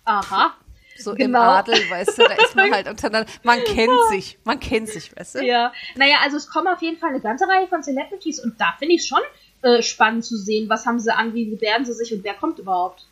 Aha. 0.05 0.53
So 0.97 1.11
im 1.11 1.17
Genau. 1.17 1.41
Adel, 1.41 1.75
weißt 1.89 2.17
du, 2.17 2.23
da 2.23 2.35
ist 2.35 2.55
man 2.55 2.71
halt 2.73 2.87
untereinander. 2.87 3.29
Man 3.43 3.61
kennt 3.65 3.91
sich, 4.11 4.39
man 4.45 4.61
kennt 4.61 4.87
sich, 4.87 5.13
weißt 5.13 5.35
du? 5.35 5.43
Ja. 5.43 5.73
Naja, 5.95 6.19
also 6.23 6.37
es 6.37 6.47
kommen 6.49 6.69
auf 6.69 6.81
jeden 6.81 6.97
Fall 6.99 7.09
eine 7.09 7.19
ganze 7.19 7.49
Reihe 7.49 7.67
von 7.67 7.83
Celebrities 7.83 8.41
und 8.41 8.61
da 8.61 8.75
finde 8.79 8.95
ich 8.95 9.05
schon 9.05 9.19
äh, 9.65 9.81
spannend 9.81 10.23
zu 10.23 10.37
sehen, 10.37 10.69
was 10.69 10.85
haben 10.85 10.99
sie 10.99 11.13
an, 11.13 11.33
wie 11.33 11.49
gebärden 11.49 11.85
sie 11.85 11.93
sich 11.93 12.13
und 12.13 12.23
wer 12.23 12.35
kommt 12.35 12.59
überhaupt. 12.59 13.05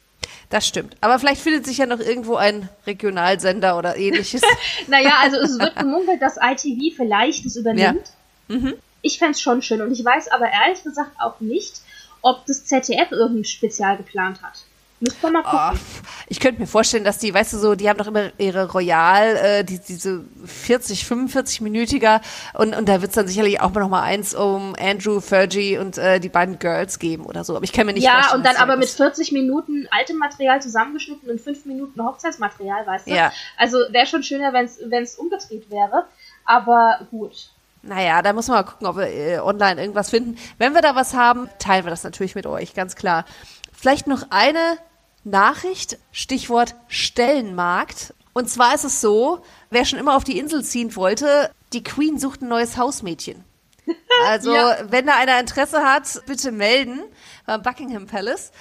Das 0.50 0.68
stimmt. 0.68 0.96
Aber 1.02 1.18
vielleicht 1.18 1.42
findet 1.42 1.66
sich 1.66 1.80
ja 1.80 1.88
noch 1.88 2.00
irgendwo 2.00 2.36
ein 2.36 2.70
Regionalsender 2.86 3.78
oder 3.78 3.98
ähnliches. 3.98 4.42
Naja, 4.88 5.14
also 5.22 5.38
es 5.38 5.58
wird 5.58 5.76
gemunkelt, 5.76 6.22
dass 6.22 6.38
ITV 6.38 6.96
vielleicht 6.96 7.46
es 7.46 7.56
übernimmt. 7.56 8.12
Mhm. 8.48 8.76
Ich 9.02 9.18
fände 9.18 9.32
es 9.32 9.42
schon 9.42 9.62
schön 9.62 9.82
und 9.82 9.92
ich 9.92 10.06
weiß 10.06 10.28
aber 10.30 10.46
ehrlich 10.46 10.84
gesagt 10.84 11.20
auch 11.20 11.40
nicht, 11.40 11.82
ob 12.22 12.46
das 12.46 12.66
ZDF 12.66 13.12
irgendein 13.12 13.46
Spezial 13.46 13.98
geplant 13.98 14.42
hat. 14.44 14.64
Müssen 15.04 15.22
wir 15.22 15.32
mal 15.32 15.44
Oh, 15.46 15.50
gucken. 15.50 15.78
pf, 15.78 16.02
ich 16.30 16.40
könnte 16.40 16.62
mir 16.62 16.68
vorstellen, 16.68 17.04
dass 17.04 17.18
die, 17.18 17.34
weißt 17.34 17.54
du, 17.54 17.58
so, 17.58 17.76
die 17.76 17.90
haben 17.90 17.98
doch 17.98 18.08
immer 18.08 18.32
ihre 18.38 18.72
Royal, 18.72 19.36
äh, 19.36 19.64
die, 19.64 19.80
diese 19.80 20.24
40, 20.46 21.04
45-minütiger 21.04 22.22
und, 22.54 22.76
und 22.76 22.88
da 22.88 23.02
wird 23.02 23.10
es 23.10 23.16
dann 23.16 23.28
sicherlich 23.28 23.60
auch 23.62 23.72
noch 23.74 23.90
mal 23.90 24.02
eins 24.02 24.34
um 24.34 24.76
Andrew, 24.80 25.20
Fergie 25.20 25.78
und 25.78 25.98
äh, 25.98 26.20
die 26.20 26.30
beiden 26.30 26.58
Girls 26.60 27.00
geben 27.00 27.26
oder 27.26 27.44
so. 27.44 27.56
Aber 27.56 27.64
ich 27.66 27.74
kann 27.74 27.86
mir 27.86 27.94
nicht 27.94 28.04
ja, 28.04 28.14
vorstellen. 28.14 28.38
und 28.40 28.46
dann 28.48 28.56
aber 28.58 28.76
mit 28.78 28.86
das- 28.88 28.96
40 28.96 29.32
Minuten 29.34 29.88
altem 29.92 30.18
Material 30.18 30.62
zusammengeschnitten 30.62 31.30
und 31.30 31.42
5 31.42 31.66
Minuten 31.66 32.02
Hochzeitsmaterial, 32.04 32.88
weißt 32.88 33.08
du? 33.08 33.12
Ja. 33.12 33.32
Also 33.58 33.78
wäre 33.90 34.06
schon 34.08 34.24
schöner, 34.24 34.54
wenn 34.54 35.04
es 35.04 35.16
umgedreht 35.16 35.70
wäre. 35.70 36.06
Aber 36.46 37.08
gut. 37.12 37.50
Naja, 37.82 38.22
da 38.22 38.32
muss 38.32 38.48
man 38.48 38.58
mal 38.58 38.64
gucken, 38.64 38.88
ob 38.88 38.96
wir 38.98 39.08
äh, 39.08 39.40
online 39.40 39.82
irgendwas 39.82 40.10
finden. 40.10 40.38
Wenn 40.58 40.74
wir 40.74 40.82
da 40.82 40.96
was 40.96 41.14
haben, 41.14 41.50
teilen 41.60 41.84
wir 41.86 41.90
das 41.90 42.04
natürlich 42.06 42.34
mit 42.36 42.46
euch, 42.48 42.74
ganz 42.74 42.96
klar. 42.96 43.26
Vielleicht 43.74 44.08
noch 44.08 44.28
eine 44.30 44.78
Nachricht, 45.24 45.98
Stichwort 46.12 46.76
Stellenmarkt. 46.88 48.14
Und 48.34 48.50
zwar 48.50 48.74
ist 48.76 48.84
es 48.84 49.00
so, 49.02 49.44
wer 49.70 49.86
schon 49.86 50.00
immer 50.00 50.16
auf 50.16 50.24
die 50.24 50.38
Insel 50.40 50.64
ziehen 50.64 50.96
wollte, 50.96 51.52
die 51.72 51.84
Queen 51.84 52.18
sucht 52.20 52.42
ein 52.42 52.48
neues 52.50 52.78
Hausmädchen. 52.78 53.44
Also, 54.28 54.54
Ja. 54.56 54.78
wenn 54.92 55.08
da 55.08 55.16
einer 55.18 55.40
Interesse 55.40 55.84
hat, 55.84 56.22
bitte 56.28 56.52
melden 56.52 57.02
beim 57.48 57.62
Buckingham 57.64 58.06
Palace. 58.06 58.52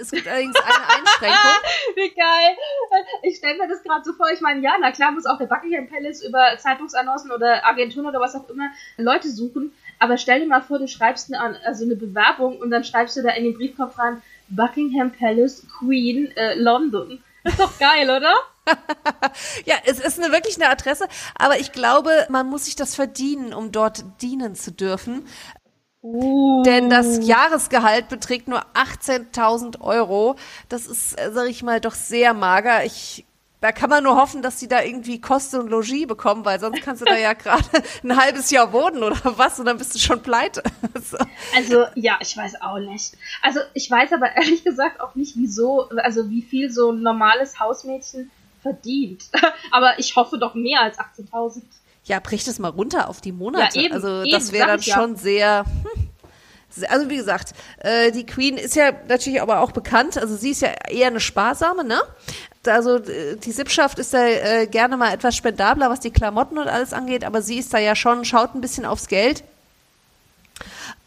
Es 0.00 0.10
gibt 0.10 0.26
allerdings 0.26 0.56
eine 0.56 0.88
Einschränkung. 0.88 1.60
Wie 1.94 2.08
geil. 2.14 2.56
Ich 3.22 3.36
stelle 3.36 3.58
mir 3.58 3.68
das 3.68 3.82
gerade 3.82 4.02
so 4.02 4.14
vor. 4.14 4.30
Ich 4.32 4.40
meine, 4.40 4.60
ja, 4.62 4.72
na 4.80 4.90
klar 4.90 5.12
muss 5.12 5.26
auch 5.26 5.36
der 5.36 5.44
Buckingham 5.46 5.88
Palace 5.88 6.22
über 6.24 6.56
Zeitungsannoncen 6.58 7.30
oder 7.30 7.64
Agenturen 7.66 8.06
oder 8.06 8.18
was 8.18 8.34
auch 8.34 8.48
immer 8.48 8.70
Leute 8.96 9.30
suchen. 9.30 9.72
Aber 9.98 10.16
stell 10.16 10.40
dir 10.40 10.46
mal 10.46 10.62
vor, 10.62 10.78
du 10.78 10.88
schreibst 10.88 11.32
eine, 11.32 11.60
also 11.66 11.84
eine 11.84 11.94
Bewerbung 11.96 12.58
und 12.58 12.70
dann 12.70 12.82
schreibst 12.84 13.16
du 13.18 13.22
da 13.22 13.30
in 13.30 13.44
den 13.44 13.54
Briefkopf 13.54 13.98
rein 13.98 14.22
Buckingham 14.56 15.12
Palace, 15.12 15.66
Queen, 15.78 16.30
äh, 16.36 16.54
London. 16.54 17.22
Ist 17.44 17.58
doch 17.58 17.78
geil, 17.78 18.08
oder? 18.08 18.32
Ja, 19.64 19.76
es 19.84 19.98
ist 19.98 20.20
eine, 20.20 20.32
wirklich 20.32 20.56
eine 20.56 20.70
Adresse, 20.70 21.08
aber 21.34 21.58
ich 21.58 21.72
glaube, 21.72 22.10
man 22.28 22.48
muss 22.48 22.66
sich 22.66 22.76
das 22.76 22.94
verdienen, 22.94 23.54
um 23.54 23.72
dort 23.72 24.04
dienen 24.20 24.54
zu 24.54 24.70
dürfen. 24.70 25.26
Uh. 26.02 26.62
Denn 26.64 26.90
das 26.90 27.26
Jahresgehalt 27.26 28.08
beträgt 28.08 28.48
nur 28.48 28.64
18.000 28.74 29.80
Euro. 29.80 30.36
Das 30.68 30.86
ist, 30.86 31.18
äh, 31.18 31.30
sag 31.32 31.48
ich 31.48 31.62
mal, 31.62 31.80
doch 31.80 31.94
sehr 31.94 32.34
mager. 32.34 32.84
Ich, 32.84 33.24
da 33.62 33.70
kann 33.70 33.88
man 33.88 34.02
nur 34.02 34.16
hoffen, 34.16 34.42
dass 34.42 34.58
sie 34.58 34.66
da 34.66 34.82
irgendwie 34.82 35.20
Kost 35.20 35.54
und 35.54 35.70
Logis 35.70 36.08
bekommen, 36.08 36.44
weil 36.44 36.58
sonst 36.58 36.82
kannst 36.82 37.00
du 37.00 37.04
da 37.06 37.16
ja 37.16 37.32
gerade 37.32 37.64
ein 38.02 38.16
halbes 38.16 38.50
Jahr 38.50 38.72
wohnen 38.72 39.04
oder 39.04 39.16
was 39.38 39.60
und 39.60 39.66
dann 39.66 39.78
bist 39.78 39.94
du 39.94 39.98
schon 39.98 40.20
pleite. 40.20 40.62
So. 41.04 41.16
Also, 41.56 41.86
ja, 41.94 42.18
ich 42.20 42.36
weiß 42.36 42.60
auch 42.62 42.78
nicht. 42.78 43.14
Also, 43.40 43.60
ich 43.74 43.90
weiß 43.90 44.12
aber 44.12 44.36
ehrlich 44.36 44.62
gesagt 44.62 45.00
auch 45.00 45.14
nicht, 45.14 45.36
wieso, 45.36 45.88
also 45.90 46.30
wie 46.30 46.42
viel 46.42 46.70
so 46.70 46.92
ein 46.92 47.02
normales 47.02 47.58
Hausmädchen 47.58 48.30
verdient. 48.62 49.24
aber 49.72 49.98
ich 49.98 50.14
hoffe 50.16 50.38
doch 50.38 50.54
mehr 50.54 50.80
als 50.80 50.98
18.000. 50.98 51.62
Ja, 52.04 52.20
brich 52.20 52.44
das 52.44 52.58
mal 52.58 52.68
runter 52.68 53.08
auf 53.08 53.20
die 53.20 53.32
Monate. 53.32 53.78
Ja, 53.78 53.86
eben, 53.86 53.94
also 53.94 54.24
das 54.24 54.52
wäre 54.52 54.68
dann 54.68 54.80
ich 54.80 54.86
ja. 54.86 54.94
schon 54.94 55.16
sehr. 55.16 55.64
Hm, 55.64 55.72
sehr- 55.94 56.11
also 56.88 57.10
wie 57.10 57.16
gesagt, 57.16 57.54
äh, 57.78 58.10
die 58.12 58.24
Queen 58.24 58.56
ist 58.56 58.76
ja 58.76 58.92
natürlich 59.08 59.42
aber 59.42 59.60
auch 59.60 59.72
bekannt. 59.72 60.16
Also 60.18 60.36
sie 60.36 60.50
ist 60.50 60.62
ja 60.62 60.70
eher 60.88 61.08
eine 61.08 61.20
sparsame, 61.20 61.84
ne? 61.84 62.00
Also 62.66 62.96
äh, 62.96 63.36
die 63.36 63.52
Sippschaft 63.52 63.98
ist 63.98 64.14
da 64.14 64.24
äh, 64.24 64.66
gerne 64.66 64.96
mal 64.96 65.12
etwas 65.12 65.36
spendabler, 65.36 65.90
was 65.90 66.00
die 66.00 66.10
Klamotten 66.10 66.58
und 66.58 66.68
alles 66.68 66.92
angeht, 66.92 67.24
aber 67.24 67.42
sie 67.42 67.58
ist 67.58 67.74
da 67.74 67.78
ja 67.78 67.94
schon, 67.94 68.24
schaut 68.24 68.54
ein 68.54 68.60
bisschen 68.60 68.84
aufs 68.84 69.08
Geld. 69.08 69.42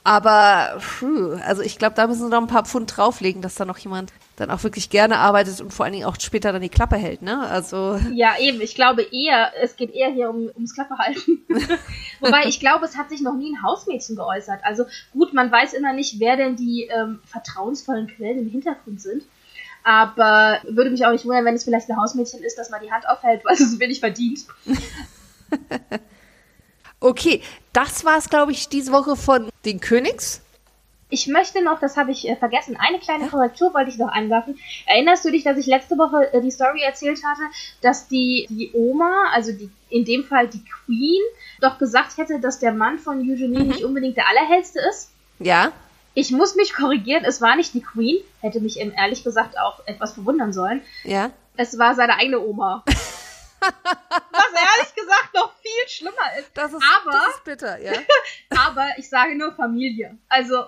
Aber, 0.04 0.80
puh, 1.00 1.38
also 1.46 1.64
ich 1.64 1.80
glaube, 1.80 1.96
da 1.96 2.06
müssen 2.06 2.26
sie 2.26 2.30
noch 2.30 2.42
ein 2.42 2.48
paar 2.48 2.66
Pfund 2.66 2.96
drauflegen, 2.96 3.42
dass 3.42 3.56
da 3.56 3.66
noch 3.66 3.80
jemand 3.80 4.14
dann 4.36 4.52
auch 4.52 4.64
wirklich 4.64 4.90
gerne 4.90 5.18
arbeitet 5.18 5.62
und 5.62 5.74
vor 5.74 5.86
allen 5.86 5.94
Dingen 5.94 6.06
auch 6.06 6.18
später 6.20 6.52
dann 6.52 6.62
die 6.62 6.70
Klappe 6.70 6.98
hält, 6.98 7.22
ne? 7.22 7.40
Also 7.48 8.00
Ja, 8.14 8.38
eben. 8.40 8.62
Ich 8.62 8.76
glaube 8.76 9.04
eher, 9.04 9.52
es 9.62 9.76
geht 9.76 9.94
eher 9.94 10.12
hier 10.12 10.30
um, 10.30 10.50
ums 10.56 10.74
Klapperhalten. 10.74 11.46
Wobei 12.20 12.46
ich 12.46 12.60
glaube, 12.60 12.86
es 12.86 12.98
hat 12.98 13.10
sich 13.10 13.22
noch 13.22 13.36
nie 13.36 13.54
ein 13.54 13.64
Hausmädchen 13.64 14.16
geäußert. 14.16 14.60
Also 14.64 14.86
gut, 15.14 15.34
man 15.34 15.52
weiß 15.52 15.74
immer 15.74 15.94
nicht, 15.94 16.20
wer 16.20 16.36
denn 16.36 16.56
die 16.56 16.90
ähm, 16.94 17.22
vertrauensvollen 17.26 18.08
Quellen 18.08 18.40
im 18.40 18.50
Hintergrund 18.50 19.02
sind. 19.02 19.24
Aber 19.84 20.60
würde 20.68 20.90
mich 20.90 21.06
auch 21.06 21.12
nicht 21.12 21.26
wundern, 21.26 21.46
wenn 21.46 21.56
es 21.56 21.64
vielleicht 21.64 21.90
ein 21.90 21.98
Hausmädchen 21.98 22.44
ist, 22.44 22.58
das 22.58 22.72
mal 22.72 22.80
die 22.80 22.92
Hand 22.92 23.08
aufhält, 23.08 23.42
weil 23.46 23.54
es 23.54 23.72
so 23.72 23.80
wenig 23.80 24.00
verdient. 24.00 24.46
Okay, 27.00 27.42
das 27.72 28.04
war 28.04 28.18
es, 28.18 28.30
glaube 28.30 28.52
ich, 28.52 28.68
diese 28.68 28.92
Woche 28.92 29.16
von 29.16 29.50
den 29.64 29.80
Königs. 29.80 30.42
Ich 31.10 31.28
möchte 31.28 31.64
noch, 31.64 31.80
das 31.80 31.98
habe 31.98 32.12
ich 32.12 32.28
äh, 32.28 32.36
vergessen, 32.36 32.78
eine 32.80 33.00
kleine 33.00 33.28
Korrektur 33.28 33.74
wollte 33.74 33.90
ich 33.92 33.98
noch 33.98 34.08
einwerfen. 34.10 34.58
Erinnerst 34.88 35.24
du 35.24 35.32
dich, 35.32 35.44
dass 35.44 35.56
ich 35.58 35.68
letzte 35.68 35.98
Woche 35.98 36.34
äh, 36.34 36.42
die 36.42 36.50
Story 36.52 36.82
erzählt 36.82 37.22
hatte, 37.24 37.44
dass 37.82 38.08
die, 38.08 38.48
die 38.50 38.72
Oma, 38.74 39.30
also 39.32 39.52
die, 39.52 39.70
in 39.90 40.04
dem 40.04 40.24
Fall 40.24 40.48
die 40.48 40.64
Queen, 40.66 41.22
doch 41.62 41.78
gesagt 41.78 42.18
hätte, 42.18 42.40
dass 42.40 42.58
der 42.60 42.74
Mann 42.74 42.98
von 42.98 43.20
Eugenie 43.20 43.64
nicht 43.64 43.84
unbedingt 43.84 44.18
der 44.18 44.28
Allerhellste 44.28 44.80
ist? 44.90 45.12
Ja, 45.40 45.72
Ich 46.16 46.32
muss 46.32 46.56
mich 46.56 46.74
korrigieren, 46.74 47.24
es 47.26 47.40
war 47.42 47.56
nicht 47.56 47.74
die 47.76 47.82
Queen, 47.84 48.24
hätte 48.42 48.60
mich 48.60 48.80
eben 48.80 48.92
ehrlich 48.94 49.24
gesagt 49.24 49.60
auch 49.60 49.86
etwas 49.86 50.14
verwundern 50.14 50.54
sollen. 50.54 50.82
ja. 51.04 51.32
Es 51.58 51.78
war 51.80 51.96
seine 51.96 52.18
eigene 52.18 52.42
Oma. 52.42 52.84
Was 53.62 53.72
ehrlich 53.72 54.94
gesagt 54.94 55.30
noch 55.34 55.54
viel 55.62 55.88
schlimmer 55.88 56.38
ist. 56.40 56.52
Das 56.54 56.74
ist, 56.74 56.84
Aber- 56.98 57.12
das 57.12 57.36
ist 57.36 57.44
bitter, 57.46 57.78
ja. 57.82 57.94
Aber 58.68 58.88
ich 58.98 59.08
sage 59.10 59.38
nur 59.38 59.54
Familie. 59.54 60.18
Also 60.28 60.66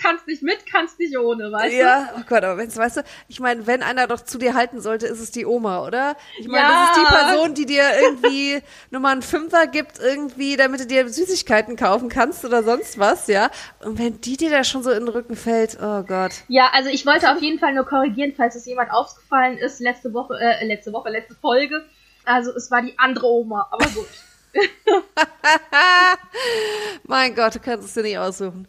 kannst 0.00 0.26
nicht 0.26 0.42
mit, 0.42 0.66
kannst 0.66 0.98
nicht 0.98 1.16
ohne, 1.16 1.50
weißt 1.52 1.74
ja, 1.74 2.00
du? 2.00 2.06
Ja, 2.06 2.14
oh 2.18 2.22
Gott, 2.28 2.44
aber 2.44 2.58
wenn's, 2.58 2.76
weißt 2.76 2.98
du, 2.98 3.02
ich 3.28 3.40
meine, 3.40 3.66
wenn 3.66 3.82
einer 3.82 4.06
doch 4.06 4.20
zu 4.20 4.38
dir 4.38 4.54
halten 4.54 4.80
sollte, 4.80 5.06
ist 5.06 5.20
es 5.20 5.30
die 5.30 5.46
Oma, 5.46 5.84
oder? 5.86 6.16
Ich 6.38 6.48
meine, 6.48 6.68
Ja. 6.68 6.88
das 6.88 6.96
ist 6.96 7.02
die 7.02 7.14
Person, 7.14 7.54
die 7.54 7.66
dir 7.66 7.84
irgendwie 8.02 8.62
nur 8.90 9.00
mal 9.00 9.12
einen 9.12 9.22
Fünfer 9.22 9.66
gibt, 9.66 9.98
irgendwie, 9.98 10.56
damit 10.56 10.80
du 10.80 10.86
dir 10.86 11.08
Süßigkeiten 11.08 11.76
kaufen 11.76 12.08
kannst 12.08 12.44
oder 12.44 12.62
sonst 12.62 12.98
was, 12.98 13.26
ja? 13.26 13.50
Und 13.84 13.98
wenn 13.98 14.20
die 14.20 14.36
dir 14.36 14.50
da 14.50 14.64
schon 14.64 14.82
so 14.82 14.90
in 14.90 15.06
den 15.06 15.08
Rücken 15.08 15.36
fällt, 15.36 15.78
oh 15.80 16.02
Gott. 16.02 16.32
Ja, 16.48 16.70
also 16.72 16.90
ich 16.90 17.06
wollte 17.06 17.30
auf 17.30 17.40
jeden 17.40 17.58
Fall 17.58 17.74
nur 17.74 17.86
korrigieren, 17.86 18.34
falls 18.36 18.54
es 18.54 18.66
jemand 18.66 18.90
aufgefallen 18.92 19.58
ist, 19.58 19.80
letzte 19.80 20.12
Woche, 20.12 20.38
äh, 20.40 20.64
letzte 20.66 20.92
Woche, 20.92 21.10
letzte 21.10 21.34
Folge. 21.34 21.84
Also 22.24 22.54
es 22.54 22.70
war 22.70 22.82
die 22.82 22.98
andere 22.98 23.26
Oma, 23.26 23.68
aber 23.70 23.86
gut. 23.86 24.08
Mein 27.04 27.34
Gott, 27.34 27.54
du 27.54 27.60
kannst 27.60 27.86
es 27.86 27.94
dir 27.94 28.02
nicht 28.02 28.18
aussuchen. 28.18 28.66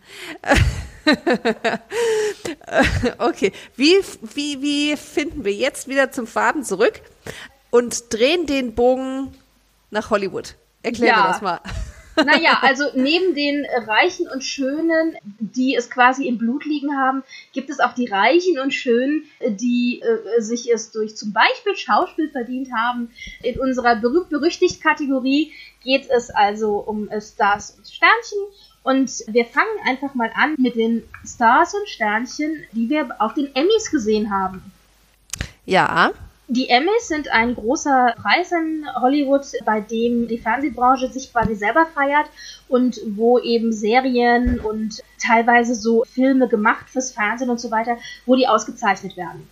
okay, 3.18 3.52
wie, 3.76 3.97
wie, 4.34 4.62
wie 4.62 4.97
finden 4.97 5.43
wir 5.43 5.54
jetzt 5.54 5.88
wieder 5.88 6.12
zum 6.12 6.28
Faden 6.28 6.64
zurück 6.64 7.02
und 7.70 8.14
drehen 8.14 8.45
den 8.45 8.76
Bogen 8.76 9.34
nach 9.89 10.10
Hollywood? 10.10 10.56
Erklär 10.84 11.10
Ja. 11.10 11.22
mir 11.22 11.28
das 11.30 11.41
mal. 11.41 11.60
Naja, 12.26 12.60
also 12.62 12.86
neben 12.93 13.36
den 13.36 13.66
Reichen 13.88 14.28
und 14.28 14.43
Schönen, 14.43 15.16
die 15.39 15.76
es 15.76 15.89
quasi 15.89 16.28
im 16.28 16.38
Blut 16.38 16.66
liegen 16.66 16.97
haben, 16.97 17.24
gibt 17.54 17.70
es 17.70 17.80
auch 17.80 17.93
die 17.93 18.06
Reichen 18.06 18.60
und 18.60 18.74
Schönen, 18.74 19.24
die 19.41 20.02
äh, 20.02 20.41
sich 20.41 20.72
es 20.72 20.91
durch 20.91 21.16
zum 21.16 21.32
Beispiel 21.32 21.76
Schauspiel 21.76 22.30
verdient 22.30 22.70
haben. 22.74 23.12
In 23.43 23.60
unserer 23.60 23.95
berühmt-berüchtigt-Kategorie 23.95 25.54
geht 25.84 26.10
es 26.10 26.30
also 26.30 26.78
um 26.78 27.10
Stars 27.20 27.76
und 27.78 27.88
Sternchen. 27.88 28.39
Und 28.84 29.11
wir 29.27 29.45
fangen 29.45 29.67
einfach 29.86 30.15
mal 30.15 30.32
an 30.34 30.55
mit 30.57 30.75
den 30.75 31.03
Stars 31.25 31.73
und 31.73 31.88
Sternchen, 31.88 32.63
die 32.71 32.89
wir 32.89 33.09
auf 33.19 33.34
den 33.36 33.55
Emmys 33.55 33.91
gesehen 33.91 34.32
haben. 34.32 34.63
Ja, 35.65 36.11
Die 36.47 36.67
Emmys 36.67 37.07
sind 37.07 37.29
ein 37.29 37.55
großer 37.55 38.15
Preis 38.21 38.51
in 38.51 38.86
Hollywood, 38.99 39.45
bei 39.63 39.79
dem 39.79 40.27
die 40.27 40.38
Fernsehbranche 40.38 41.09
sich 41.09 41.32
quasi 41.32 41.55
selber 41.55 41.86
feiert 41.86 42.25
und 42.67 42.99
wo 43.05 43.39
eben 43.39 43.71
Serien 43.71 44.59
und 44.59 45.01
teilweise 45.17 45.75
so 45.75 46.03
Filme 46.03 46.49
gemacht 46.49 46.89
fürs 46.89 47.11
Fernsehen 47.11 47.49
und 47.49 47.61
so 47.61 47.71
weiter, 47.71 47.97
wo 48.25 48.36
die 48.36 48.47
ausgezeichnet 48.47 49.15
werden. 49.15 49.47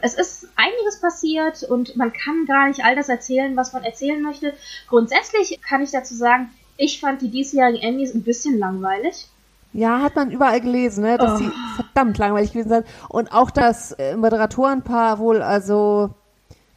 Es 0.00 0.14
ist 0.14 0.48
einiges 0.56 0.98
passiert 1.00 1.62
und 1.62 1.94
man 1.96 2.12
kann 2.12 2.46
gar 2.46 2.68
nicht 2.68 2.82
all 2.82 2.96
das 2.96 3.10
erzählen, 3.10 3.54
was 3.54 3.74
man 3.74 3.84
erzählen 3.84 4.22
möchte. 4.22 4.54
Grundsätzlich 4.88 5.60
kann 5.60 5.82
ich 5.82 5.90
dazu 5.90 6.14
sagen, 6.14 6.48
ich 6.78 6.98
fand 7.00 7.20
die 7.20 7.28
diesjährigen 7.28 7.82
Emmys 7.82 8.14
ein 8.14 8.22
bisschen 8.22 8.58
langweilig. 8.58 9.26
Ja, 9.74 10.00
hat 10.00 10.16
man 10.16 10.30
überall 10.30 10.62
gelesen, 10.62 11.04
ne, 11.04 11.18
dass 11.18 11.38
Oh. 11.38 11.44
die 11.44 11.50
verdammt 11.76 12.16
langweilig 12.16 12.52
gewesen 12.52 12.70
sind. 12.70 12.86
Und 13.10 13.32
auch 13.32 13.50
das 13.50 13.92
äh, 13.92 14.16
Moderatorenpaar 14.16 15.18
wohl, 15.18 15.42
also, 15.42 16.14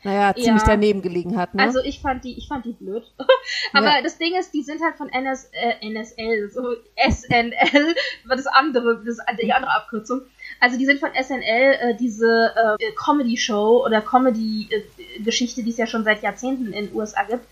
naja, 0.04 0.34
ziemlich 0.34 0.64
Ja. 0.64 0.68
daneben 0.70 1.02
gelegen 1.02 1.38
hat, 1.38 1.54
ne? 1.54 1.64
Also 1.64 1.80
ich 1.80 2.02
fand 2.02 2.26
die, 2.26 2.38
ich 2.38 2.48
fand 2.50 2.66
die 2.66 2.74
blöd. 2.74 3.04
Aber 3.74 3.86
Ja. 3.86 4.02
das 4.02 4.18
Ding 4.18 4.34
ist, 4.38 4.54
die 4.54 4.64
sind 4.64 4.82
halt 4.84 4.96
von 4.98 5.08
NS, 5.08 5.50
äh, 5.54 5.88
NSL, 5.90 6.50
so 6.52 6.76
SNL, 7.10 7.96
war 8.26 8.36
das 8.36 8.48
andere, 8.48 9.02
das, 9.06 9.18
die 9.42 9.54
andere 9.54 9.72
Abkürzung. 9.74 10.22
Also 10.60 10.78
die 10.78 10.86
sind 10.86 11.00
von 11.00 11.12
SNL, 11.14 11.44
äh, 11.44 11.96
diese 11.98 12.52
äh, 12.80 12.92
Comedy-Show 13.02 13.86
oder 13.86 14.02
Comedy-Geschichte, 14.02 15.64
die 15.64 15.70
es 15.70 15.78
ja 15.78 15.88
schon 15.88 16.04
seit 16.04 16.22
Jahrzehnten 16.24 16.74
in 16.74 16.88
den 16.88 16.96
USA 16.96 17.24
gibt. 17.24 17.46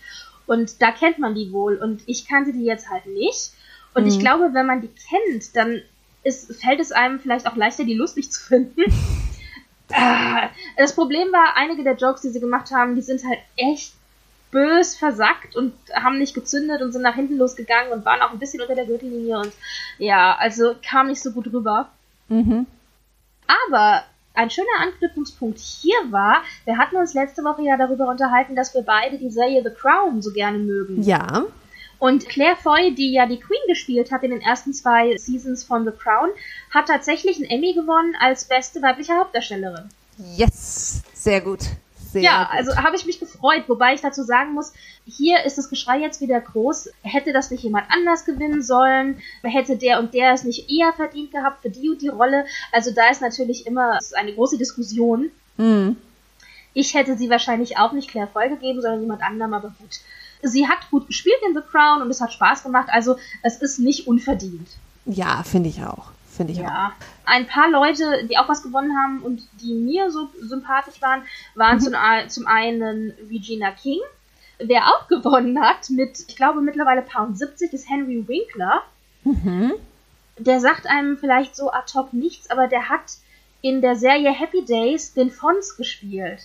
Und 0.50 0.82
da 0.82 0.90
kennt 0.90 1.18
man 1.20 1.34
die 1.36 1.52
wohl. 1.52 1.76
Und 1.76 2.02
ich 2.06 2.26
kannte 2.26 2.52
die 2.52 2.64
jetzt 2.64 2.90
halt 2.90 3.06
nicht. 3.06 3.52
Und 3.94 4.06
ich 4.06 4.16
Mhm. 4.16 4.20
glaube, 4.20 4.50
wenn 4.52 4.66
man 4.66 4.80
die 4.80 4.88
kennt, 4.88 5.54
dann 5.54 5.80
ist, 6.24 6.52
fällt 6.60 6.80
es 6.80 6.90
einem 6.92 7.20
vielleicht 7.20 7.46
auch 7.46 7.54
leichter, 7.56 7.84
die 7.84 7.94
lustig 7.94 8.30
zu 8.32 8.40
finden. 8.42 8.82
Ah, 9.92 10.50
Das 10.76 10.94
Problem 10.94 11.32
war, 11.32 11.56
einige 11.56 11.82
der 11.82 11.96
Jokes, 11.96 12.20
die 12.20 12.28
sie 12.28 12.38
gemacht 12.38 12.70
haben, 12.70 12.94
die 12.94 13.02
sind 13.02 13.24
halt 13.24 13.40
echt 13.56 13.92
bös 14.52 14.94
versackt 14.96 15.56
und 15.56 15.72
haben 15.92 16.18
nicht 16.18 16.32
gezündet 16.34 16.80
und 16.80 16.92
sind 16.92 17.02
nach 17.02 17.16
hinten 17.16 17.36
losgegangen 17.38 17.92
und 17.92 18.04
waren 18.04 18.20
auch 18.22 18.30
ein 18.30 18.38
bisschen 18.38 18.60
unter 18.60 18.76
der 18.76 18.86
Gürtellinie 18.86 19.38
und 19.38 19.52
ja, 19.98 20.36
also 20.36 20.76
kam 20.88 21.08
nicht 21.08 21.20
so 21.20 21.32
gut 21.32 21.52
rüber. 21.52 21.90
mhm. 22.28 22.66
Aber 23.66 24.04
ein 24.34 24.50
schöner 24.50 24.80
Anknüpfungspunkt 24.80 25.58
hier 25.58 25.96
war, 26.10 26.42
wir 26.64 26.78
hatten 26.78 26.96
uns 26.96 27.14
letzte 27.14 27.42
Woche 27.42 27.62
ja 27.62 27.76
darüber 27.76 28.08
unterhalten, 28.08 28.56
dass 28.56 28.74
wir 28.74 28.82
beide 28.82 29.18
die 29.18 29.30
Serie 29.30 29.62
The 29.62 29.74
Crown 29.74 30.22
so 30.22 30.32
gerne 30.32 30.58
mögen. 30.58 31.02
Ja. 31.02 31.44
Und 31.98 32.28
Claire 32.28 32.56
Foy, 32.56 32.94
die 32.94 33.12
ja 33.12 33.26
die 33.26 33.38
Queen 33.38 33.60
gespielt 33.68 34.10
hat 34.10 34.22
in 34.22 34.30
den 34.30 34.40
ersten 34.40 34.72
zwei 34.72 35.16
Seasons 35.18 35.64
von 35.64 35.84
The 35.84 35.90
Crown, 35.90 36.30
hat 36.70 36.86
tatsächlich 36.86 37.36
einen 37.36 37.50
Emmy 37.50 37.74
gewonnen 37.74 38.14
als 38.20 38.46
beste 38.46 38.80
weibliche 38.80 39.14
Hauptdarstellerin. 39.18 39.90
Yes. 40.36 41.02
Sehr 41.12 41.42
gut. 41.42 41.60
Sehr 42.12 42.22
ja, 42.22 42.44
gut. 42.44 42.56
also 42.56 42.76
habe 42.76 42.96
ich 42.96 43.06
mich 43.06 43.20
gefreut, 43.20 43.64
wobei 43.68 43.94
ich 43.94 44.00
dazu 44.00 44.22
sagen 44.22 44.52
muss, 44.52 44.72
hier 45.06 45.44
ist 45.44 45.58
das 45.58 45.68
Geschrei 45.68 46.00
jetzt 46.00 46.20
wieder 46.20 46.40
groß. 46.40 46.90
Hätte 47.02 47.32
das 47.32 47.50
nicht 47.50 47.62
jemand 47.62 47.86
anders 47.90 48.24
gewinnen 48.24 48.62
sollen? 48.62 49.20
Hätte 49.42 49.76
der 49.76 50.00
und 50.00 50.12
der 50.12 50.32
es 50.32 50.44
nicht 50.44 50.70
eher 50.70 50.92
verdient 50.92 51.30
gehabt 51.30 51.62
für 51.62 51.70
die 51.70 51.88
und 51.88 52.02
die 52.02 52.08
Rolle? 52.08 52.46
Also 52.72 52.90
da 52.90 53.10
ist 53.10 53.20
natürlich 53.20 53.66
immer 53.66 53.98
ist 53.98 54.16
eine 54.16 54.34
große 54.34 54.58
Diskussion. 54.58 55.30
Mhm. 55.56 55.96
Ich 56.72 56.94
hätte 56.94 57.16
sie 57.16 57.30
wahrscheinlich 57.30 57.78
auch 57.78 57.92
nicht 57.92 58.10
Claire 58.10 58.28
Foy 58.28 58.48
gegeben, 58.48 58.80
sondern 58.80 59.00
jemand 59.00 59.22
anderem, 59.22 59.54
aber 59.54 59.72
gut. 59.78 60.00
Sie 60.42 60.68
hat 60.68 60.90
gut 60.90 61.06
gespielt 61.06 61.40
in 61.46 61.54
The 61.54 61.62
Crown 61.68 62.02
und 62.02 62.10
es 62.10 62.20
hat 62.20 62.32
Spaß 62.32 62.62
gemacht, 62.62 62.88
also 62.90 63.16
es 63.42 63.56
ist 63.56 63.78
nicht 63.78 64.06
unverdient. 64.06 64.68
Ja, 65.04 65.42
finde 65.42 65.68
ich 65.68 65.82
auch. 65.82 66.12
Finde 66.40 66.54
ich 66.54 66.60
auch. 66.60 66.64
Ja. 66.64 66.92
Ein 67.26 67.46
paar 67.46 67.68
Leute, 67.70 68.26
die 68.26 68.38
auch 68.38 68.48
was 68.48 68.62
gewonnen 68.62 68.96
haben 68.96 69.20
und 69.22 69.42
die 69.60 69.74
mir 69.74 70.10
so 70.10 70.30
sympathisch 70.40 71.02
waren, 71.02 71.22
waren 71.54 71.78
zum, 71.80 71.94
ein- 71.94 72.30
zum 72.30 72.46
einen 72.46 73.12
Regina 73.28 73.70
King. 73.72 74.00
Wer 74.58 74.86
auch 74.88 75.06
gewonnen 75.08 75.60
hat 75.60 75.90
mit, 75.90 76.18
ich 76.28 76.36
glaube 76.36 76.62
mittlerweile 76.62 77.02
Pound 77.02 77.36
70, 77.36 77.74
ist 77.74 77.90
Henry 77.90 78.26
Winkler. 78.26 78.82
Mhm. 79.24 79.72
Der 80.38 80.60
sagt 80.60 80.86
einem 80.86 81.18
vielleicht 81.18 81.56
so 81.56 81.70
ad 81.70 81.92
hoc 81.94 82.14
nichts, 82.14 82.48
aber 82.50 82.68
der 82.68 82.88
hat 82.88 83.18
in 83.60 83.82
der 83.82 83.96
Serie 83.96 84.30
Happy 84.32 84.64
Days 84.64 85.12
den 85.12 85.30
Fons 85.30 85.76
gespielt. 85.76 86.40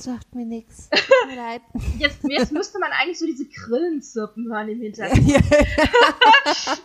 Sagt 0.00 0.34
mir 1.26 1.36
leid. 1.36 1.60
Jetzt, 1.98 2.20
jetzt 2.26 2.52
müsste 2.52 2.78
man 2.78 2.90
eigentlich 2.92 3.18
so 3.18 3.26
diese 3.26 3.44
Grillen 3.44 4.00
zirpen 4.00 4.50
hören 4.50 4.68
im 4.68 4.80
Hintergrund. 4.80 5.20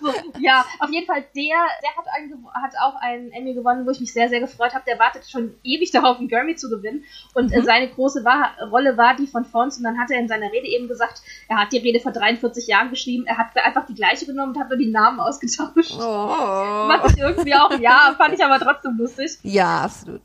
So, 0.01 0.11
ja, 0.39 0.65
auf 0.79 0.89
jeden 0.89 1.05
Fall, 1.05 1.23
der, 1.35 1.55
der 1.81 1.95
hat, 1.95 2.05
einen, 2.13 2.45
hat 2.53 2.73
auch 2.81 2.95
einen 3.01 3.31
Emmy 3.31 3.53
gewonnen, 3.53 3.85
wo 3.85 3.91
ich 3.91 3.99
mich 3.99 4.13
sehr, 4.13 4.29
sehr 4.29 4.39
gefreut 4.39 4.73
habe. 4.73 4.83
Der 4.85 4.99
wartet 4.99 5.29
schon 5.29 5.55
ewig 5.63 5.91
darauf, 5.91 6.17
einen 6.17 6.27
Grammy 6.27 6.55
zu 6.55 6.69
gewinnen. 6.69 7.03
Und 7.33 7.51
äh, 7.51 7.61
seine 7.63 7.89
große 7.89 8.23
Wa 8.25 8.51
Rolle 8.69 8.97
war 8.97 9.15
die 9.15 9.27
von 9.27 9.45
Fons. 9.45 9.77
Und 9.77 9.83
dann 9.83 9.97
hat 9.97 10.11
er 10.11 10.19
in 10.19 10.27
seiner 10.27 10.51
Rede 10.51 10.67
eben 10.67 10.87
gesagt, 10.87 11.21
er 11.47 11.61
hat 11.61 11.71
die 11.71 11.77
Rede 11.77 11.99
vor 11.99 12.11
43 12.11 12.67
Jahren 12.67 12.89
geschrieben. 12.89 13.25
Er 13.25 13.37
hat 13.37 13.55
einfach 13.55 13.85
die 13.85 13.95
gleiche 13.95 14.25
genommen 14.25 14.53
und 14.53 14.59
hat 14.59 14.69
nur 14.69 14.77
die 14.77 14.91
Namen 14.91 15.19
ausgetauscht. 15.19 15.95
Oh. 15.97 16.87
Macht 16.87 17.11
ich 17.11 17.17
irgendwie 17.17 17.55
auch, 17.55 17.71
ja, 17.79 18.13
fand 18.17 18.33
ich 18.33 18.43
aber 18.43 18.59
trotzdem 18.59 18.97
lustig. 18.97 19.37
Ja, 19.43 19.81
absolut. 19.81 20.21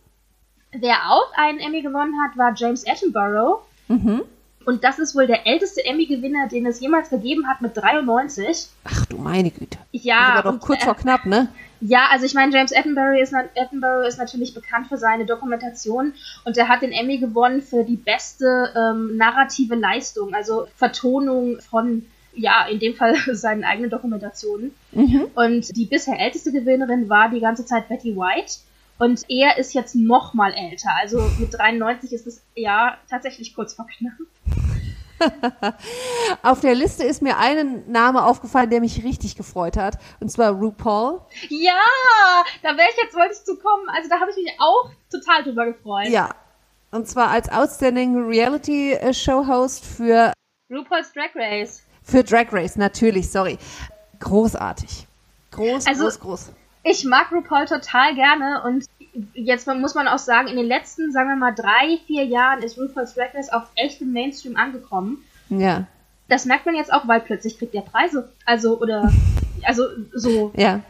Wer 0.73 1.11
auch 1.11 1.33
einen 1.35 1.59
Emmy 1.59 1.83
gewonnen 1.83 2.15
hat, 2.23 2.37
war 2.39 2.55
James 2.55 2.87
Attenborough. 2.87 3.63
Mhm. 3.89 4.23
Und 4.67 4.85
das 4.85 4.99
ist 4.99 5.15
wohl 5.17 5.27
der 5.27 5.47
älteste 5.47 5.85
Emmy-Gewinner, 5.85 6.47
den 6.49 6.67
es 6.67 6.81
jemals 6.81 7.09
gegeben 7.09 7.49
hat, 7.49 7.63
mit 7.63 7.77
93. 7.77 8.69
Ach 8.85 9.07
du 9.07 9.17
meine 9.17 9.51
Güte. 9.51 9.79
Ja, 9.91 10.35
das 10.37 10.45
war 10.45 10.53
doch 10.53 10.61
kurz 10.61 10.83
äh, 10.83 10.85
vor 10.85 10.97
knapp, 10.97 11.25
ne? 11.25 11.49
Ja, 11.81 12.09
also 12.11 12.27
ich 12.27 12.35
meine, 12.35 12.53
James 12.53 12.73
Attenborough 12.75 13.21
ist, 13.21 13.35
Attenborough 13.35 14.07
ist 14.07 14.19
natürlich 14.19 14.53
bekannt 14.53 14.89
für 14.89 14.99
seine 14.99 15.25
Dokumentation 15.25 16.13
und 16.45 16.57
er 16.59 16.69
hat 16.69 16.83
den 16.83 16.93
Emmy 16.93 17.19
gewonnen 17.19 17.63
für 17.63 17.85
die 17.85 17.97
beste 17.97 18.71
ähm, 18.77 19.17
narrative 19.17 19.77
Leistung, 19.77 20.35
also 20.35 20.67
Vertonung 20.77 21.59
von, 21.71 22.05
ja, 22.35 22.67
in 22.67 22.79
dem 22.79 22.95
Fall 22.95 23.17
seinen 23.33 23.65
eigenen 23.65 23.89
Dokumentationen. 23.89 24.73
Mhm. 24.93 25.29
Und 25.35 25.75
die 25.75 25.87
bisher 25.87 26.21
älteste 26.21 26.53
Gewinnerin 26.53 27.09
war 27.09 27.31
die 27.31 27.41
ganze 27.41 27.65
Zeit 27.65 27.89
Betty 27.89 28.15
White. 28.15 28.59
Und 29.01 29.25
er 29.29 29.57
ist 29.59 29.73
jetzt 29.75 29.95
noch 29.97 30.35
mal 30.35 30.53
älter. 30.53 30.91
Also 31.01 31.21
mit 31.39 31.53
93 31.55 32.13
ist 32.13 32.27
es 32.27 32.43
ja 32.55 32.99
tatsächlich 33.09 33.55
kurz 33.55 33.75
vor 33.75 33.87
knapp. 33.87 34.13
Auf 36.43 36.61
der 36.61 36.75
Liste 36.75 37.05
ist 37.05 37.21
mir 37.23 37.37
ein 37.39 37.91
Name 37.91 38.25
aufgefallen, 38.25 38.71
der 38.71 38.81
mich 38.81 39.03
richtig 39.05 39.37
gefreut 39.37 39.77
hat. 39.77 39.99
Und 40.21 40.31
zwar 40.31 40.53
RuPaul. 40.53 41.21
Ja, 41.49 41.75
da 42.63 42.77
wäre 42.77 42.89
ich 42.91 43.03
jetzt, 43.03 43.15
wollte 43.15 43.33
ich 43.35 43.45
zu 43.45 43.57
kommen. 43.57 43.89
Also 43.95 44.09
da 44.09 44.21
habe 44.21 44.31
ich 44.31 44.37
mich 44.37 44.53
auch 44.59 44.91
total 45.11 45.43
drüber 45.45 45.67
gefreut. 45.67 46.09
Ja. 46.09 46.31
Und 46.91 47.07
zwar 47.09 47.29
als 47.29 47.49
Outstanding 47.51 48.17
Reality 48.27 48.93
äh, 48.95 49.13
Show 49.15 49.47
Host 49.47 49.85
für, 49.85 50.33
RuPaul's 50.71 51.13
Drag 51.13 51.31
Race. 51.35 51.83
für 52.03 52.25
Drag 52.25 52.47
Race, 52.53 52.77
natürlich, 52.77 53.31
sorry. 53.31 53.59
Großartig. 54.19 55.07
Groß, 55.53 55.87
Also- 55.87 56.05
groß, 56.05 56.21
groß. 56.21 56.51
Ich 56.83 57.05
mag 57.05 57.31
RuPaul 57.31 57.67
total 57.67 58.15
gerne 58.15 58.63
und 58.65 58.87
jetzt 59.35 59.67
muss 59.67 59.95
man 59.95 60.09
auch 60.09 60.19
sagen, 60.19 60.49
in 60.49 60.57
den 60.57 60.67
letzten, 60.67 61.13
sagen 61.13 61.29
wir 61.29 61.37
mal, 61.37 61.55
drei, 61.55 61.99
vier 62.07 62.25
Jahren 62.25 62.63
ist 62.63 62.79
RuPaul's 62.79 63.15
Drag 63.15 63.35
Race 63.35 63.53
auch 63.53 63.65
echt 63.75 64.01
im 64.01 64.13
Mainstream 64.13 64.57
angekommen. 64.57 65.23
Ja. 65.49 65.87
Das 66.29 66.45
merkt 66.45 66.65
man 66.65 66.77
jetzt 66.77 66.93
auch, 66.93 67.09
weil 67.09 67.21
plötzlich 67.21 67.59
kriegt 67.59 67.75
er 67.75 67.83
Preise. 67.83 68.33
Also, 68.47 68.79
oder 68.79 69.13
Also 69.67 69.85
so. 70.15 70.53
Ja. 70.57 70.81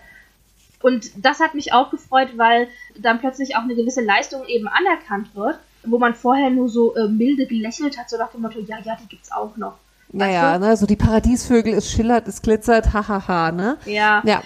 Und 0.82 1.10
das 1.16 1.40
hat 1.40 1.54
mich 1.54 1.72
auch 1.72 1.90
gefreut, 1.90 2.30
weil 2.36 2.68
dann 2.98 3.20
plötzlich 3.20 3.56
auch 3.56 3.62
eine 3.62 3.74
gewisse 3.74 4.02
Leistung 4.02 4.46
eben 4.46 4.68
anerkannt 4.68 5.34
wird, 5.34 5.58
wo 5.84 5.98
man 5.98 6.14
vorher 6.14 6.50
nur 6.50 6.68
so 6.68 6.94
äh, 6.94 7.08
milde 7.08 7.46
gelächelt 7.46 7.98
hat, 7.98 8.08
so 8.08 8.16
nach 8.16 8.30
dem 8.30 8.42
Motto, 8.42 8.60
ja, 8.60 8.78
ja, 8.84 8.96
die 9.02 9.08
gibt's 9.08 9.30
auch 9.30 9.56
noch. 9.56 9.74
Naja, 10.12 10.58
ne, 10.58 10.76
so 10.76 10.86
die 10.86 10.96
Paradiesvögel, 10.96 11.74
es 11.74 11.90
schillert, 11.90 12.26
es 12.28 12.42
glitzert, 12.42 12.92
hahaha, 12.92 13.52
ne? 13.52 13.76
Ja. 13.84 14.22
Ja. 14.24 14.42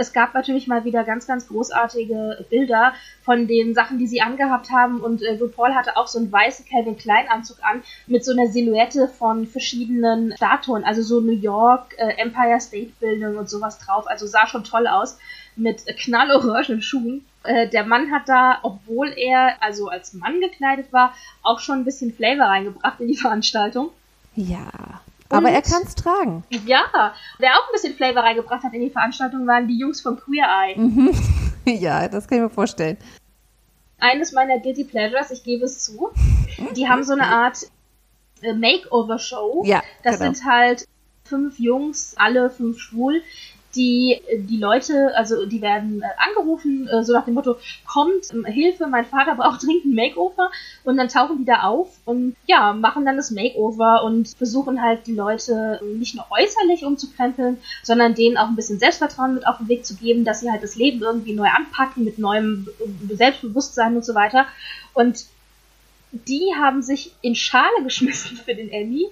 Es 0.00 0.14
gab 0.14 0.32
natürlich 0.32 0.66
mal 0.66 0.84
wieder 0.84 1.04
ganz, 1.04 1.26
ganz 1.26 1.46
großartige 1.46 2.46
Bilder 2.48 2.94
von 3.22 3.46
den 3.46 3.74
Sachen, 3.74 3.98
die 3.98 4.06
sie 4.06 4.22
angehabt 4.22 4.70
haben. 4.70 5.00
Und 5.00 5.20
äh, 5.20 5.36
RuPaul 5.38 5.74
hatte 5.74 5.98
auch 5.98 6.06
so 6.06 6.18
einen 6.18 6.32
weißen 6.32 6.64
Calvin 6.64 6.96
Klein 6.96 7.28
Anzug 7.28 7.58
an 7.62 7.82
mit 8.06 8.24
so 8.24 8.32
einer 8.32 8.46
Silhouette 8.46 9.08
von 9.08 9.46
verschiedenen 9.46 10.32
Statuen, 10.36 10.84
also 10.84 11.02
so 11.02 11.20
New 11.20 11.38
York, 11.38 11.94
äh, 11.98 12.14
Empire 12.16 12.58
State 12.58 12.92
Building 12.98 13.36
und 13.36 13.50
sowas 13.50 13.78
drauf. 13.78 14.06
Also 14.06 14.26
sah 14.26 14.46
schon 14.46 14.64
toll 14.64 14.86
aus 14.86 15.18
mit 15.54 15.84
knallorangen 15.98 16.80
Schuhen. 16.80 17.26
Äh, 17.42 17.68
der 17.68 17.84
Mann 17.84 18.10
hat 18.10 18.26
da, 18.26 18.58
obwohl 18.62 19.12
er 19.14 19.62
also 19.62 19.88
als 19.88 20.14
Mann 20.14 20.40
gekleidet 20.40 20.94
war, 20.94 21.14
auch 21.42 21.60
schon 21.60 21.80
ein 21.80 21.84
bisschen 21.84 22.14
Flavor 22.14 22.46
reingebracht 22.46 23.00
in 23.00 23.08
die 23.08 23.16
Veranstaltung. 23.18 23.90
Ja. 24.34 24.70
Aber 25.30 25.48
Und- 25.48 25.54
er 25.54 25.62
kann's 25.62 25.94
tragen. 25.94 26.44
Ja, 26.66 27.14
wer 27.38 27.50
auch 27.52 27.68
ein 27.68 27.72
bisschen 27.72 27.94
Flavor 27.94 28.22
reingebracht 28.22 28.62
hat 28.64 28.74
in 28.74 28.80
die 28.82 28.90
Veranstaltung, 28.90 29.46
waren 29.46 29.66
die 29.68 29.78
Jungs 29.78 30.00
von 30.00 30.18
Queer 30.18 30.46
Eye. 30.46 31.12
ja, 31.78 32.08
das 32.08 32.26
kann 32.28 32.38
ich 32.38 32.42
mir 32.44 32.50
vorstellen. 32.50 32.98
eines 33.98 34.32
meiner 34.32 34.58
Guilty 34.58 34.84
Pleasures, 34.84 35.30
ich 35.30 35.42
gebe 35.44 35.64
es 35.64 35.78
zu. 35.84 36.10
Die 36.76 36.88
haben 36.88 37.04
so 37.04 37.12
eine 37.12 37.26
Art 37.26 37.58
äh, 38.42 38.52
Makeover-Show. 38.54 39.62
Ja, 39.66 39.82
Das 40.02 40.18
genau. 40.18 40.32
sind 40.32 40.44
halt 40.44 40.84
fünf 41.24 41.58
Jungs, 41.58 42.14
alle 42.16 42.50
fünf 42.50 42.78
schwul, 42.80 43.22
die 43.74 44.20
die 44.36 44.56
Leute, 44.56 45.12
also 45.16 45.46
die 45.46 45.62
werden 45.62 46.02
äh, 46.02 46.06
angerufen, 46.16 46.88
äh, 46.88 47.04
so 47.04 47.12
nach 47.12 47.24
dem 47.24 47.34
Motto, 47.34 47.56
kommt, 47.86 48.32
ähm, 48.32 48.44
Hilfe, 48.44 48.86
mein 48.86 49.04
Vater 49.04 49.34
braucht 49.34 49.62
dringend 49.66 49.86
ein 49.86 49.94
Makeover 49.94 50.50
und 50.84 50.96
dann 50.96 51.08
tauchen 51.08 51.38
die 51.38 51.44
da 51.44 51.62
auf 51.62 51.88
und 52.04 52.36
ja, 52.46 52.72
machen 52.72 53.04
dann 53.04 53.16
das 53.16 53.30
Makeover 53.30 54.02
und 54.04 54.28
versuchen 54.28 54.82
halt 54.82 55.06
die 55.06 55.14
Leute 55.14 55.80
äh, 55.82 55.84
nicht 55.96 56.14
nur 56.14 56.26
äußerlich 56.30 56.84
umzukrempeln, 56.84 57.58
sondern 57.82 58.14
denen 58.14 58.36
auch 58.36 58.48
ein 58.48 58.56
bisschen 58.56 58.78
Selbstvertrauen 58.78 59.34
mit 59.34 59.46
auf 59.46 59.58
den 59.58 59.68
Weg 59.68 59.84
zu 59.84 59.94
geben, 59.94 60.24
dass 60.24 60.40
sie 60.40 60.50
halt 60.50 60.62
das 60.62 60.76
Leben 60.76 61.02
irgendwie 61.02 61.34
neu 61.34 61.48
anpacken 61.48 62.04
mit 62.04 62.18
neuem 62.18 62.68
Selbstbewusstsein 63.08 63.96
und 63.96 64.04
so 64.04 64.14
weiter. 64.14 64.46
Und 64.94 65.26
die 66.12 66.52
haben 66.58 66.82
sich 66.82 67.12
in 67.22 67.34
Schale 67.34 67.82
geschmissen 67.84 68.36
für 68.36 68.54
den 68.54 68.70
Emmy. 68.70 69.06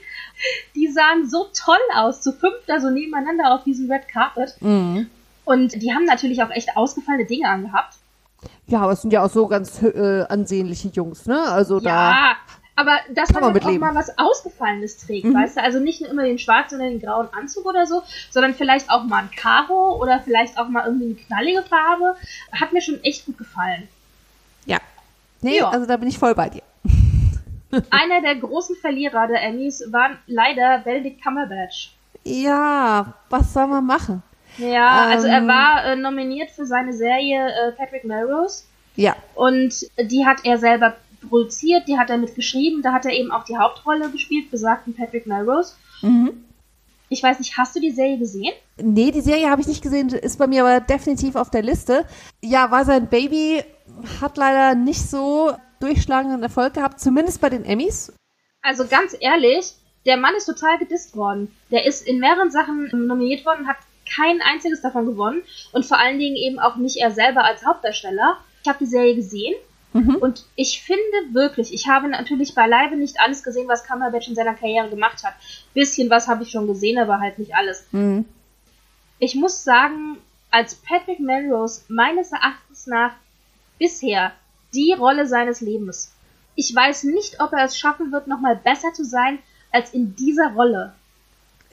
Die 0.74 0.88
sahen 0.88 1.28
so 1.28 1.48
toll 1.54 1.76
aus, 1.94 2.20
zu 2.22 2.32
fünf 2.32 2.54
da 2.66 2.80
so 2.80 2.90
nebeneinander 2.90 3.52
auf 3.54 3.64
diesem 3.64 3.90
Red 3.90 4.08
Carpet. 4.08 4.54
Mhm. 4.60 5.08
Und 5.44 5.80
die 5.82 5.92
haben 5.94 6.04
natürlich 6.04 6.42
auch 6.42 6.50
echt 6.50 6.76
ausgefallene 6.76 7.24
Dinge 7.26 7.48
angehabt. 7.48 7.94
Ja, 8.66 8.80
aber 8.82 8.92
es 8.92 9.02
sind 9.02 9.12
ja 9.12 9.24
auch 9.24 9.30
so 9.30 9.46
ganz 9.46 9.82
äh, 9.82 10.24
ansehnliche 10.28 10.88
Jungs, 10.88 11.26
ne? 11.26 11.40
Also 11.42 11.80
da. 11.80 11.88
Ja, 12.10 12.36
aber 12.76 12.98
dass 13.14 13.32
man 13.32 13.42
man 13.42 13.54
halt 13.54 13.64
auch 13.64 13.78
mal 13.80 13.94
was 13.94 14.16
Ausgefallenes 14.18 14.98
trägt, 14.98 15.24
Mhm. 15.24 15.34
weißt 15.34 15.56
du? 15.56 15.62
Also 15.62 15.80
nicht 15.80 16.00
nur 16.00 16.10
immer 16.10 16.22
den 16.24 16.38
schwarzen 16.38 16.76
oder 16.80 16.88
den 16.88 17.00
grauen 17.00 17.28
Anzug 17.32 17.64
oder 17.64 17.86
so, 17.86 18.02
sondern 18.30 18.54
vielleicht 18.54 18.90
auch 18.90 19.04
mal 19.04 19.22
ein 19.22 19.30
Karo 19.34 19.96
oder 20.00 20.20
vielleicht 20.20 20.58
auch 20.58 20.68
mal 20.68 20.84
irgendwie 20.86 21.06
eine 21.06 21.14
knallige 21.14 21.62
Farbe. 21.62 22.14
Hat 22.52 22.72
mir 22.72 22.82
schon 22.82 23.02
echt 23.02 23.24
gut 23.26 23.38
gefallen. 23.38 23.88
Ja. 24.66 24.78
Nee, 25.40 25.58
Ja. 25.58 25.70
also 25.70 25.86
da 25.86 25.96
bin 25.96 26.08
ich 26.08 26.18
voll 26.18 26.34
bei 26.34 26.48
dir. 26.50 26.62
Einer 27.90 28.22
der 28.22 28.36
großen 28.36 28.76
Verlierer 28.76 29.26
der 29.26 29.42
Emmys 29.42 29.82
war 29.90 30.10
leider 30.26 30.78
Benedict 30.78 31.22
Cumberbatch. 31.22 31.92
Ja, 32.24 33.14
was 33.30 33.52
soll 33.52 33.66
man 33.66 33.84
machen? 33.86 34.22
Ja, 34.56 35.06
also 35.06 35.26
er 35.26 35.38
Ähm. 35.38 35.48
war 35.48 35.84
äh, 35.84 35.96
nominiert 35.96 36.50
für 36.50 36.66
seine 36.66 36.92
Serie 36.92 37.46
äh, 37.48 37.72
Patrick 37.72 38.04
Melrose 38.04 38.64
Ja. 38.96 39.14
und 39.34 39.74
die 40.00 40.26
hat 40.26 40.38
er 40.44 40.58
selber 40.58 40.96
produziert, 41.28 41.86
die 41.86 41.98
hat 41.98 42.10
er 42.10 42.18
mitgeschrieben, 42.18 42.82
da 42.82 42.92
hat 42.92 43.04
er 43.04 43.12
eben 43.12 43.30
auch 43.30 43.44
die 43.44 43.56
Hauptrolle 43.56 44.10
gespielt, 44.10 44.50
besagten 44.50 44.94
Patrick 44.94 45.26
Melrose. 45.26 45.74
Mhm. 46.02 46.44
Ich 47.10 47.22
weiß 47.22 47.38
nicht, 47.38 47.56
hast 47.56 47.74
du 47.76 47.80
die 47.80 47.90
Serie 47.90 48.18
gesehen? 48.18 48.52
Nee, 48.76 49.10
die 49.10 49.20
Serie 49.22 49.48
habe 49.50 49.60
ich 49.60 49.66
nicht 49.66 49.82
gesehen, 49.82 50.08
ist 50.10 50.38
bei 50.38 50.46
mir 50.46 50.64
aber 50.64 50.80
definitiv 50.80 51.36
auf 51.36 51.50
der 51.50 51.62
Liste. 51.62 52.04
Ja, 52.42 52.70
war 52.70 52.84
sein 52.84 53.06
Baby, 53.08 53.62
hat 54.20 54.36
leider 54.36 54.74
nicht 54.74 55.08
so 55.08 55.52
durchschlagenden 55.80 56.42
Erfolg 56.42 56.74
gehabt, 56.74 57.00
zumindest 57.00 57.40
bei 57.40 57.50
den 57.50 57.64
Emmys. 57.64 58.12
Also 58.62 58.86
ganz 58.86 59.16
ehrlich, 59.18 59.74
der 60.06 60.16
Mann 60.16 60.34
ist 60.36 60.46
total 60.46 60.78
gedisst 60.78 61.16
worden. 61.16 61.54
Der 61.70 61.86
ist 61.86 62.06
in 62.06 62.18
mehreren 62.18 62.50
Sachen 62.50 62.88
nominiert 63.06 63.44
worden, 63.44 63.66
hat 63.68 63.76
kein 64.14 64.40
einziges 64.40 64.80
davon 64.80 65.06
gewonnen 65.06 65.42
und 65.72 65.84
vor 65.84 65.98
allen 65.98 66.18
Dingen 66.18 66.36
eben 66.36 66.58
auch 66.58 66.76
nicht 66.76 66.96
er 66.96 67.10
selber 67.10 67.44
als 67.44 67.64
Hauptdarsteller. 67.64 68.38
Ich 68.62 68.68
habe 68.68 68.78
die 68.80 68.86
Serie 68.86 69.14
gesehen 69.14 69.54
Mhm. 69.94 70.16
und 70.16 70.44
ich 70.54 70.82
finde 70.82 71.00
wirklich, 71.32 71.72
ich 71.72 71.88
habe 71.88 72.08
natürlich 72.08 72.54
beileibe 72.54 72.94
nicht 72.96 73.20
alles 73.20 73.42
gesehen, 73.42 73.68
was 73.68 73.84
Cumberbatch 73.84 74.28
in 74.28 74.34
seiner 74.34 74.54
Karriere 74.54 74.90
gemacht 74.90 75.24
hat. 75.24 75.32
Bisschen 75.72 76.10
was 76.10 76.28
habe 76.28 76.42
ich 76.42 76.50
schon 76.50 76.66
gesehen, 76.66 76.98
aber 76.98 77.20
halt 77.20 77.38
nicht 77.38 77.54
alles. 77.54 77.86
Mhm. 77.92 78.26
Ich 79.18 79.34
muss 79.34 79.64
sagen, 79.64 80.18
als 80.50 80.74
Patrick 80.74 81.20
Melrose 81.20 81.82
meines 81.88 82.32
Erachtens 82.32 82.86
nach 82.86 83.12
bisher 83.78 84.32
die 84.74 84.92
Rolle 84.92 85.26
seines 85.26 85.60
Lebens. 85.60 86.12
Ich 86.54 86.74
weiß 86.74 87.04
nicht, 87.04 87.40
ob 87.40 87.52
er 87.52 87.64
es 87.64 87.78
schaffen 87.78 88.10
wird, 88.12 88.26
nochmal 88.26 88.56
besser 88.56 88.92
zu 88.92 89.04
sein 89.04 89.38
als 89.72 89.92
in 89.92 90.16
dieser 90.16 90.52
Rolle. 90.54 90.94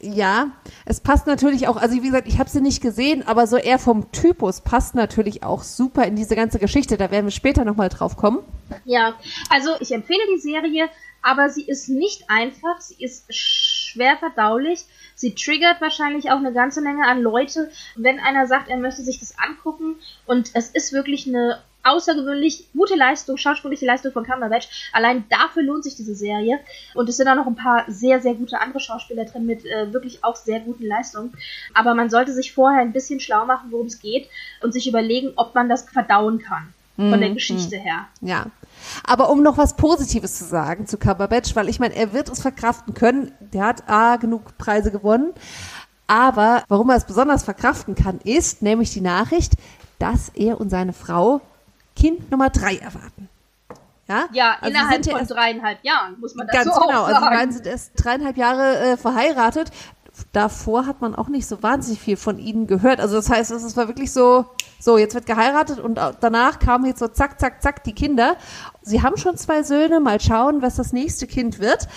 Ja, 0.02 0.52
es 0.86 1.00
passt 1.00 1.26
natürlich 1.26 1.68
auch, 1.68 1.78
also 1.78 1.96
wie 1.96 2.08
gesagt, 2.08 2.28
ich 2.28 2.38
habe 2.38 2.50
sie 2.50 2.62
nicht 2.62 2.82
gesehen, 2.82 3.26
aber 3.26 3.48
so 3.48 3.56
eher 3.56 3.80
vom 3.80 4.12
Typus 4.12 4.62
passt 4.62 4.94
natürlich 4.94 5.44
auch 5.44 5.64
super 5.64 6.06
in 6.06 6.16
diese 6.16 6.36
ganze 6.36 6.60
Geschichte. 6.60 6.98
Da 6.98 7.12
werden 7.12 7.26
wir 7.26 7.32
später 7.32 7.64
nochmal 7.64 7.90
drauf 7.90 8.18
kommen. 8.18 8.40
Ja, 8.84 9.16
also 9.50 9.70
ich 9.80 9.92
empfehle 9.92 10.22
die 10.36 10.42
Serie, 10.42 10.90
aber 11.22 11.50
sie 11.50 11.64
ist 11.64 11.88
nicht 11.88 12.30
einfach, 12.30 12.82
sie 12.82 13.04
ist 13.04 13.34
schwer 13.34 14.18
verdaulich, 14.18 14.86
sie 15.16 15.34
triggert 15.34 15.82
wahrscheinlich 15.82 16.30
auch 16.30 16.38
eine 16.38 16.54
ganze 16.54 16.82
Menge 16.82 17.08
an 17.08 17.22
Leute, 17.22 17.72
wenn 17.96 18.20
einer 18.20 18.48
sagt, 18.48 18.70
er 18.70 18.78
möchte 18.78 19.02
sich 19.02 19.20
das 19.20 19.34
angucken 19.40 19.96
und 20.26 20.52
es 20.54 20.70
ist 20.70 20.92
wirklich 20.94 21.26
eine 21.28 21.62
außergewöhnlich 21.86 22.68
gute 22.74 22.96
Leistung, 22.96 23.38
schauspielliche 23.38 23.86
Leistung 23.86 24.12
von 24.12 24.26
Cumberbatch. 24.26 24.90
Allein 24.92 25.24
dafür 25.30 25.64
lohnt 25.64 25.84
sich 25.84 25.96
diese 25.96 26.16
Serie. 26.16 26.60
Und 26.94 27.08
es 27.08 27.18
sind 27.18 27.28
auch 27.28 27.36
noch 27.36 27.48
ein 27.48 27.56
paar 27.56 27.86
sehr, 27.88 28.22
sehr 28.22 28.34
gute 28.34 28.60
andere 28.60 28.80
Schauspieler 28.80 29.26
drin 29.26 29.46
mit 29.46 29.66
äh, 29.66 29.94
wirklich 29.94 30.24
auch 30.24 30.36
sehr 30.36 30.60
guten 30.60 30.86
Leistungen. 30.86 31.34
Aber 31.74 31.94
man 31.94 32.10
sollte 32.10 32.34
sich 32.34 32.54
vorher 32.54 32.82
ein 32.82 32.94
bisschen 32.94 33.20
schlau 33.20 33.46
machen, 33.46 33.72
worum 33.72 33.88
es 33.88 34.00
geht 34.00 34.28
und 34.62 34.74
sich 34.74 34.88
überlegen, 34.88 35.34
ob 35.36 35.56
man 35.56 35.70
das 35.70 35.90
verdauen 35.90 36.40
kann. 36.40 36.74
Von 36.98 37.20
der 37.20 37.32
Geschichte 37.32 37.76
her. 37.76 38.08
Ja. 38.22 38.46
Aber 39.04 39.30
um 39.30 39.44
noch 39.44 39.58
was 39.58 39.76
Positives 39.76 40.38
zu 40.38 40.46
sagen 40.46 40.88
zu 40.88 40.98
Cumberbatch, 40.98 41.54
weil 41.54 41.68
ich 41.68 41.78
meine, 41.78 41.94
er 41.94 42.14
wird 42.14 42.30
es 42.30 42.42
verkraften 42.42 42.94
können. 42.94 43.34
Der 43.52 43.66
hat 43.66 43.90
A, 43.90 44.16
genug 44.16 44.58
Preise 44.58 44.92
gewonnen. 44.92 45.34
Aber 46.08 46.64
warum 46.70 46.90
er 46.90 46.96
es 46.96 47.04
besonders 47.04 47.44
verkraften 47.44 47.96
kann, 47.96 48.20
ist 48.24 48.62
nämlich 48.62 48.92
die 48.92 49.02
Nachricht, 49.02 49.56
dass 50.00 50.30
er 50.30 50.60
und 50.62 50.70
seine 50.70 50.94
Frau 50.94 51.42
Kind 51.96 52.30
Nummer 52.32 52.50
drei 52.50 52.78
erwarten. 52.78 53.30
Ja, 54.08 54.26
Ja, 54.34 54.56
Also 54.62 54.70
innerhalb 54.70 55.04
von 55.06 55.20
erst- 55.20 55.32
dreieinhalb 55.32 55.84
Jahren, 55.84 56.20
muss 56.20 56.36
man 56.36 56.46
das 56.48 56.56
Ganz 56.56 56.76
so 56.76 56.80
genau. 56.82 57.02
auch 57.02 57.08
Also 57.08 57.16
die 57.16 57.24
sagen. 57.24 57.36
beiden 57.36 57.52
sind 57.54 57.66
erst 57.68 57.92
dreieinhalb 57.96 58.38
Jahre 58.38 58.78
äh, 58.80 58.98
verheiratet. 58.98 59.72
Davor 60.32 60.86
hat 60.86 61.02
man 61.02 61.14
auch 61.16 61.28
nicht 61.28 61.46
so 61.46 61.62
wahnsinnig 61.62 62.00
viel 62.00 62.16
von 62.16 62.38
ihnen 62.40 62.68
gehört. 62.68 63.00
Also 63.02 63.16
das 63.18 63.30
heißt, 63.30 63.52
es 63.52 63.76
war 63.76 63.88
wirklich 63.90 64.14
so, 64.14 64.46
so, 64.80 64.98
jetzt 64.98 65.14
wird 65.16 65.26
geheiratet 65.26 65.80
und 65.80 66.00
danach 66.22 66.60
kamen 66.60 66.86
jetzt 66.86 67.00
so 67.00 67.08
zack, 67.10 67.38
zack, 67.40 67.62
zack 67.62 67.84
die 67.84 67.94
Kinder. 67.94 68.38
Sie 68.82 69.02
haben 69.02 69.18
schon 69.18 69.36
zwei 69.36 69.64
Söhne, 69.64 70.00
mal 70.00 70.22
schauen, 70.22 70.62
was 70.62 70.76
das 70.76 70.94
nächste 70.94 71.28
Kind 71.28 71.60
wird. 71.60 71.88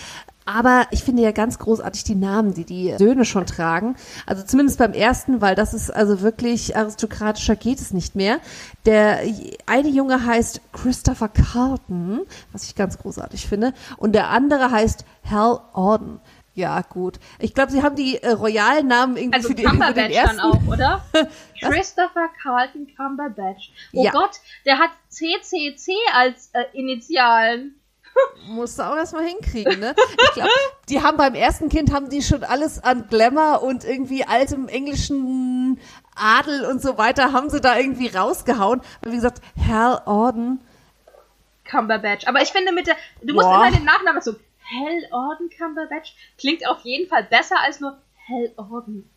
Aber 0.49 0.86
ich 0.92 1.05
finde 1.05 1.22
ja 1.22 1.30
ganz 1.32 1.59
großartig 1.59 2.05
die 2.05 2.14
Namen, 2.14 2.55
die 2.55 2.64
die 2.64 2.94
Söhne 2.96 3.26
schon 3.26 3.44
tragen. 3.44 3.96
Also 4.24 4.42
zumindest 4.44 4.78
beim 4.78 4.94
ersten, 4.94 5.42
weil 5.42 5.55
das 5.55 5.74
ist 5.74 5.90
also 5.94 6.22
wirklich 6.22 6.74
aristokratischer 6.74 7.55
geht 7.55 7.78
es 7.80 7.92
nicht 7.92 8.14
mehr. 8.14 8.40
Der 8.86 9.18
eine 9.66 9.88
Junge 9.90 10.24
heißt 10.24 10.62
Christopher 10.72 11.28
Carlton, 11.28 12.22
was 12.51 12.64
ich 12.64 12.74
ganz 12.74 12.96
großartig 12.96 13.46
finde. 13.46 13.74
Und 13.99 14.12
der 14.14 14.30
andere 14.30 14.70
heißt 14.70 15.05
Hal 15.30 15.61
Orden. 15.74 16.18
Ja, 16.55 16.80
gut. 16.80 17.20
Ich 17.38 17.53
glaube, 17.53 17.70
sie 17.70 17.82
haben 17.82 17.94
die 17.94 18.16
äh, 18.22 18.30
royalen 18.30 18.86
Namen 18.86 19.18
irgendwie 19.18 19.36
Also 19.36 19.49
für, 19.49 19.55
die, 19.55 19.62
für 19.64 19.68
den 19.68 19.78
Cumberbatch 19.80 20.14
ersten. 20.14 20.36
dann 20.38 20.51
auch, 20.51 20.66
oder? 20.66 21.05
Christopher 21.61 22.30
Carlton 22.42 22.88
Cumberbatch. 22.96 23.70
Oh 23.92 24.03
Ja. 24.03 24.12
Gott, 24.12 24.40
der 24.64 24.78
hat 24.78 24.90
CCC 25.11 25.92
als 26.14 26.49
äh, 26.55 26.64
Initialen. 26.72 27.78
Musst 28.49 28.79
du 28.79 28.83
auch 28.83 28.97
erstmal 28.97 29.25
hinkriegen, 29.25 29.79
ne? 29.79 29.95
Ich 30.23 30.33
glaube, 30.33 30.51
die 30.89 31.03
haben 31.03 31.16
beim 31.16 31.35
ersten 31.35 31.69
Kind 31.69 31.93
haben 31.93 32.09
die 32.09 32.23
schon 32.23 32.45
alles 32.45 32.83
an 32.83 33.07
Glamour 33.09 33.62
und 33.62 33.85
irgendwie 33.85 34.25
altem 34.25 34.69
englischen 34.69 35.79
Adel 36.14 36.64
und 36.64 36.81
so 36.81 36.99
weiter 36.99 37.33
haben 37.33 37.51
sie 37.51 37.61
da 37.61 37.77
irgendwie 37.77 38.09
rausgehauen. 38.09 38.81
Aber 39.01 39.12
wie 39.12 39.16
gesagt, 39.16 39.41
Hal 39.69 40.03
Orden, 40.07 40.61
Cumberbatch. 41.69 42.27
Aber 42.27 42.43
ich 42.43 42.49
finde 42.49 42.73
mit 42.73 42.87
der, 42.87 42.97
du 43.23 43.35
musst 43.35 43.47
Boah. 43.47 43.66
immer 43.66 43.77
den 43.77 43.85
Nachnamen 43.85 44.23
so, 44.23 44.35
Hell 44.59 45.07
Orden 45.12 45.51
Cumberbatch 45.57 46.14
klingt 46.39 46.66
auf 46.66 46.81
jeden 46.83 47.09
Fall 47.09 47.25
besser 47.25 47.57
als 47.64 47.81
nur 47.81 47.99
Hell 48.27 48.53
Orden. 48.57 49.09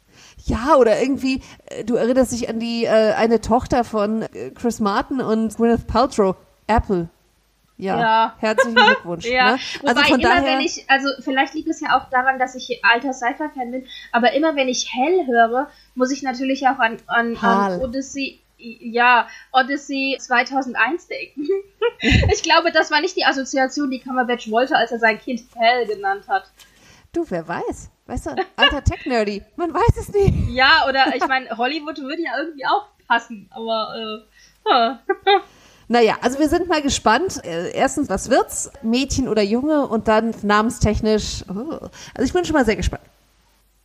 Ja, 0.45 0.75
oder 0.75 1.01
irgendwie, 1.01 1.41
äh, 1.65 1.83
du 1.83 1.95
erinnerst 1.95 2.33
dich 2.33 2.49
an 2.49 2.59
die 2.59 2.85
äh, 2.85 3.13
eine 3.13 3.39
Tochter 3.41 3.83
von 3.83 4.23
äh, 4.23 4.51
Chris 4.51 4.79
Martin 4.79 5.21
und 5.21 5.55
Gwyneth 5.55 5.87
Paltrow, 5.87 6.35
Apple. 6.67 7.09
Ja, 7.81 7.99
Ja. 7.99 8.35
herzlichen 8.39 8.75
Glückwunsch. 8.75 9.25
Ja, 9.31 9.53
ne? 9.53 9.59
wobei 9.79 9.89
Also 9.89 10.03
von 10.03 10.19
immer 10.19 10.29
daher, 10.29 10.45
wenn 10.45 10.61
ich, 10.61 10.85
also 10.87 11.07
vielleicht 11.19 11.55
liegt 11.55 11.67
es 11.67 11.81
ja 11.81 11.97
auch 11.97 12.09
daran, 12.11 12.37
dass 12.37 12.53
ich 12.53 12.79
alter 12.83 13.11
Sci-Fi-Fan 13.11 13.71
bin, 13.71 13.87
aber 14.11 14.33
immer 14.33 14.55
wenn 14.55 14.67
ich 14.69 14.87
Hell 14.93 15.25
höre, 15.25 15.69
muss 15.95 16.11
ich 16.11 16.21
natürlich 16.21 16.67
auch 16.67 16.77
an, 16.77 16.97
an, 17.07 17.35
an 17.37 17.81
Odyssey, 17.81 18.39
ja, 18.57 19.27
Odyssey 19.51 20.15
2001 20.19 21.07
denken. 21.07 21.47
ich 22.31 22.43
glaube, 22.43 22.71
das 22.71 22.91
war 22.91 23.01
nicht 23.01 23.17
die 23.17 23.25
Assoziation, 23.25 23.89
die 23.89 23.99
Cumberbatch 23.99 24.51
wollte, 24.51 24.75
als 24.75 24.91
er 24.91 24.99
sein 24.99 25.19
Kind 25.19 25.41
Hell 25.55 25.87
genannt 25.87 26.25
hat. 26.27 26.51
du, 27.13 27.25
wer 27.29 27.47
weiß, 27.47 27.89
weißt 28.05 28.25
du, 28.27 28.35
alter 28.57 28.83
Tech-Nerdy, 28.83 29.41
man 29.55 29.73
weiß 29.73 29.97
es 29.97 30.09
nicht. 30.13 30.33
Ja, 30.51 30.85
oder 30.87 31.15
ich 31.15 31.27
meine, 31.27 31.49
Hollywood 31.57 31.97
würde 31.97 32.21
ja 32.21 32.37
irgendwie 32.37 32.65
auch 32.67 32.89
passen, 33.07 33.49
aber 33.51 34.23
äh. 34.69 35.41
Naja, 35.91 36.17
also 36.21 36.39
wir 36.39 36.47
sind 36.47 36.69
mal 36.69 36.81
gespannt. 36.81 37.43
Äh, 37.43 37.71
Erstens, 37.73 38.07
was 38.09 38.29
wird's? 38.29 38.71
Mädchen 38.81 39.27
oder 39.27 39.41
Junge? 39.41 39.87
Und 39.87 40.07
dann 40.07 40.33
namenstechnisch. 40.41 41.43
Oh. 41.49 41.79
Also 42.13 42.23
ich 42.23 42.31
bin 42.31 42.45
schon 42.45 42.53
mal 42.53 42.63
sehr 42.63 42.77
gespannt. 42.77 43.03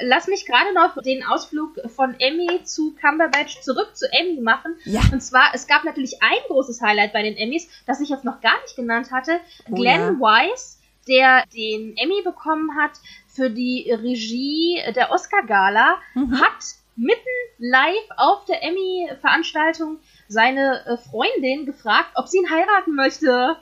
Lass 0.01 0.29
mich 0.29 0.47
gerade 0.47 0.73
noch 0.73 1.03
den 1.03 1.25
Ausflug 1.25 1.71
von 1.97 2.15
Emmy 2.21 2.63
zu 2.65 2.95
Cumberbatch 3.01 3.61
zurück 3.63 3.97
zu 3.97 4.07
Emmy 4.13 4.41
machen. 4.41 4.77
Ja. 4.85 5.01
Und 5.11 5.21
zwar, 5.21 5.51
es 5.55 5.67
gab 5.67 5.83
natürlich 5.83 6.23
ein 6.23 6.39
großes 6.47 6.81
Highlight 6.81 7.13
bei 7.13 7.23
den 7.23 7.37
Emmys, 7.37 7.67
das 7.87 8.01
ich 8.01 8.09
jetzt 8.11 8.25
noch 8.25 8.41
gar 8.41 8.61
nicht 8.63 8.77
genannt 8.77 9.11
hatte. 9.11 9.41
Oh 9.69 9.75
Glenn 9.75 10.21
Weiss, 10.21 10.79
der 11.09 11.43
den 11.53 11.97
Emmy 11.97 12.23
bekommen 12.23 12.77
hat 12.81 12.93
für 13.27 13.51
die 13.51 13.91
Regie 13.91 14.81
der 14.95 15.11
Oscar-Gala, 15.11 15.97
Mhm. 16.15 16.41
hat 16.41 16.53
mitten 16.97 17.21
live 17.59 18.11
auf 18.17 18.45
der 18.47 18.63
Emmy-Veranstaltung 18.63 19.99
seine 20.29 20.85
äh, 20.87 20.97
Freundin 20.97 21.67
gefragt, 21.67 22.11
ob 22.15 22.29
sie 22.29 22.39
ihn 22.39 22.51
heiraten 22.51 22.95
möchte. 22.95 23.57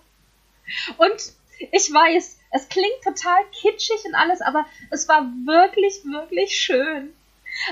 Und 0.99 1.33
ich 1.73 1.93
weiß, 1.93 2.39
es 2.53 2.69
klingt 2.69 3.03
total 3.03 3.45
kitschig 3.53 4.05
und 4.05 4.15
alles, 4.15 4.41
aber 4.41 4.67
es 4.91 5.09
war 5.09 5.23
wirklich, 5.45 6.05
wirklich 6.05 6.57
schön. 6.57 7.13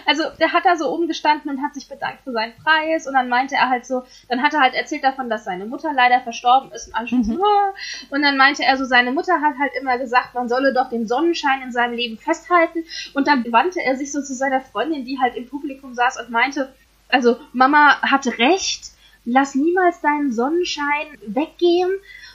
Also, 0.07 0.25
der 0.39 0.53
hat 0.53 0.65
da 0.65 0.77
so 0.77 0.89
oben 0.93 1.09
gestanden 1.09 1.51
und 1.51 1.63
hat 1.63 1.75
sich 1.75 1.89
bedankt 1.89 2.23
für 2.25 2.33
seinen 2.33 2.55
Preis 2.57 3.07
und 3.07 3.15
dann 3.15 3.29
meinte 3.29 3.55
er 3.57 3.69
halt 3.69 3.85
so, 3.87 4.05
dann 4.29 4.43
hat 4.43 4.55
er 4.55 4.61
halt 4.61 4.75
erzählt 4.75 5.05
davon, 5.05 5.29
dass 5.29 5.45
seine 5.45 5.67
Mutter 5.67 5.93
leider 5.93 6.21
verstorben 6.21 6.71
ist 6.73 6.89
und 6.89 6.95
anschließend, 6.95 7.39
Mhm. 7.39 7.43
"Ah." 7.45 7.75
und 8.11 8.23
dann 8.23 8.37
meinte 8.37 8.63
er 8.65 8.77
so, 8.77 8.85
seine 8.85 9.13
Mutter 9.13 9.41
hat 9.41 9.59
halt 9.59 9.73
immer 9.81 9.99
gesagt, 9.99 10.35
man 10.35 10.49
solle 10.49 10.73
doch 10.73 10.89
den 10.89 11.07
Sonnenschein 11.09 11.63
in 11.63 11.73
seinem 11.73 11.95
Leben 11.95 12.19
festhalten 12.19 12.85
und 13.15 13.27
dann 13.27 13.45
wandte 13.53 13.81
er 13.83 13.97
sich 13.97 14.13
so 14.13 14.23
zu 14.23 14.35
seiner 14.35 14.61
Freundin, 14.61 15.05
die 15.05 15.19
halt 15.21 15.35
im 15.37 15.49
Publikum 15.49 15.95
saß 15.95 16.21
und 16.21 16.31
meinte, 16.31 16.73
also 17.09 17.39
Mama 17.53 18.01
hatte 18.03 18.39
recht, 18.39 18.93
lass 19.25 19.55
niemals 19.55 20.01
deinen 20.01 20.33
Sonnenschein 20.33 21.07
weggehen 21.27 21.91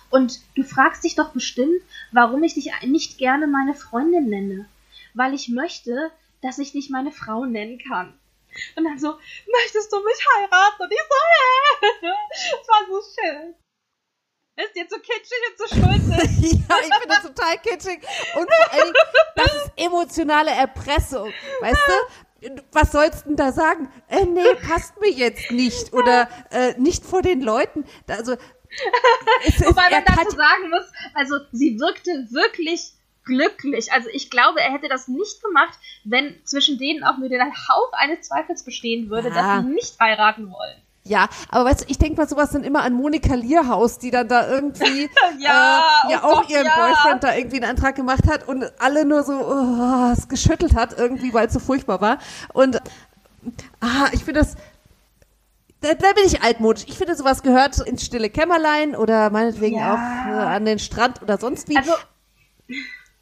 und 0.10 0.40
du 0.56 0.64
fragst 0.64 1.04
dich 1.04 1.16
doch 1.16 1.30
bestimmt, 1.34 1.82
warum 2.12 2.44
ich 2.44 2.54
dich 2.54 2.72
nicht 2.86 3.18
gerne 3.18 3.48
meine 3.48 3.74
Freundin 3.74 4.30
nenne. 4.30 4.66
Weil 5.14 5.34
ich 5.34 5.50
möchte, 5.50 6.12
dass 6.42 6.60
ich 6.60 6.72
dich 6.72 6.90
meine 6.90 7.12
Frau 7.12 7.46
nennen 7.46 7.80
kann. 7.80 8.20
Und 8.76 8.86
dann 8.86 8.98
so, 8.98 9.18
möchtest 9.52 9.92
du 9.92 9.98
mich 10.04 10.26
heiraten? 10.36 10.82
Und 10.82 10.92
ich 10.92 11.00
so, 11.00 11.16
hä? 11.32 12.14
Es 12.62 12.68
war 12.68 12.86
so 12.88 13.02
schön. 13.02 13.56
Ist 14.56 14.76
dir 14.76 14.88
zu 14.88 15.00
kitschig 15.00 15.38
und 15.50 15.58
zu 15.58 15.76
schulzig. 15.76 16.54
ja, 16.70 16.78
ich 16.80 16.94
finde 16.94 17.08
das 17.08 17.22
total 17.22 17.58
kitschig. 17.60 18.02
Und 18.36 18.50
vor 18.52 18.80
Dingen, 18.80 18.94
das 19.36 19.54
ist 19.54 19.72
emotionale 19.76 20.52
Erpressung. 20.52 21.32
Weißt 21.62 21.82
du? 21.88 22.64
Was 22.72 22.92
sollst 22.92 23.26
du 23.26 23.30
denn 23.30 23.36
da 23.36 23.52
sagen? 23.52 23.92
Äh, 24.08 24.26
nee, 24.26 24.56
passt 24.56 25.00
mir 25.00 25.12
jetzt 25.12 25.52
nicht. 25.52 25.94
Oder 25.94 26.28
äh, 26.50 26.74
nicht 26.80 27.06
vor 27.06 27.22
den 27.22 27.42
Leuten. 27.42 27.86
Also, 28.08 28.34
Wobei 29.60 29.90
man 29.90 30.04
dazu 30.06 30.36
sagen 30.36 30.70
muss, 30.70 30.86
also 31.14 31.36
sie 31.52 31.80
wirkte 31.80 32.12
wirklich 32.32 32.94
glücklich. 33.28 33.92
Also 33.94 34.10
ich 34.12 34.32
glaube, 34.32 34.60
er 34.62 34.72
hätte 34.72 34.88
das 34.88 35.08
nicht 35.08 35.44
gemacht, 35.44 35.78
wenn 36.04 36.36
zwischen 36.46 36.80
denen 36.80 37.04
auch 37.04 37.18
nur 37.20 37.30
der 37.30 37.46
Hauch 37.46 37.92
eines 37.94 38.28
Zweifels 38.28 38.64
bestehen 38.64 39.10
würde, 39.12 39.30
Ja. 39.30 39.36
dass 39.36 39.64
sie 39.66 39.70
nicht 39.72 40.00
heiraten 40.00 40.50
wollen. 40.52 40.82
Ja, 41.04 41.30
aber 41.50 41.66
weißt 41.70 41.82
du, 41.82 41.86
ich 41.88 41.98
denke 42.00 42.20
mal 42.20 42.28
sowas 42.28 42.50
dann 42.52 42.66
immer 42.66 42.82
an 42.84 42.94
Monika 42.94 43.34
Lierhaus, 43.36 43.98
die 43.98 44.12
dann 44.12 44.28
da 44.28 44.50
irgendwie 44.50 45.10
Ja, 45.40 45.82
äh, 46.08 46.12
ja 46.12 46.22
oh 46.24 46.28
auch 46.28 46.42
Gott, 46.42 46.50
ihren 46.50 46.66
ja. 46.66 46.76
Boyfriend 46.76 47.24
da 47.24 47.36
irgendwie 47.36 47.58
einen 47.62 47.70
Antrag 47.70 47.96
gemacht 47.96 48.28
hat 48.30 48.48
und 48.48 48.66
alle 48.80 49.06
nur 49.06 49.24
so 49.24 49.32
oh, 49.34 50.12
es 50.12 50.28
geschüttelt 50.28 50.76
hat 50.76 50.98
irgendwie, 50.98 51.34
weil 51.34 51.48
es 51.48 51.54
so 51.54 51.60
furchtbar 51.60 52.02
war. 52.02 52.18
Und 52.54 52.82
ah, 53.80 54.08
ich 54.12 54.24
finde 54.26 54.42
das 54.42 54.56
da, 55.80 55.94
da 55.94 56.12
bin 56.14 56.26
ich 56.26 56.42
altmodisch. 56.42 56.86
Ich 56.88 56.98
finde, 56.98 57.16
sowas 57.16 57.44
gehört 57.44 57.80
ins 57.80 58.04
stille 58.04 58.30
Kämmerlein 58.32 58.96
oder 58.96 59.30
meinetwegen 59.30 59.78
Ja. 59.78 59.94
auch 59.94 60.30
äh, 60.30 60.56
an 60.56 60.66
den 60.66 60.80
Strand 60.80 61.22
oder 61.22 61.38
sonst 61.38 61.70
wie. 61.70 61.78
Also 61.78 61.94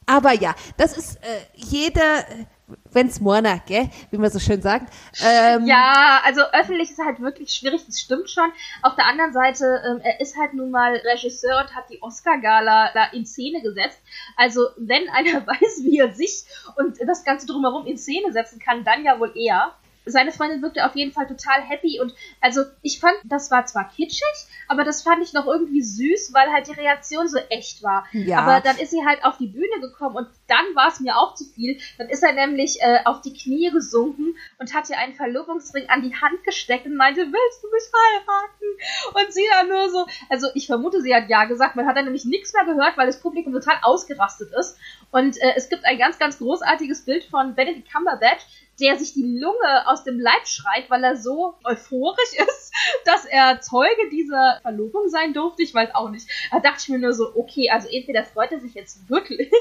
Aber 0.05 0.33
ja, 0.33 0.53
das 0.77 0.97
ist 0.97 1.15
äh, 1.17 1.41
jeder, 1.55 2.19
äh, 2.19 2.45
wenn's 2.91 3.19
morna, 3.19 3.57
gell, 3.65 3.89
wie 4.11 4.17
man 4.17 4.29
so 4.29 4.39
schön 4.39 4.61
sagt. 4.61 4.93
Ähm, 5.23 5.65
Ja, 5.65 6.21
also 6.23 6.41
öffentlich 6.53 6.91
ist 6.91 6.99
halt 6.99 7.19
wirklich 7.19 7.53
schwierig, 7.53 7.85
das 7.85 7.99
stimmt 7.99 8.29
schon. 8.29 8.51
Auf 8.83 8.95
der 8.95 9.05
anderen 9.07 9.33
Seite, 9.33 9.81
ähm, 9.87 10.01
er 10.03 10.19
ist 10.21 10.37
halt 10.37 10.53
nun 10.53 10.71
mal 10.71 10.95
Regisseur 10.95 11.59
und 11.59 11.75
hat 11.75 11.89
die 11.89 12.01
Oscar-Gala 12.01 12.91
da 12.93 13.05
in 13.13 13.25
Szene 13.25 13.61
gesetzt. 13.61 13.99
Also 14.37 14.67
wenn 14.77 15.09
einer 15.09 15.45
weiß, 15.47 15.83
wie 15.83 15.99
er 15.99 16.13
sich 16.13 16.45
und 16.75 16.97
das 17.05 17.23
Ganze 17.23 17.47
drumherum 17.47 17.85
in 17.87 17.97
Szene 17.97 18.31
setzen 18.31 18.59
kann, 18.59 18.83
dann 18.83 19.03
ja 19.03 19.19
wohl 19.19 19.33
er. 19.35 19.73
Seine 20.05 20.31
Freundin 20.31 20.61
wirkte 20.61 20.85
auf 20.85 20.95
jeden 20.95 21.11
Fall 21.11 21.27
total 21.27 21.61
happy 21.61 21.99
und 21.99 22.13
also 22.41 22.61
ich 22.81 22.99
fand, 22.99 23.15
das 23.23 23.51
war 23.51 23.65
zwar 23.65 23.89
kitschig, 23.89 24.23
aber 24.67 24.83
das 24.83 25.03
fand 25.03 25.21
ich 25.23 25.33
noch 25.33 25.45
irgendwie 25.45 25.81
süß, 25.81 26.33
weil 26.33 26.51
halt 26.51 26.67
die 26.67 26.73
Reaktion 26.79 27.27
so 27.27 27.37
echt 27.49 27.83
war. 27.83 28.05
Ja. 28.11 28.39
Aber 28.39 28.61
dann 28.61 28.77
ist 28.77 28.91
sie 28.91 29.05
halt 29.05 29.23
auf 29.23 29.37
die 29.37 29.47
Bühne 29.47 29.79
gekommen 29.81 30.15
und 30.15 30.27
dann 30.47 30.65
war 30.75 30.89
es 30.89 30.99
mir 30.99 31.17
auch 31.17 31.35
zu 31.35 31.45
viel. 31.45 31.79
Dann 31.97 32.09
ist 32.09 32.23
er 32.23 32.33
nämlich 32.33 32.81
äh, 32.81 32.99
auf 33.05 33.21
die 33.21 33.33
Knie 33.33 33.71
gesunken 33.71 34.35
und 34.59 34.73
hat 34.73 34.89
ihr 34.89 34.97
einen 34.97 35.13
Verlobungsring 35.13 35.89
an 35.89 36.01
die 36.01 36.15
Hand 36.15 36.43
gesteckt 36.43 36.85
und 36.85 36.95
meinte, 36.95 37.21
willst 37.21 37.63
du 37.63 37.67
mich 37.71 37.83
heiraten? 37.93 39.25
Und 39.25 39.33
sie 39.33 39.45
dann 39.51 39.69
nur 39.69 39.89
so, 39.89 40.05
also 40.29 40.47
ich 40.53 40.67
vermute, 40.67 41.01
sie 41.01 41.13
hat 41.13 41.29
ja 41.29 41.45
gesagt, 41.45 41.75
man 41.75 41.87
hat 41.87 41.97
dann 41.97 42.05
nämlich 42.05 42.25
nichts 42.25 42.53
mehr 42.53 42.65
gehört, 42.65 42.97
weil 42.97 43.07
das 43.07 43.21
Publikum 43.21 43.53
total 43.53 43.77
ausgerastet 43.81 44.51
ist. 44.59 44.77
Und 45.11 45.41
äh, 45.41 45.53
es 45.55 45.69
gibt 45.69 45.85
ein 45.85 45.97
ganz, 45.97 46.19
ganz 46.19 46.37
großartiges 46.37 47.05
Bild 47.05 47.23
von 47.25 47.55
Benedict 47.55 47.91
Cumberbatch, 47.91 48.45
der 48.79 48.97
sich 48.97 49.13
die 49.13 49.39
Lunge 49.39 49.87
aus 49.87 50.03
dem 50.03 50.19
Leib 50.19 50.47
schreit, 50.47 50.89
weil 50.89 51.03
er 51.03 51.15
so 51.15 51.55
euphorisch 51.63 52.33
ist, 52.37 52.73
dass 53.05 53.25
er 53.25 53.61
Zeuge 53.61 54.09
dieser 54.11 54.59
Verlobung 54.61 55.09
sein 55.09 55.33
durfte. 55.33 55.63
Ich 55.63 55.73
weiß 55.73 55.95
auch 55.95 56.09
nicht. 56.09 56.27
Da 56.51 56.59
dachte 56.59 56.79
ich 56.81 56.89
mir 56.89 56.99
nur 56.99 57.13
so, 57.13 57.35
okay, 57.35 57.69
also 57.69 57.87
entweder 57.89 58.23
freut 58.23 58.51
er 58.51 58.59
sich 58.59 58.73
jetzt 58.73 59.09
wirklich 59.09 59.51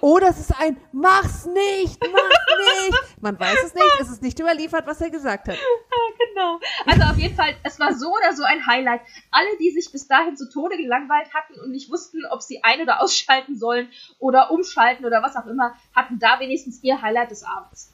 Oh, 0.00 0.18
das 0.18 0.40
ist 0.40 0.58
ein 0.58 0.76
Mach's 0.92 1.46
nicht, 1.46 2.00
mach's 2.00 2.88
nicht. 2.88 3.22
Man 3.22 3.38
weiß 3.38 3.64
es 3.64 3.74
nicht, 3.74 4.00
es 4.00 4.10
ist 4.10 4.22
nicht 4.22 4.38
überliefert, 4.38 4.86
was 4.86 5.00
er 5.00 5.10
gesagt 5.10 5.48
hat. 5.48 5.56
genau. 6.18 6.58
Also 6.86 7.02
auf 7.02 7.18
jeden 7.18 7.34
Fall, 7.34 7.54
es 7.62 7.78
war 7.78 7.94
so 7.94 8.12
oder 8.12 8.34
so 8.34 8.42
ein 8.42 8.66
Highlight. 8.66 9.00
Alle, 9.30 9.56
die 9.60 9.70
sich 9.70 9.90
bis 9.92 10.08
dahin 10.08 10.36
zu 10.36 10.48
Tode 10.50 10.76
gelangweilt 10.76 11.32
hatten 11.34 11.60
und 11.60 11.70
nicht 11.70 11.90
wussten, 11.90 12.24
ob 12.26 12.42
sie 12.42 12.62
ein- 12.64 12.80
oder 12.80 13.00
ausschalten 13.02 13.56
sollen 13.56 13.88
oder 14.18 14.50
umschalten 14.50 15.04
oder 15.04 15.22
was 15.22 15.36
auch 15.36 15.46
immer, 15.46 15.74
hatten 15.94 16.18
da 16.18 16.40
wenigstens 16.40 16.82
ihr 16.82 17.00
Highlight 17.00 17.30
des 17.30 17.44
Abends. 17.44 17.91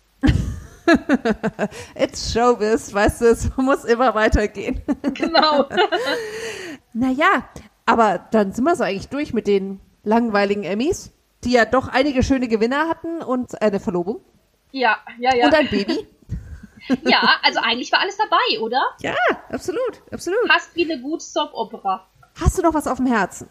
It's 1.94 2.32
Showbiz, 2.32 2.92
weißt 2.92 3.20
du, 3.20 3.26
es 3.26 3.56
muss 3.56 3.84
immer 3.84 4.14
weitergehen. 4.14 4.82
Genau. 5.14 5.66
Naja, 6.94 7.44
aber 7.86 8.26
dann 8.32 8.52
sind 8.52 8.64
wir 8.64 8.74
so 8.74 8.82
eigentlich 8.82 9.08
durch 9.08 9.32
mit 9.32 9.46
den 9.46 9.78
langweiligen 10.02 10.64
Emmys, 10.64 11.12
die 11.44 11.52
ja 11.52 11.64
doch 11.64 11.86
einige 11.86 12.24
schöne 12.24 12.48
Gewinner 12.48 12.88
hatten 12.88 13.22
und 13.22 13.60
eine 13.62 13.78
Verlobung 13.78 14.20
ja, 14.72 14.98
ja, 15.18 15.34
ja. 15.34 15.46
und 15.46 15.54
ein 15.54 15.68
Baby. 15.68 16.06
Ja, 17.02 17.34
also 17.42 17.58
eigentlich 17.60 17.92
war 17.92 18.00
alles 18.00 18.16
dabei, 18.16 18.60
oder? 18.62 18.80
Ja, 19.02 19.14
absolut, 19.50 20.00
absolut. 20.10 20.50
Fast 20.50 20.74
wie 20.74 20.90
eine 20.90 21.02
gute 21.02 21.22
Soap-Opera. 21.22 22.06
Hast 22.40 22.56
du 22.56 22.62
noch 22.62 22.72
was 22.72 22.86
auf 22.86 22.96
dem 22.96 23.04
Herzen? 23.04 23.50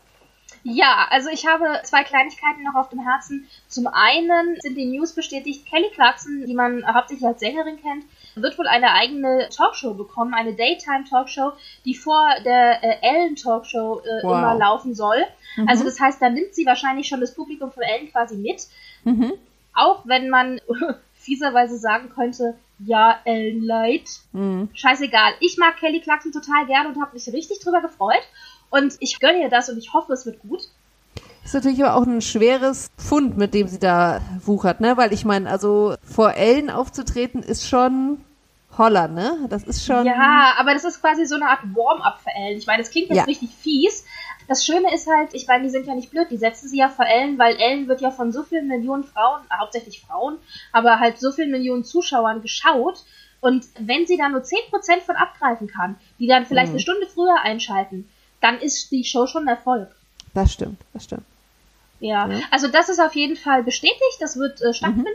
Ja, 0.64 1.08
also 1.10 1.30
ich 1.30 1.46
habe 1.48 1.82
zwei 1.84 2.04
Kleinigkeiten 2.04 2.64
noch 2.64 2.76
auf 2.76 2.90
dem 2.90 3.00
Herzen. 3.00 3.48
Zum 3.68 3.88
einen 3.88 4.58
sind 4.62 4.76
die 4.76 4.86
News 4.86 5.14
bestätigt, 5.14 5.66
Kelly 5.66 5.90
Clarkson, 5.94 6.46
die 6.46 6.54
man 6.54 6.86
hauptsächlich 6.94 7.26
als 7.28 7.40
Sängerin 7.40 7.80
kennt, 7.82 8.06
wird 8.36 8.58
wohl 8.58 8.68
eine 8.68 8.92
eigene 8.94 9.50
Talkshow 9.50 9.94
bekommen, 9.94 10.34
eine 10.34 10.54
Daytime-Talkshow, 10.54 11.54
die 11.86 11.96
vor 11.96 12.28
der 12.46 12.84
äh, 12.84 12.98
Ellen-Talkshow 13.02 14.00
äh, 14.02 14.24
Wow. 14.24 14.32
immer 14.38 14.56
laufen 14.56 14.94
soll. 14.94 15.24
Also 15.68 15.84
das 15.84 16.00
heißt, 16.00 16.22
da 16.22 16.30
nimmt 16.30 16.54
sie 16.54 16.66
wahrscheinlich 16.66 17.08
schon 17.08 17.20
das 17.22 17.34
Publikum 17.34 17.72
von 17.72 17.82
Ellen 17.84 18.12
quasi 18.12 18.36
mit. 18.38 18.68
Mhm. 19.06 19.34
Auch 19.74 20.02
wenn 20.06 20.30
man 20.30 20.60
fieserweise 21.16 21.78
sagen 21.78 22.10
könnte, 22.10 22.56
ja, 22.80 23.20
Ellen 23.26 23.64
Light. 23.64 24.08
Mhm. 24.34 24.70
Scheißegal. 24.74 25.34
Ich 25.40 25.58
mag 25.58 25.78
Kelly 25.78 26.00
Clarkson 26.00 26.32
total 26.32 26.68
gern 26.68 26.86
und 26.88 27.02
habe 27.02 27.14
mich 27.14 27.28
richtig 27.34 27.60
drüber 27.60 27.82
gefreut. 27.82 28.22
Und 28.70 28.96
ich 29.00 29.20
gönne 29.20 29.42
ihr 29.42 29.50
das 29.50 29.70
und 29.70 29.78
ich 29.78 29.94
hoffe, 29.94 30.14
es 30.14 30.26
wird 30.26 30.40
gut. 30.42 30.62
Ist 31.44 31.54
natürlich 31.54 31.82
aber 31.84 31.96
auch 31.96 32.06
ein 32.06 32.22
schweres 32.22 32.90
Pfund, 32.98 33.38
mit 33.38 33.54
dem 33.54 33.68
sie 33.68 33.80
da 33.80 34.20
wuchert, 34.46 34.82
ne? 34.82 34.98
Weil 34.98 35.14
ich 35.14 35.24
meine, 35.24 35.50
also 35.50 35.96
vor 36.04 36.34
Ellen 36.34 36.70
aufzutreten 36.70 37.42
ist 37.42 37.68
schon 37.68 38.24
Holler, 38.78 39.08
ne? 39.08 39.48
Das 39.50 39.64
ist 39.64 39.86
schon. 39.86 40.06
Ja, 40.06 40.54
aber 40.60 40.74
das 40.74 40.84
ist 40.84 41.00
quasi 41.02 41.26
so 41.26 41.36
eine 41.36 41.48
Art 41.48 41.62
Warm-up 41.74 42.20
für 42.22 42.32
Ellen. 42.36 42.58
Ich 42.58 42.68
meine, 42.68 42.84
das 42.84 42.92
klingt 42.92 43.08
jetzt 43.08 43.18
Ja. 43.18 43.24
richtig 43.24 43.50
fies. 43.56 44.04
Das 44.50 44.66
Schöne 44.66 44.94
ist 44.94 45.08
halt, 45.08 45.34
ich 45.34 45.48
meine, 45.48 45.64
die 45.64 45.70
sind 45.70 45.88
ja 45.88 45.96
nicht 45.96 46.12
blöd, 46.12 46.28
die 46.30 46.38
setzen 46.38 46.68
sie 46.70 46.78
ja 46.78 46.90
vor 46.90 47.06
Ellen, 47.06 47.38
weil 47.40 47.56
Ellen 47.58 47.88
wird 47.88 48.02
ja 48.02 48.12
von 48.12 48.32
so 48.32 48.44
vielen 48.44 48.68
Millionen 48.68 49.04
Frauen, 49.06 49.42
äh, 49.50 49.58
hauptsächlich 49.60 50.02
Frauen, 50.06 50.38
aber 50.74 51.00
halt 51.00 51.20
so 51.20 51.32
vielen 51.32 51.52
Millionen 51.52 51.84
Zuschauern 51.86 52.42
geschaut. 52.42 53.04
Und 53.40 53.66
wenn 53.80 54.06
sie 54.08 54.18
da 54.18 54.30
nur 54.30 54.42
10% 54.44 55.04
von 55.06 55.16
abgreifen 55.16 55.68
kann, 55.68 55.96
die 56.20 56.28
dann 56.28 56.46
vielleicht 56.46 56.68
Mhm. 56.70 56.76
eine 56.76 56.80
Stunde 56.82 57.08
früher 57.08 57.42
einschalten, 57.44 58.10
dann 58.42 58.60
ist 58.60 58.92
die 58.92 59.04
Show 59.04 59.28
schon 59.28 59.44
ein 59.44 59.56
Erfolg. 59.56 59.90
Das 60.34 60.54
stimmt, 60.54 60.80
das 60.94 61.06
stimmt. 61.06 61.24
Ja, 62.00 62.28
Ja. 62.28 62.40
also 62.52 62.68
das 62.68 62.90
ist 62.90 63.00
auf 63.00 63.16
jeden 63.16 63.36
Fall 63.38 63.64
bestätigt, 63.64 64.18
das 64.20 64.38
wird 64.38 64.62
äh, 64.62 64.74
stattfinden. 64.74 65.08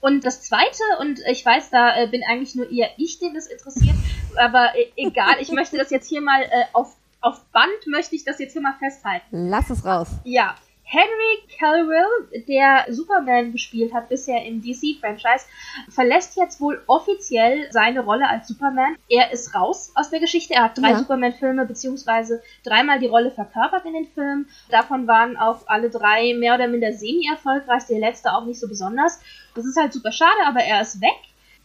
Und 0.00 0.24
das 0.24 0.42
Zweite, 0.42 0.82
und 1.00 1.18
ich 1.30 1.44
weiß, 1.44 1.70
da 1.70 1.96
äh, 1.96 2.06
bin 2.06 2.22
eigentlich 2.28 2.54
nur 2.54 2.70
eher 2.70 2.90
ich, 2.98 3.18
den 3.18 3.34
das 3.34 3.46
interessiert, 3.46 3.96
aber 4.36 4.76
äh, 4.76 4.86
egal, 4.96 5.36
ich 5.40 5.50
möchte 5.50 5.76
das 5.78 5.90
jetzt 5.90 6.08
hier 6.08 6.20
mal 6.20 6.42
äh, 6.42 6.64
auf, 6.72 6.94
auf 7.20 7.40
Band, 7.52 7.86
möchte 7.86 8.14
ich 8.14 8.24
das 8.24 8.38
jetzt 8.38 8.52
hier 8.52 8.60
mal 8.62 8.74
festhalten. 8.78 9.48
Lass 9.48 9.70
es 9.70 9.84
raus. 9.84 10.08
Ja, 10.24 10.56
Henry 10.86 11.38
Cavill, 11.58 12.44
der 12.46 12.84
Superman 12.90 13.52
gespielt 13.52 13.92
hat 13.94 14.08
bisher 14.10 14.44
im 14.44 14.60
DC-Franchise, 14.60 15.46
verlässt 15.88 16.36
jetzt 16.36 16.60
wohl 16.60 16.82
offiziell 16.86 17.66
seine 17.72 18.00
Rolle 18.00 18.28
als 18.28 18.46
Superman. 18.48 18.96
Er 19.08 19.32
ist 19.32 19.54
raus 19.54 19.92
aus 19.94 20.10
der 20.10 20.20
Geschichte. 20.20 20.54
Er 20.54 20.64
hat 20.64 20.78
drei 20.78 20.90
Ja. 20.90 20.98
Superman-Filme 20.98 21.64
beziehungsweise 21.64 22.42
dreimal 22.64 22.98
die 23.00 23.06
Rolle 23.06 23.30
verkörpert 23.30 23.86
in 23.86 23.94
den 23.94 24.06
Filmen. 24.06 24.48
Davon 24.70 25.06
waren 25.06 25.36
auch 25.36 25.66
alle 25.66 25.90
drei 25.90 26.34
mehr 26.34 26.54
oder 26.54 26.68
minder 26.68 26.92
semi-erfolgreich, 26.92 27.84
der 27.88 27.98
letzte 27.98 28.32
auch 28.32 28.44
nicht 28.44 28.60
so 28.60 28.68
besonders. 28.68 29.20
Das 29.54 29.64
ist 29.64 29.78
halt 29.78 29.92
super 29.92 30.12
schade, 30.12 30.46
aber 30.46 30.60
er 30.60 30.82
ist 30.82 31.00
weg. 31.00 31.18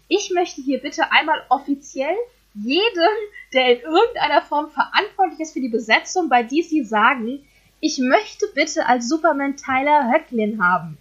Ich 0.07 0.31
möchte 0.33 0.61
hier 0.61 0.79
bitte 0.79 1.11
einmal 1.11 1.43
offiziell 1.49 2.15
jedem, 2.55 3.13
der 3.53 3.73
in 3.73 3.79
irgendeiner 3.81 4.41
Form 4.41 4.71
verantwortlich 4.71 5.39
ist 5.41 5.53
für 5.53 5.61
die 5.61 5.69
Besetzung 5.69 6.29
bei 6.29 6.41
DC 6.41 6.83
sagen, 6.85 7.45
ich 7.79 7.99
möchte 7.99 8.45
bitte 8.53 8.85
als 8.85 9.07
Superman 9.07 9.55
Tyler 9.57 10.11
Höcklin 10.11 10.63
haben. 10.63 10.97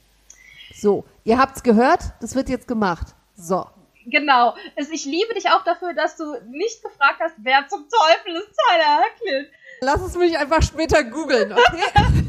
So, 0.75 1.05
ihr 1.25 1.39
habt's 1.39 1.63
gehört, 1.63 2.13
das 2.21 2.35
wird 2.35 2.49
jetzt 2.49 2.69
gemacht. 2.69 3.15
So. 3.37 3.67
Genau. 4.07 4.55
Also 4.77 4.93
ich 4.93 5.05
liebe 5.05 5.35
dich 5.35 5.51
auch 5.51 5.65
dafür, 5.65 5.93
dass 5.93 6.17
du 6.17 6.25
nicht 6.51 6.83
gefragt 6.83 7.21
hast, 7.21 7.35
wer 7.39 7.67
zum 7.69 7.87
Teufel 7.89 8.37
ist 8.37 8.51
Tyler 8.69 9.01
Höcklin. 9.05 9.47
Lass 9.81 10.01
es 10.01 10.17
mich 10.17 10.37
einfach 10.39 10.63
später 10.63 11.05
googeln, 11.05 11.53
okay? 11.53 12.27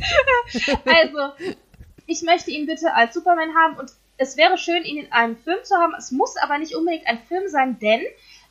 Also, 0.85 1.53
ich 2.05 2.21
möchte 2.23 2.51
ihn 2.51 2.65
bitte 2.65 2.93
als 2.93 3.13
Superman 3.13 3.55
haben 3.55 3.77
und 3.77 3.91
es 4.17 4.35
wäre 4.35 4.57
schön, 4.57 4.83
ihn 4.83 5.05
in 5.05 5.11
einem 5.11 5.37
Film 5.37 5.59
zu 5.63 5.75
haben. 5.75 5.93
Es 5.97 6.11
muss 6.11 6.35
aber 6.37 6.57
nicht 6.57 6.75
unbedingt 6.75 7.07
ein 7.07 7.19
Film 7.27 7.47
sein, 7.47 7.79
denn 7.79 8.01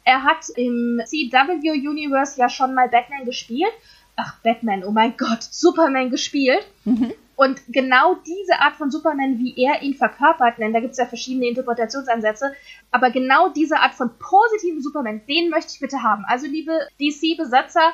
er 0.04 0.24
hat 0.24 0.48
im 0.56 1.02
CW 1.04 1.70
Universe 1.70 2.40
ja 2.40 2.48
schon 2.48 2.72
mal 2.74 2.88
Batman 2.88 3.26
gespielt. 3.26 3.72
Ach, 4.20 4.34
Batman, 4.42 4.82
oh 4.82 4.90
mein 4.90 5.16
Gott, 5.16 5.44
Superman 5.44 6.10
gespielt. 6.10 6.66
Und 7.36 7.60
genau 7.68 8.16
diese 8.26 8.58
Art 8.58 8.74
von 8.74 8.90
Superman, 8.90 9.38
wie 9.38 9.54
er 9.62 9.80
ihn 9.80 9.94
verkörpert, 9.94 10.58
denn 10.58 10.72
da 10.72 10.80
gibt 10.80 10.90
es 10.92 10.98
ja 10.98 11.06
verschiedene 11.06 11.46
Interpretationsansätze, 11.46 12.52
aber 12.90 13.12
genau 13.12 13.48
diese 13.50 13.78
Art 13.78 13.94
von 13.94 14.10
positiven 14.18 14.82
Superman, 14.82 15.20
den 15.28 15.48
möchte 15.48 15.70
ich 15.72 15.78
bitte 15.78 16.02
haben. 16.02 16.24
Also, 16.26 16.46
liebe 16.48 16.72
DC-Besatzer, 17.00 17.92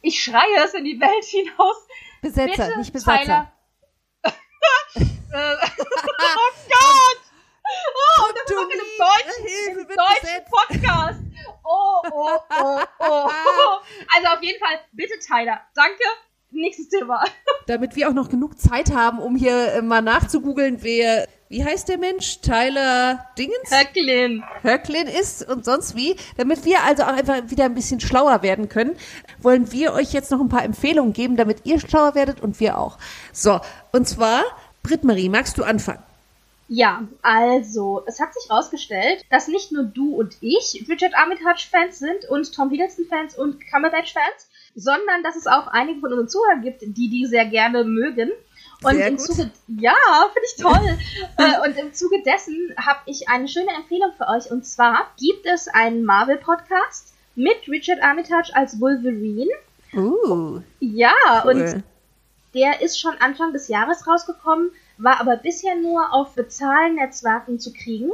ich 0.00 0.22
schreie 0.22 0.64
es 0.64 0.72
in 0.72 0.84
die 0.84 0.98
Welt 0.98 1.24
hinaus. 1.24 1.86
Besetzer, 2.22 2.66
Bitte, 2.66 2.78
nicht 2.78 2.92
Besatzer. 2.94 3.24
Tyler. 3.24 3.52
äh, 4.94 5.02
oh 5.34 6.52
Gott! 6.70 7.27
Oh, 7.68 8.28
und 8.28 8.34
das 8.34 8.44
ist 8.44 8.50
du 8.50 8.56
auch 8.56 8.68
in 8.68 8.80
einem 8.80 8.94
deutschen, 8.98 9.44
Hilfe, 9.44 9.80
in 9.80 9.86
einem 9.86 9.96
deutschen. 9.96 10.44
Podcast. 10.50 11.20
Oh, 11.64 12.02
oh, 12.12 12.38
oh, 12.60 12.80
oh. 13.00 13.30
Also 14.16 14.28
auf 14.28 14.42
jeden 14.42 14.58
Fall, 14.58 14.80
bitte 14.92 15.14
Tyler. 15.18 15.60
Danke. 15.74 16.02
Nächstes 16.50 16.88
Thema. 16.88 17.24
Damit 17.66 17.94
wir 17.94 18.08
auch 18.08 18.14
noch 18.14 18.30
genug 18.30 18.58
Zeit 18.58 18.94
haben, 18.94 19.18
um 19.18 19.36
hier 19.36 19.82
mal 19.82 20.00
nachzugoogeln, 20.00 20.82
wer, 20.82 21.28
wie 21.50 21.62
heißt 21.62 21.88
der 21.88 21.98
Mensch? 21.98 22.40
Tyler 22.40 23.26
Dingens? 23.36 23.70
Höcklin. 23.70 24.42
Höcklin 24.62 25.06
ist 25.08 25.46
und 25.46 25.66
sonst 25.66 25.94
wie. 25.94 26.16
Damit 26.38 26.64
wir 26.64 26.82
also 26.84 27.02
auch 27.02 27.08
einfach 27.08 27.50
wieder 27.50 27.66
ein 27.66 27.74
bisschen 27.74 28.00
schlauer 28.00 28.42
werden 28.42 28.70
können, 28.70 28.96
wollen 29.40 29.70
wir 29.72 29.92
euch 29.92 30.14
jetzt 30.14 30.30
noch 30.30 30.40
ein 30.40 30.48
paar 30.48 30.64
Empfehlungen 30.64 31.12
geben, 31.12 31.36
damit 31.36 31.66
ihr 31.66 31.78
schlauer 31.78 32.14
werdet 32.14 32.40
und 32.40 32.60
wir 32.60 32.78
auch. 32.78 32.96
So, 33.32 33.60
und 33.92 34.08
zwar, 34.08 34.42
Britt-Marie, 34.82 35.28
magst 35.28 35.58
du 35.58 35.64
anfangen? 35.64 36.02
Ja, 36.68 37.08
also, 37.22 38.02
es 38.06 38.20
hat 38.20 38.34
sich 38.34 38.48
herausgestellt, 38.50 39.24
dass 39.30 39.48
nicht 39.48 39.72
nur 39.72 39.84
du 39.84 40.14
und 40.14 40.36
ich 40.40 40.84
Richard 40.88 41.14
Armitage-Fans 41.16 41.98
sind 41.98 42.26
und 42.28 42.54
Tom 42.54 42.68
Hiddleston-Fans 42.70 43.38
und 43.38 43.58
Cumberbatch-Fans, 43.70 44.48
sondern 44.74 45.22
dass 45.22 45.34
es 45.34 45.46
auch 45.46 45.66
einige 45.68 46.00
von 46.00 46.12
unseren 46.12 46.28
Zuhörern 46.28 46.62
gibt, 46.62 46.82
die 46.82 47.08
die 47.08 47.26
sehr 47.26 47.46
gerne 47.46 47.84
mögen. 47.84 48.30
Und 48.84 48.94
Sehr 48.94 49.08
im 49.08 49.16
gut. 49.16 49.26
Zuge, 49.26 49.50
ja, 49.66 49.94
finde 50.32 50.46
ich 50.46 50.62
toll. 50.62 50.98
äh, 51.38 51.68
und 51.68 51.76
im 51.78 51.92
Zuge 51.92 52.22
dessen 52.22 52.72
habe 52.76 53.00
ich 53.06 53.28
eine 53.28 53.48
schöne 53.48 53.74
Empfehlung 53.74 54.12
für 54.16 54.28
euch. 54.28 54.52
Und 54.52 54.64
zwar 54.66 55.10
gibt 55.18 55.46
es 55.46 55.66
einen 55.66 56.04
Marvel-Podcast 56.04 57.12
mit 57.34 57.56
Richard 57.68 58.00
Armitage 58.02 58.54
als 58.54 58.80
Wolverine. 58.80 59.50
Uh, 59.94 60.60
Ja, 60.80 61.42
und 61.44 61.60
cool. 61.60 61.82
der 62.54 62.80
ist 62.82 63.00
schon 63.00 63.16
Anfang 63.18 63.52
des 63.52 63.68
Jahres 63.68 64.06
rausgekommen, 64.06 64.70
war 64.98 65.20
aber 65.20 65.36
bisher 65.36 65.76
nur 65.76 66.12
auf 66.12 66.34
Bezahlnetzwerken 66.34 67.58
zu 67.58 67.72
kriegen 67.72 68.10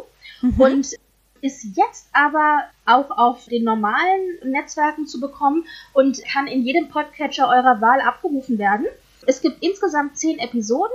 und 0.58 0.94
ist 1.40 1.76
jetzt 1.76 2.08
aber 2.12 2.64
auch 2.86 3.10
auf 3.10 3.46
den 3.46 3.64
normalen 3.64 4.38
Netzwerken 4.44 5.06
zu 5.06 5.20
bekommen 5.20 5.66
und 5.92 6.22
kann 6.24 6.46
in 6.46 6.62
jedem 6.62 6.88
Podcatcher 6.88 7.48
eurer 7.48 7.80
Wahl 7.80 8.00
abgerufen 8.00 8.58
werden. 8.58 8.86
Es 9.26 9.40
gibt 9.42 9.62
insgesamt 9.62 10.16
zehn 10.16 10.38
Episoden. 10.38 10.94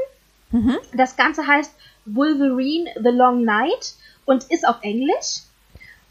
Das 0.94 1.16
Ganze 1.18 1.46
heißt 1.46 1.72
Wolverine 2.06 2.90
The 2.96 3.10
Long 3.10 3.44
Night 3.44 3.94
und 4.26 4.46
ist 4.50 4.68
auf 4.68 4.78
Englisch. 4.82 5.44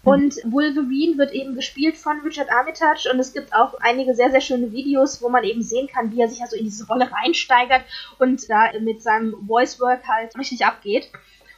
Und 0.04 0.36
Wolverine 0.44 1.18
wird 1.18 1.32
eben 1.32 1.54
gespielt 1.54 1.96
von 1.96 2.20
Richard 2.20 2.50
Armitage 2.50 3.10
und 3.12 3.18
es 3.18 3.32
gibt 3.32 3.52
auch 3.52 3.74
einige 3.80 4.14
sehr, 4.14 4.30
sehr 4.30 4.40
schöne 4.40 4.72
Videos, 4.72 5.20
wo 5.20 5.28
man 5.28 5.44
eben 5.44 5.62
sehen 5.62 5.88
kann, 5.88 6.12
wie 6.12 6.20
er 6.20 6.28
sich 6.28 6.40
also 6.40 6.56
in 6.56 6.64
diese 6.64 6.86
Rolle 6.86 7.10
reinsteigert 7.10 7.82
und 8.18 8.48
da 8.48 8.70
mit 8.80 9.02
seinem 9.02 9.34
Voice 9.46 9.80
Work 9.80 10.06
halt 10.06 10.36
richtig 10.38 10.64
abgeht. 10.64 11.10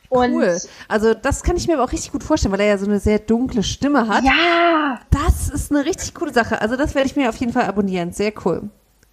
Und 0.08 0.32
Cool. 0.34 0.58
Also 0.88 1.14
das 1.14 1.44
kann 1.44 1.56
ich 1.56 1.68
mir 1.68 1.74
aber 1.74 1.84
auch 1.84 1.92
richtig 1.92 2.10
gut 2.10 2.24
vorstellen, 2.24 2.52
weil 2.52 2.60
er 2.60 2.66
ja 2.66 2.78
so 2.78 2.86
eine 2.86 2.98
sehr 2.98 3.20
dunkle 3.20 3.62
Stimme 3.62 4.08
hat. 4.08 4.24
ja, 4.24 5.00
Das 5.10 5.48
ist 5.48 5.70
eine 5.70 5.84
richtig 5.84 6.14
coole 6.14 6.32
Sache. 6.32 6.60
Also 6.60 6.74
das 6.76 6.96
werde 6.96 7.06
ich 7.08 7.14
mir 7.14 7.28
auf 7.28 7.36
jeden 7.36 7.52
Fall 7.52 7.66
abonnieren. 7.66 8.12
Sehr 8.12 8.32
cool. 8.44 8.70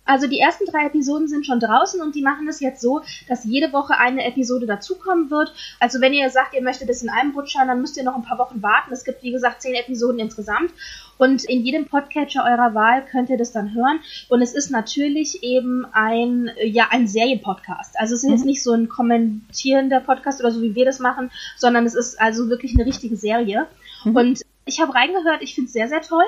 Also 0.07 0.27
die 0.27 0.39
ersten 0.39 0.65
drei 0.65 0.85
Episoden 0.85 1.27
sind 1.27 1.45
schon 1.45 1.59
draußen 1.59 2.01
und 2.01 2.15
die 2.15 2.21
machen 2.21 2.47
es 2.47 2.59
jetzt 2.59 2.81
so, 2.81 3.01
dass 3.27 3.43
jede 3.43 3.73
Woche 3.73 3.97
eine 3.97 4.25
Episode 4.25 4.65
dazukommen 4.65 5.29
wird. 5.29 5.53
Also 5.79 6.01
wenn 6.01 6.13
ihr 6.13 6.29
sagt, 6.29 6.53
ihr 6.53 6.63
möchtet 6.63 6.89
es 6.89 7.03
in 7.03 7.09
einem 7.09 7.31
Rutsch 7.31 7.51
schauen, 7.51 7.67
dann 7.67 7.81
müsst 7.81 7.97
ihr 7.97 8.03
noch 8.03 8.15
ein 8.15 8.23
paar 8.23 8.37
Wochen 8.37 8.63
warten. 8.63 8.93
Es 8.93 9.03
gibt 9.03 9.21
wie 9.23 9.31
gesagt 9.31 9.61
zehn 9.61 9.75
Episoden 9.75 10.19
insgesamt 10.19 10.71
und 11.17 11.43
in 11.45 11.63
jedem 11.63 11.85
Podcatcher 11.85 12.43
eurer 12.45 12.73
Wahl 12.73 13.05
könnt 13.05 13.29
ihr 13.29 13.37
das 13.37 13.51
dann 13.51 13.73
hören. 13.73 13.99
Und 14.29 14.41
es 14.41 14.53
ist 14.53 14.69
natürlich 14.69 15.43
eben 15.43 15.85
ein 15.91 16.51
ja 16.63 16.87
ein 16.91 17.07
Serienpodcast. 17.07 17.99
Also 17.99 18.15
es 18.15 18.23
ist 18.23 18.29
jetzt 18.29 18.45
nicht 18.45 18.63
so 18.63 18.73
ein 18.73 18.87
kommentierender 18.87 19.99
Podcast 19.99 20.39
oder 20.39 20.51
so 20.51 20.61
wie 20.61 20.75
wir 20.75 20.85
das 20.85 20.99
machen, 20.99 21.31
sondern 21.57 21.85
es 21.85 21.95
ist 21.95 22.19
also 22.19 22.49
wirklich 22.49 22.75
eine 22.75 22.85
richtige 22.85 23.17
Serie. 23.17 23.67
Und 24.05 24.41
ich 24.65 24.79
habe 24.79 24.93
reingehört, 24.93 25.41
ich 25.41 25.55
finde 25.55 25.67
es 25.67 25.73
sehr 25.73 25.87
sehr 25.87 26.01
toll. 26.01 26.25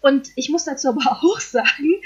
Und 0.00 0.30
ich 0.36 0.50
muss 0.50 0.64
dazu 0.64 0.88
aber 0.88 1.12
auch 1.22 1.40
sagen, 1.40 2.00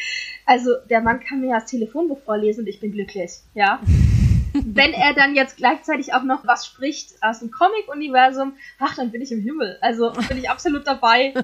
also 0.47 0.71
der 0.89 1.01
Mann 1.01 1.21
kann 1.21 1.41
mir 1.41 1.51
ja 1.51 1.61
das 1.61 1.71
Telefonbuch 1.71 2.21
vorlesen 2.25 2.61
und 2.61 2.67
ich 2.67 2.81
bin 2.81 2.93
glücklich, 2.93 3.33
ja. 3.55 3.81
Wenn 4.53 4.93
er 4.93 5.15
dann 5.15 5.35
jetzt 5.35 5.57
gleichzeitig 5.57 6.13
auch 6.13 6.25
noch 6.25 6.47
was 6.47 6.67
spricht 6.67 7.23
aus 7.23 7.39
dem 7.39 7.51
Comic-Universum, 7.51 8.55
ach, 8.81 8.97
dann 8.97 9.13
bin 9.13 9.23
ich 9.23 9.31
im 9.31 9.41
Himmel. 9.41 9.79
Also 9.81 10.13
bin 10.29 10.39
ich 10.39 10.51
absolut 10.51 10.87
dabei. 10.87 11.35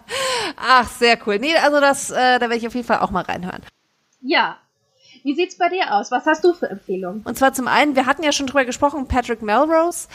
Ach, 0.56 0.88
sehr 0.88 1.18
cool. 1.26 1.38
Nee, 1.38 1.54
also 1.56 1.78
das, 1.78 2.10
äh, 2.10 2.38
da 2.38 2.40
werde 2.40 2.56
ich 2.56 2.66
auf 2.66 2.74
jeden 2.74 2.86
Fall 2.86 3.00
auch 3.00 3.10
mal 3.10 3.22
reinhören. 3.22 3.62
Ja. 4.22 4.56
Wie 5.24 5.34
sieht's 5.34 5.58
bei 5.58 5.68
dir 5.68 5.92
aus? 5.92 6.10
Was 6.10 6.24
hast 6.26 6.42
du 6.44 6.54
für 6.54 6.70
Empfehlungen? 6.70 7.22
Und 7.22 7.36
zwar 7.36 7.52
zum 7.52 7.68
einen, 7.68 7.96
wir 7.96 8.06
hatten 8.06 8.22
ja 8.22 8.32
schon 8.32 8.46
drüber 8.46 8.64
gesprochen, 8.64 9.08
Patrick 9.08 9.42
Melrose. 9.42 10.08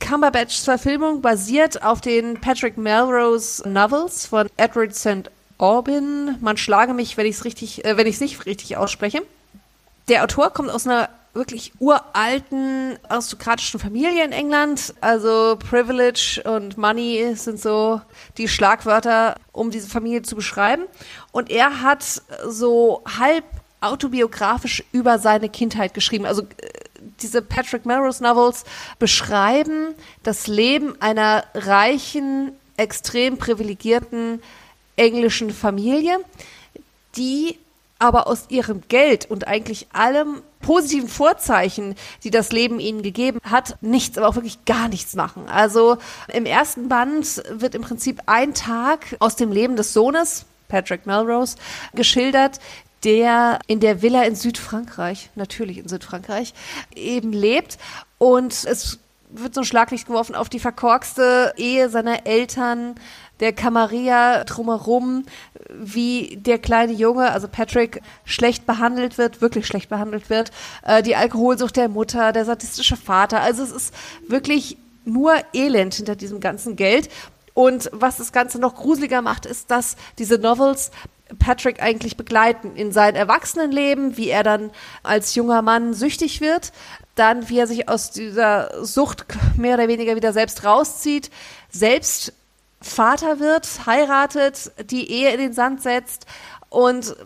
Cumberbatchs 0.00 0.64
Verfilmung 0.64 1.20
basiert 1.22 1.82
auf 1.82 2.00
den 2.00 2.40
Patrick 2.40 2.76
Melrose 2.76 3.68
Novels 3.68 4.26
von 4.26 4.48
Edward 4.56 4.94
St. 4.94 5.30
Aubin. 5.58 6.36
Man 6.40 6.56
schlage 6.56 6.94
mich, 6.94 7.16
wenn 7.16 7.26
ich 7.26 7.36
es 7.36 7.44
richtig, 7.44 7.84
äh, 7.84 7.96
wenn 7.96 8.06
ich 8.06 8.16
es 8.16 8.20
nicht 8.20 8.46
richtig 8.46 8.76
ausspreche. 8.76 9.22
Der 10.08 10.24
Autor 10.24 10.50
kommt 10.50 10.70
aus 10.70 10.86
einer 10.86 11.08
wirklich 11.34 11.72
uralten 11.78 12.98
aristokratischen 13.08 13.78
Familie 13.78 14.24
in 14.24 14.32
England. 14.32 14.94
Also 15.00 15.56
Privilege 15.58 16.42
und 16.44 16.78
Money 16.78 17.34
sind 17.36 17.60
so 17.60 18.00
die 18.38 18.48
Schlagwörter, 18.48 19.36
um 19.52 19.70
diese 19.70 19.88
Familie 19.88 20.22
zu 20.22 20.36
beschreiben. 20.36 20.84
Und 21.32 21.50
er 21.50 21.82
hat 21.82 22.22
so 22.46 23.02
halb 23.18 23.44
autobiografisch 23.80 24.82
über 24.92 25.18
seine 25.18 25.48
Kindheit 25.48 25.94
geschrieben. 25.94 26.26
Also 26.26 26.42
äh, 26.42 26.46
diese 27.20 27.42
Patrick 27.42 27.86
Melrose 27.86 28.22
Novels 28.22 28.64
beschreiben 28.98 29.94
das 30.22 30.46
Leben 30.46 31.00
einer 31.00 31.44
reichen, 31.54 32.52
extrem 32.76 33.38
privilegierten 33.38 34.42
englischen 34.96 35.50
Familie, 35.50 36.18
die 37.16 37.58
aber 37.98 38.28
aus 38.28 38.44
ihrem 38.48 38.82
Geld 38.88 39.28
und 39.28 39.48
eigentlich 39.48 39.88
allem 39.92 40.42
positiven 40.60 41.08
Vorzeichen, 41.08 41.96
die 42.22 42.30
das 42.30 42.52
Leben 42.52 42.80
ihnen 42.80 43.02
gegeben 43.02 43.40
hat, 43.42 43.76
nichts, 43.80 44.18
aber 44.18 44.28
auch 44.28 44.34
wirklich 44.36 44.64
gar 44.64 44.88
nichts 44.88 45.14
machen. 45.14 45.48
Also 45.48 45.98
im 46.32 46.46
ersten 46.46 46.88
Band 46.88 47.42
wird 47.50 47.74
im 47.74 47.82
Prinzip 47.82 48.22
ein 48.26 48.54
Tag 48.54 49.16
aus 49.18 49.36
dem 49.36 49.50
Leben 49.50 49.76
des 49.76 49.92
Sohnes, 49.92 50.46
Patrick 50.68 51.06
Melrose, 51.06 51.56
geschildert, 51.94 52.60
der 53.04 53.58
in 53.66 53.80
der 53.80 54.02
Villa 54.02 54.22
in 54.24 54.34
Südfrankreich, 54.34 55.30
natürlich 55.34 55.78
in 55.78 55.88
Südfrankreich, 55.88 56.54
eben 56.94 57.32
lebt. 57.32 57.78
Und 58.18 58.52
es 58.52 58.98
wird 59.30 59.54
so 59.54 59.60
ein 59.60 59.66
Schlaglicht 59.66 60.06
geworfen 60.06 60.34
auf 60.34 60.48
die 60.48 60.58
verkorkste 60.58 61.52
Ehe 61.56 61.90
seiner 61.90 62.26
Eltern, 62.26 62.94
der 63.40 63.52
Camarilla 63.52 64.44
drumherum, 64.44 65.24
wie 65.70 66.38
der 66.40 66.58
kleine 66.58 66.92
Junge, 66.92 67.30
also 67.30 67.46
Patrick, 67.46 68.02
schlecht 68.24 68.66
behandelt 68.66 69.18
wird, 69.18 69.40
wirklich 69.40 69.66
schlecht 69.66 69.88
behandelt 69.88 70.28
wird, 70.30 70.50
äh, 70.84 71.02
die 71.02 71.14
Alkoholsucht 71.14 71.76
der 71.76 71.88
Mutter, 71.88 72.32
der 72.32 72.44
sadistische 72.44 72.96
Vater. 72.96 73.40
Also 73.40 73.62
es 73.62 73.70
ist 73.70 73.94
wirklich 74.26 74.76
nur 75.04 75.34
Elend 75.52 75.94
hinter 75.94 76.16
diesem 76.16 76.40
ganzen 76.40 76.76
Geld. 76.76 77.08
Und 77.54 77.90
was 77.92 78.18
das 78.18 78.32
Ganze 78.32 78.58
noch 78.58 78.76
gruseliger 78.76 79.20
macht, 79.20 79.46
ist, 79.46 79.70
dass 79.70 79.96
diese 80.18 80.38
Novels 80.38 80.90
Patrick 81.38 81.82
eigentlich 81.82 82.16
begleiten 82.16 82.74
in 82.76 82.92
sein 82.92 83.14
Erwachsenenleben, 83.14 84.16
wie 84.16 84.28
er 84.28 84.42
dann 84.42 84.70
als 85.02 85.34
junger 85.34 85.62
Mann 85.62 85.94
süchtig 85.94 86.40
wird, 86.40 86.72
dann 87.14 87.48
wie 87.48 87.58
er 87.58 87.66
sich 87.66 87.88
aus 87.88 88.10
dieser 88.10 88.84
Sucht 88.84 89.26
mehr 89.56 89.74
oder 89.74 89.88
weniger 89.88 90.16
wieder 90.16 90.32
selbst 90.32 90.64
rauszieht, 90.64 91.30
selbst 91.70 92.32
Vater 92.80 93.40
wird, 93.40 93.66
heiratet, 93.86 94.70
die 94.90 95.10
Ehe 95.10 95.30
in 95.32 95.40
den 95.40 95.52
Sand 95.52 95.82
setzt 95.82 96.26
und 96.68 97.16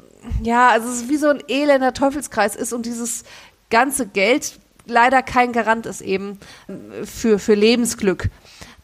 ja, 0.43 0.69
also 0.69 0.89
es 0.89 1.03
ist 1.03 1.09
wie 1.09 1.17
so 1.17 1.29
ein 1.29 1.43
elender 1.49 1.93
Teufelskreis 1.93 2.57
ist 2.57 2.73
und 2.73 2.87
dieses 2.87 3.25
ganze 3.71 4.07
Geld 4.07 4.59
leider 4.87 5.23
kein 5.23 5.53
Garant 5.53 5.87
ist 5.87 6.01
eben 6.01 6.39
für, 7.05 7.39
für 7.39 7.55
Lebensglück. 7.55 8.31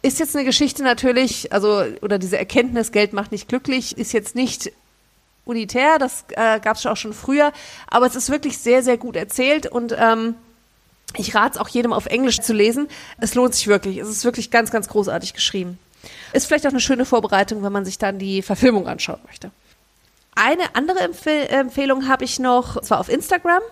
Ist 0.02 0.20
jetzt 0.20 0.36
eine 0.36 0.44
Geschichte 0.44 0.82
natürlich, 0.82 1.52
also, 1.52 1.82
oder 2.02 2.18
diese 2.18 2.38
Erkenntnis, 2.38 2.92
Geld 2.92 3.12
macht 3.12 3.32
nicht 3.32 3.48
glücklich, 3.48 3.98
ist 3.98 4.12
jetzt 4.12 4.36
nicht 4.36 4.72
unitär, 5.48 5.98
das 5.98 6.24
äh, 6.30 6.60
gab 6.60 6.76
es 6.76 6.86
auch 6.86 6.96
schon 6.96 7.12
früher, 7.12 7.52
aber 7.88 8.06
es 8.06 8.14
ist 8.14 8.30
wirklich 8.30 8.58
sehr, 8.58 8.82
sehr 8.82 8.98
gut 8.98 9.16
erzählt 9.16 9.66
und 9.66 9.94
ähm, 9.98 10.34
ich 11.16 11.34
rate 11.34 11.54
es 11.54 11.58
auch 11.58 11.68
jedem 11.68 11.92
auf 11.92 12.06
Englisch 12.06 12.40
zu 12.40 12.52
lesen. 12.52 12.88
Es 13.18 13.34
lohnt 13.34 13.54
sich 13.54 13.66
wirklich. 13.66 13.96
Es 13.96 14.08
ist 14.08 14.24
wirklich 14.24 14.50
ganz, 14.50 14.70
ganz 14.70 14.88
großartig 14.88 15.32
geschrieben. 15.32 15.78
Ist 16.32 16.46
vielleicht 16.46 16.66
auch 16.66 16.70
eine 16.70 16.80
schöne 16.80 17.06
Vorbereitung, 17.06 17.62
wenn 17.62 17.72
man 17.72 17.86
sich 17.86 17.98
dann 17.98 18.18
die 18.18 18.42
Verfilmung 18.42 18.86
anschauen 18.86 19.20
möchte. 19.26 19.50
Eine 20.34 20.74
andere 20.74 21.00
Empf 21.00 21.26
Empfehlung 21.26 22.08
habe 22.08 22.24
ich 22.24 22.38
noch, 22.38 22.80
zwar 22.82 23.00
auf 23.00 23.08
Instagram. 23.08 23.62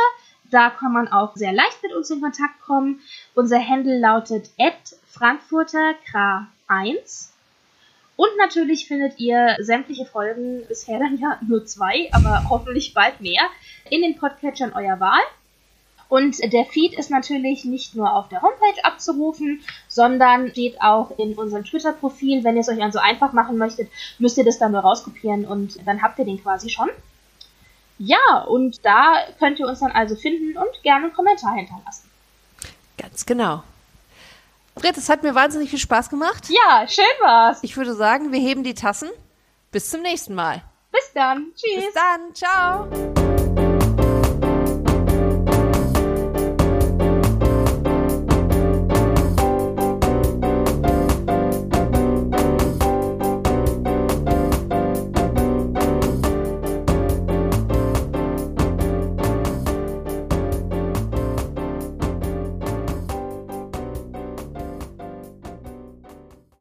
Da 0.50 0.70
kann 0.70 0.92
man 0.92 1.08
auch 1.08 1.34
sehr 1.36 1.52
leicht 1.52 1.82
mit 1.82 1.92
uns 1.92 2.10
in 2.10 2.20
Kontakt 2.20 2.60
kommen. 2.60 3.00
Unser 3.34 3.66
Handle 3.66 3.98
lautet 3.98 4.50
frankfurterkra1. 5.12 7.30
Und 8.16 8.28
natürlich 8.38 8.86
findet 8.86 9.18
ihr 9.18 9.56
sämtliche 9.60 10.04
Folgen, 10.04 10.66
bisher 10.68 10.98
dann 10.98 11.16
ja 11.18 11.38
nur 11.46 11.64
zwei, 11.64 12.10
aber 12.12 12.44
hoffentlich 12.50 12.92
bald 12.94 13.20
mehr, 13.20 13.42
in 13.90 14.02
den 14.02 14.16
Podcatchern 14.16 14.74
eurer 14.74 15.00
Wahl. 15.00 15.22
Und 16.12 16.40
der 16.52 16.66
Feed 16.66 16.92
ist 16.92 17.08
natürlich 17.08 17.64
nicht 17.64 17.94
nur 17.94 18.14
auf 18.14 18.28
der 18.28 18.42
Homepage 18.42 18.84
abzurufen, 18.84 19.62
sondern 19.88 20.50
steht 20.50 20.78
auch 20.82 21.18
in 21.18 21.32
unserem 21.32 21.64
Twitter-Profil. 21.64 22.44
Wenn 22.44 22.54
ihr 22.54 22.60
es 22.60 22.68
euch 22.68 22.82
also 22.82 22.98
einfach 22.98 23.32
machen 23.32 23.56
möchtet, 23.56 23.90
müsst 24.18 24.36
ihr 24.36 24.44
das 24.44 24.58
dann 24.58 24.72
nur 24.72 24.82
rauskopieren 24.82 25.46
und 25.46 25.78
dann 25.86 26.02
habt 26.02 26.18
ihr 26.18 26.26
den 26.26 26.42
quasi 26.42 26.68
schon. 26.68 26.90
Ja, 27.96 28.42
und 28.46 28.84
da 28.84 29.24
könnt 29.38 29.58
ihr 29.58 29.66
uns 29.66 29.80
dann 29.80 29.92
also 29.92 30.14
finden 30.14 30.58
und 30.58 30.82
gerne 30.82 31.06
einen 31.06 31.14
Kommentar 31.14 31.54
hinterlassen. 31.54 32.10
Ganz 32.98 33.24
genau. 33.24 33.62
Fred, 34.76 34.98
es 34.98 35.08
hat 35.08 35.22
mir 35.22 35.34
wahnsinnig 35.34 35.70
viel 35.70 35.78
Spaß 35.78 36.10
gemacht. 36.10 36.50
Ja, 36.50 36.86
schön 36.88 37.04
war's. 37.22 37.60
Ich 37.62 37.74
würde 37.78 37.94
sagen, 37.94 38.32
wir 38.32 38.38
heben 38.38 38.64
die 38.64 38.74
Tassen. 38.74 39.08
Bis 39.70 39.88
zum 39.88 40.02
nächsten 40.02 40.34
Mal. 40.34 40.60
Bis 40.90 41.10
dann. 41.14 41.52
Tschüss. 41.54 41.86
Bis 41.86 41.94
dann. 41.94 42.34
Ciao. 42.34 43.31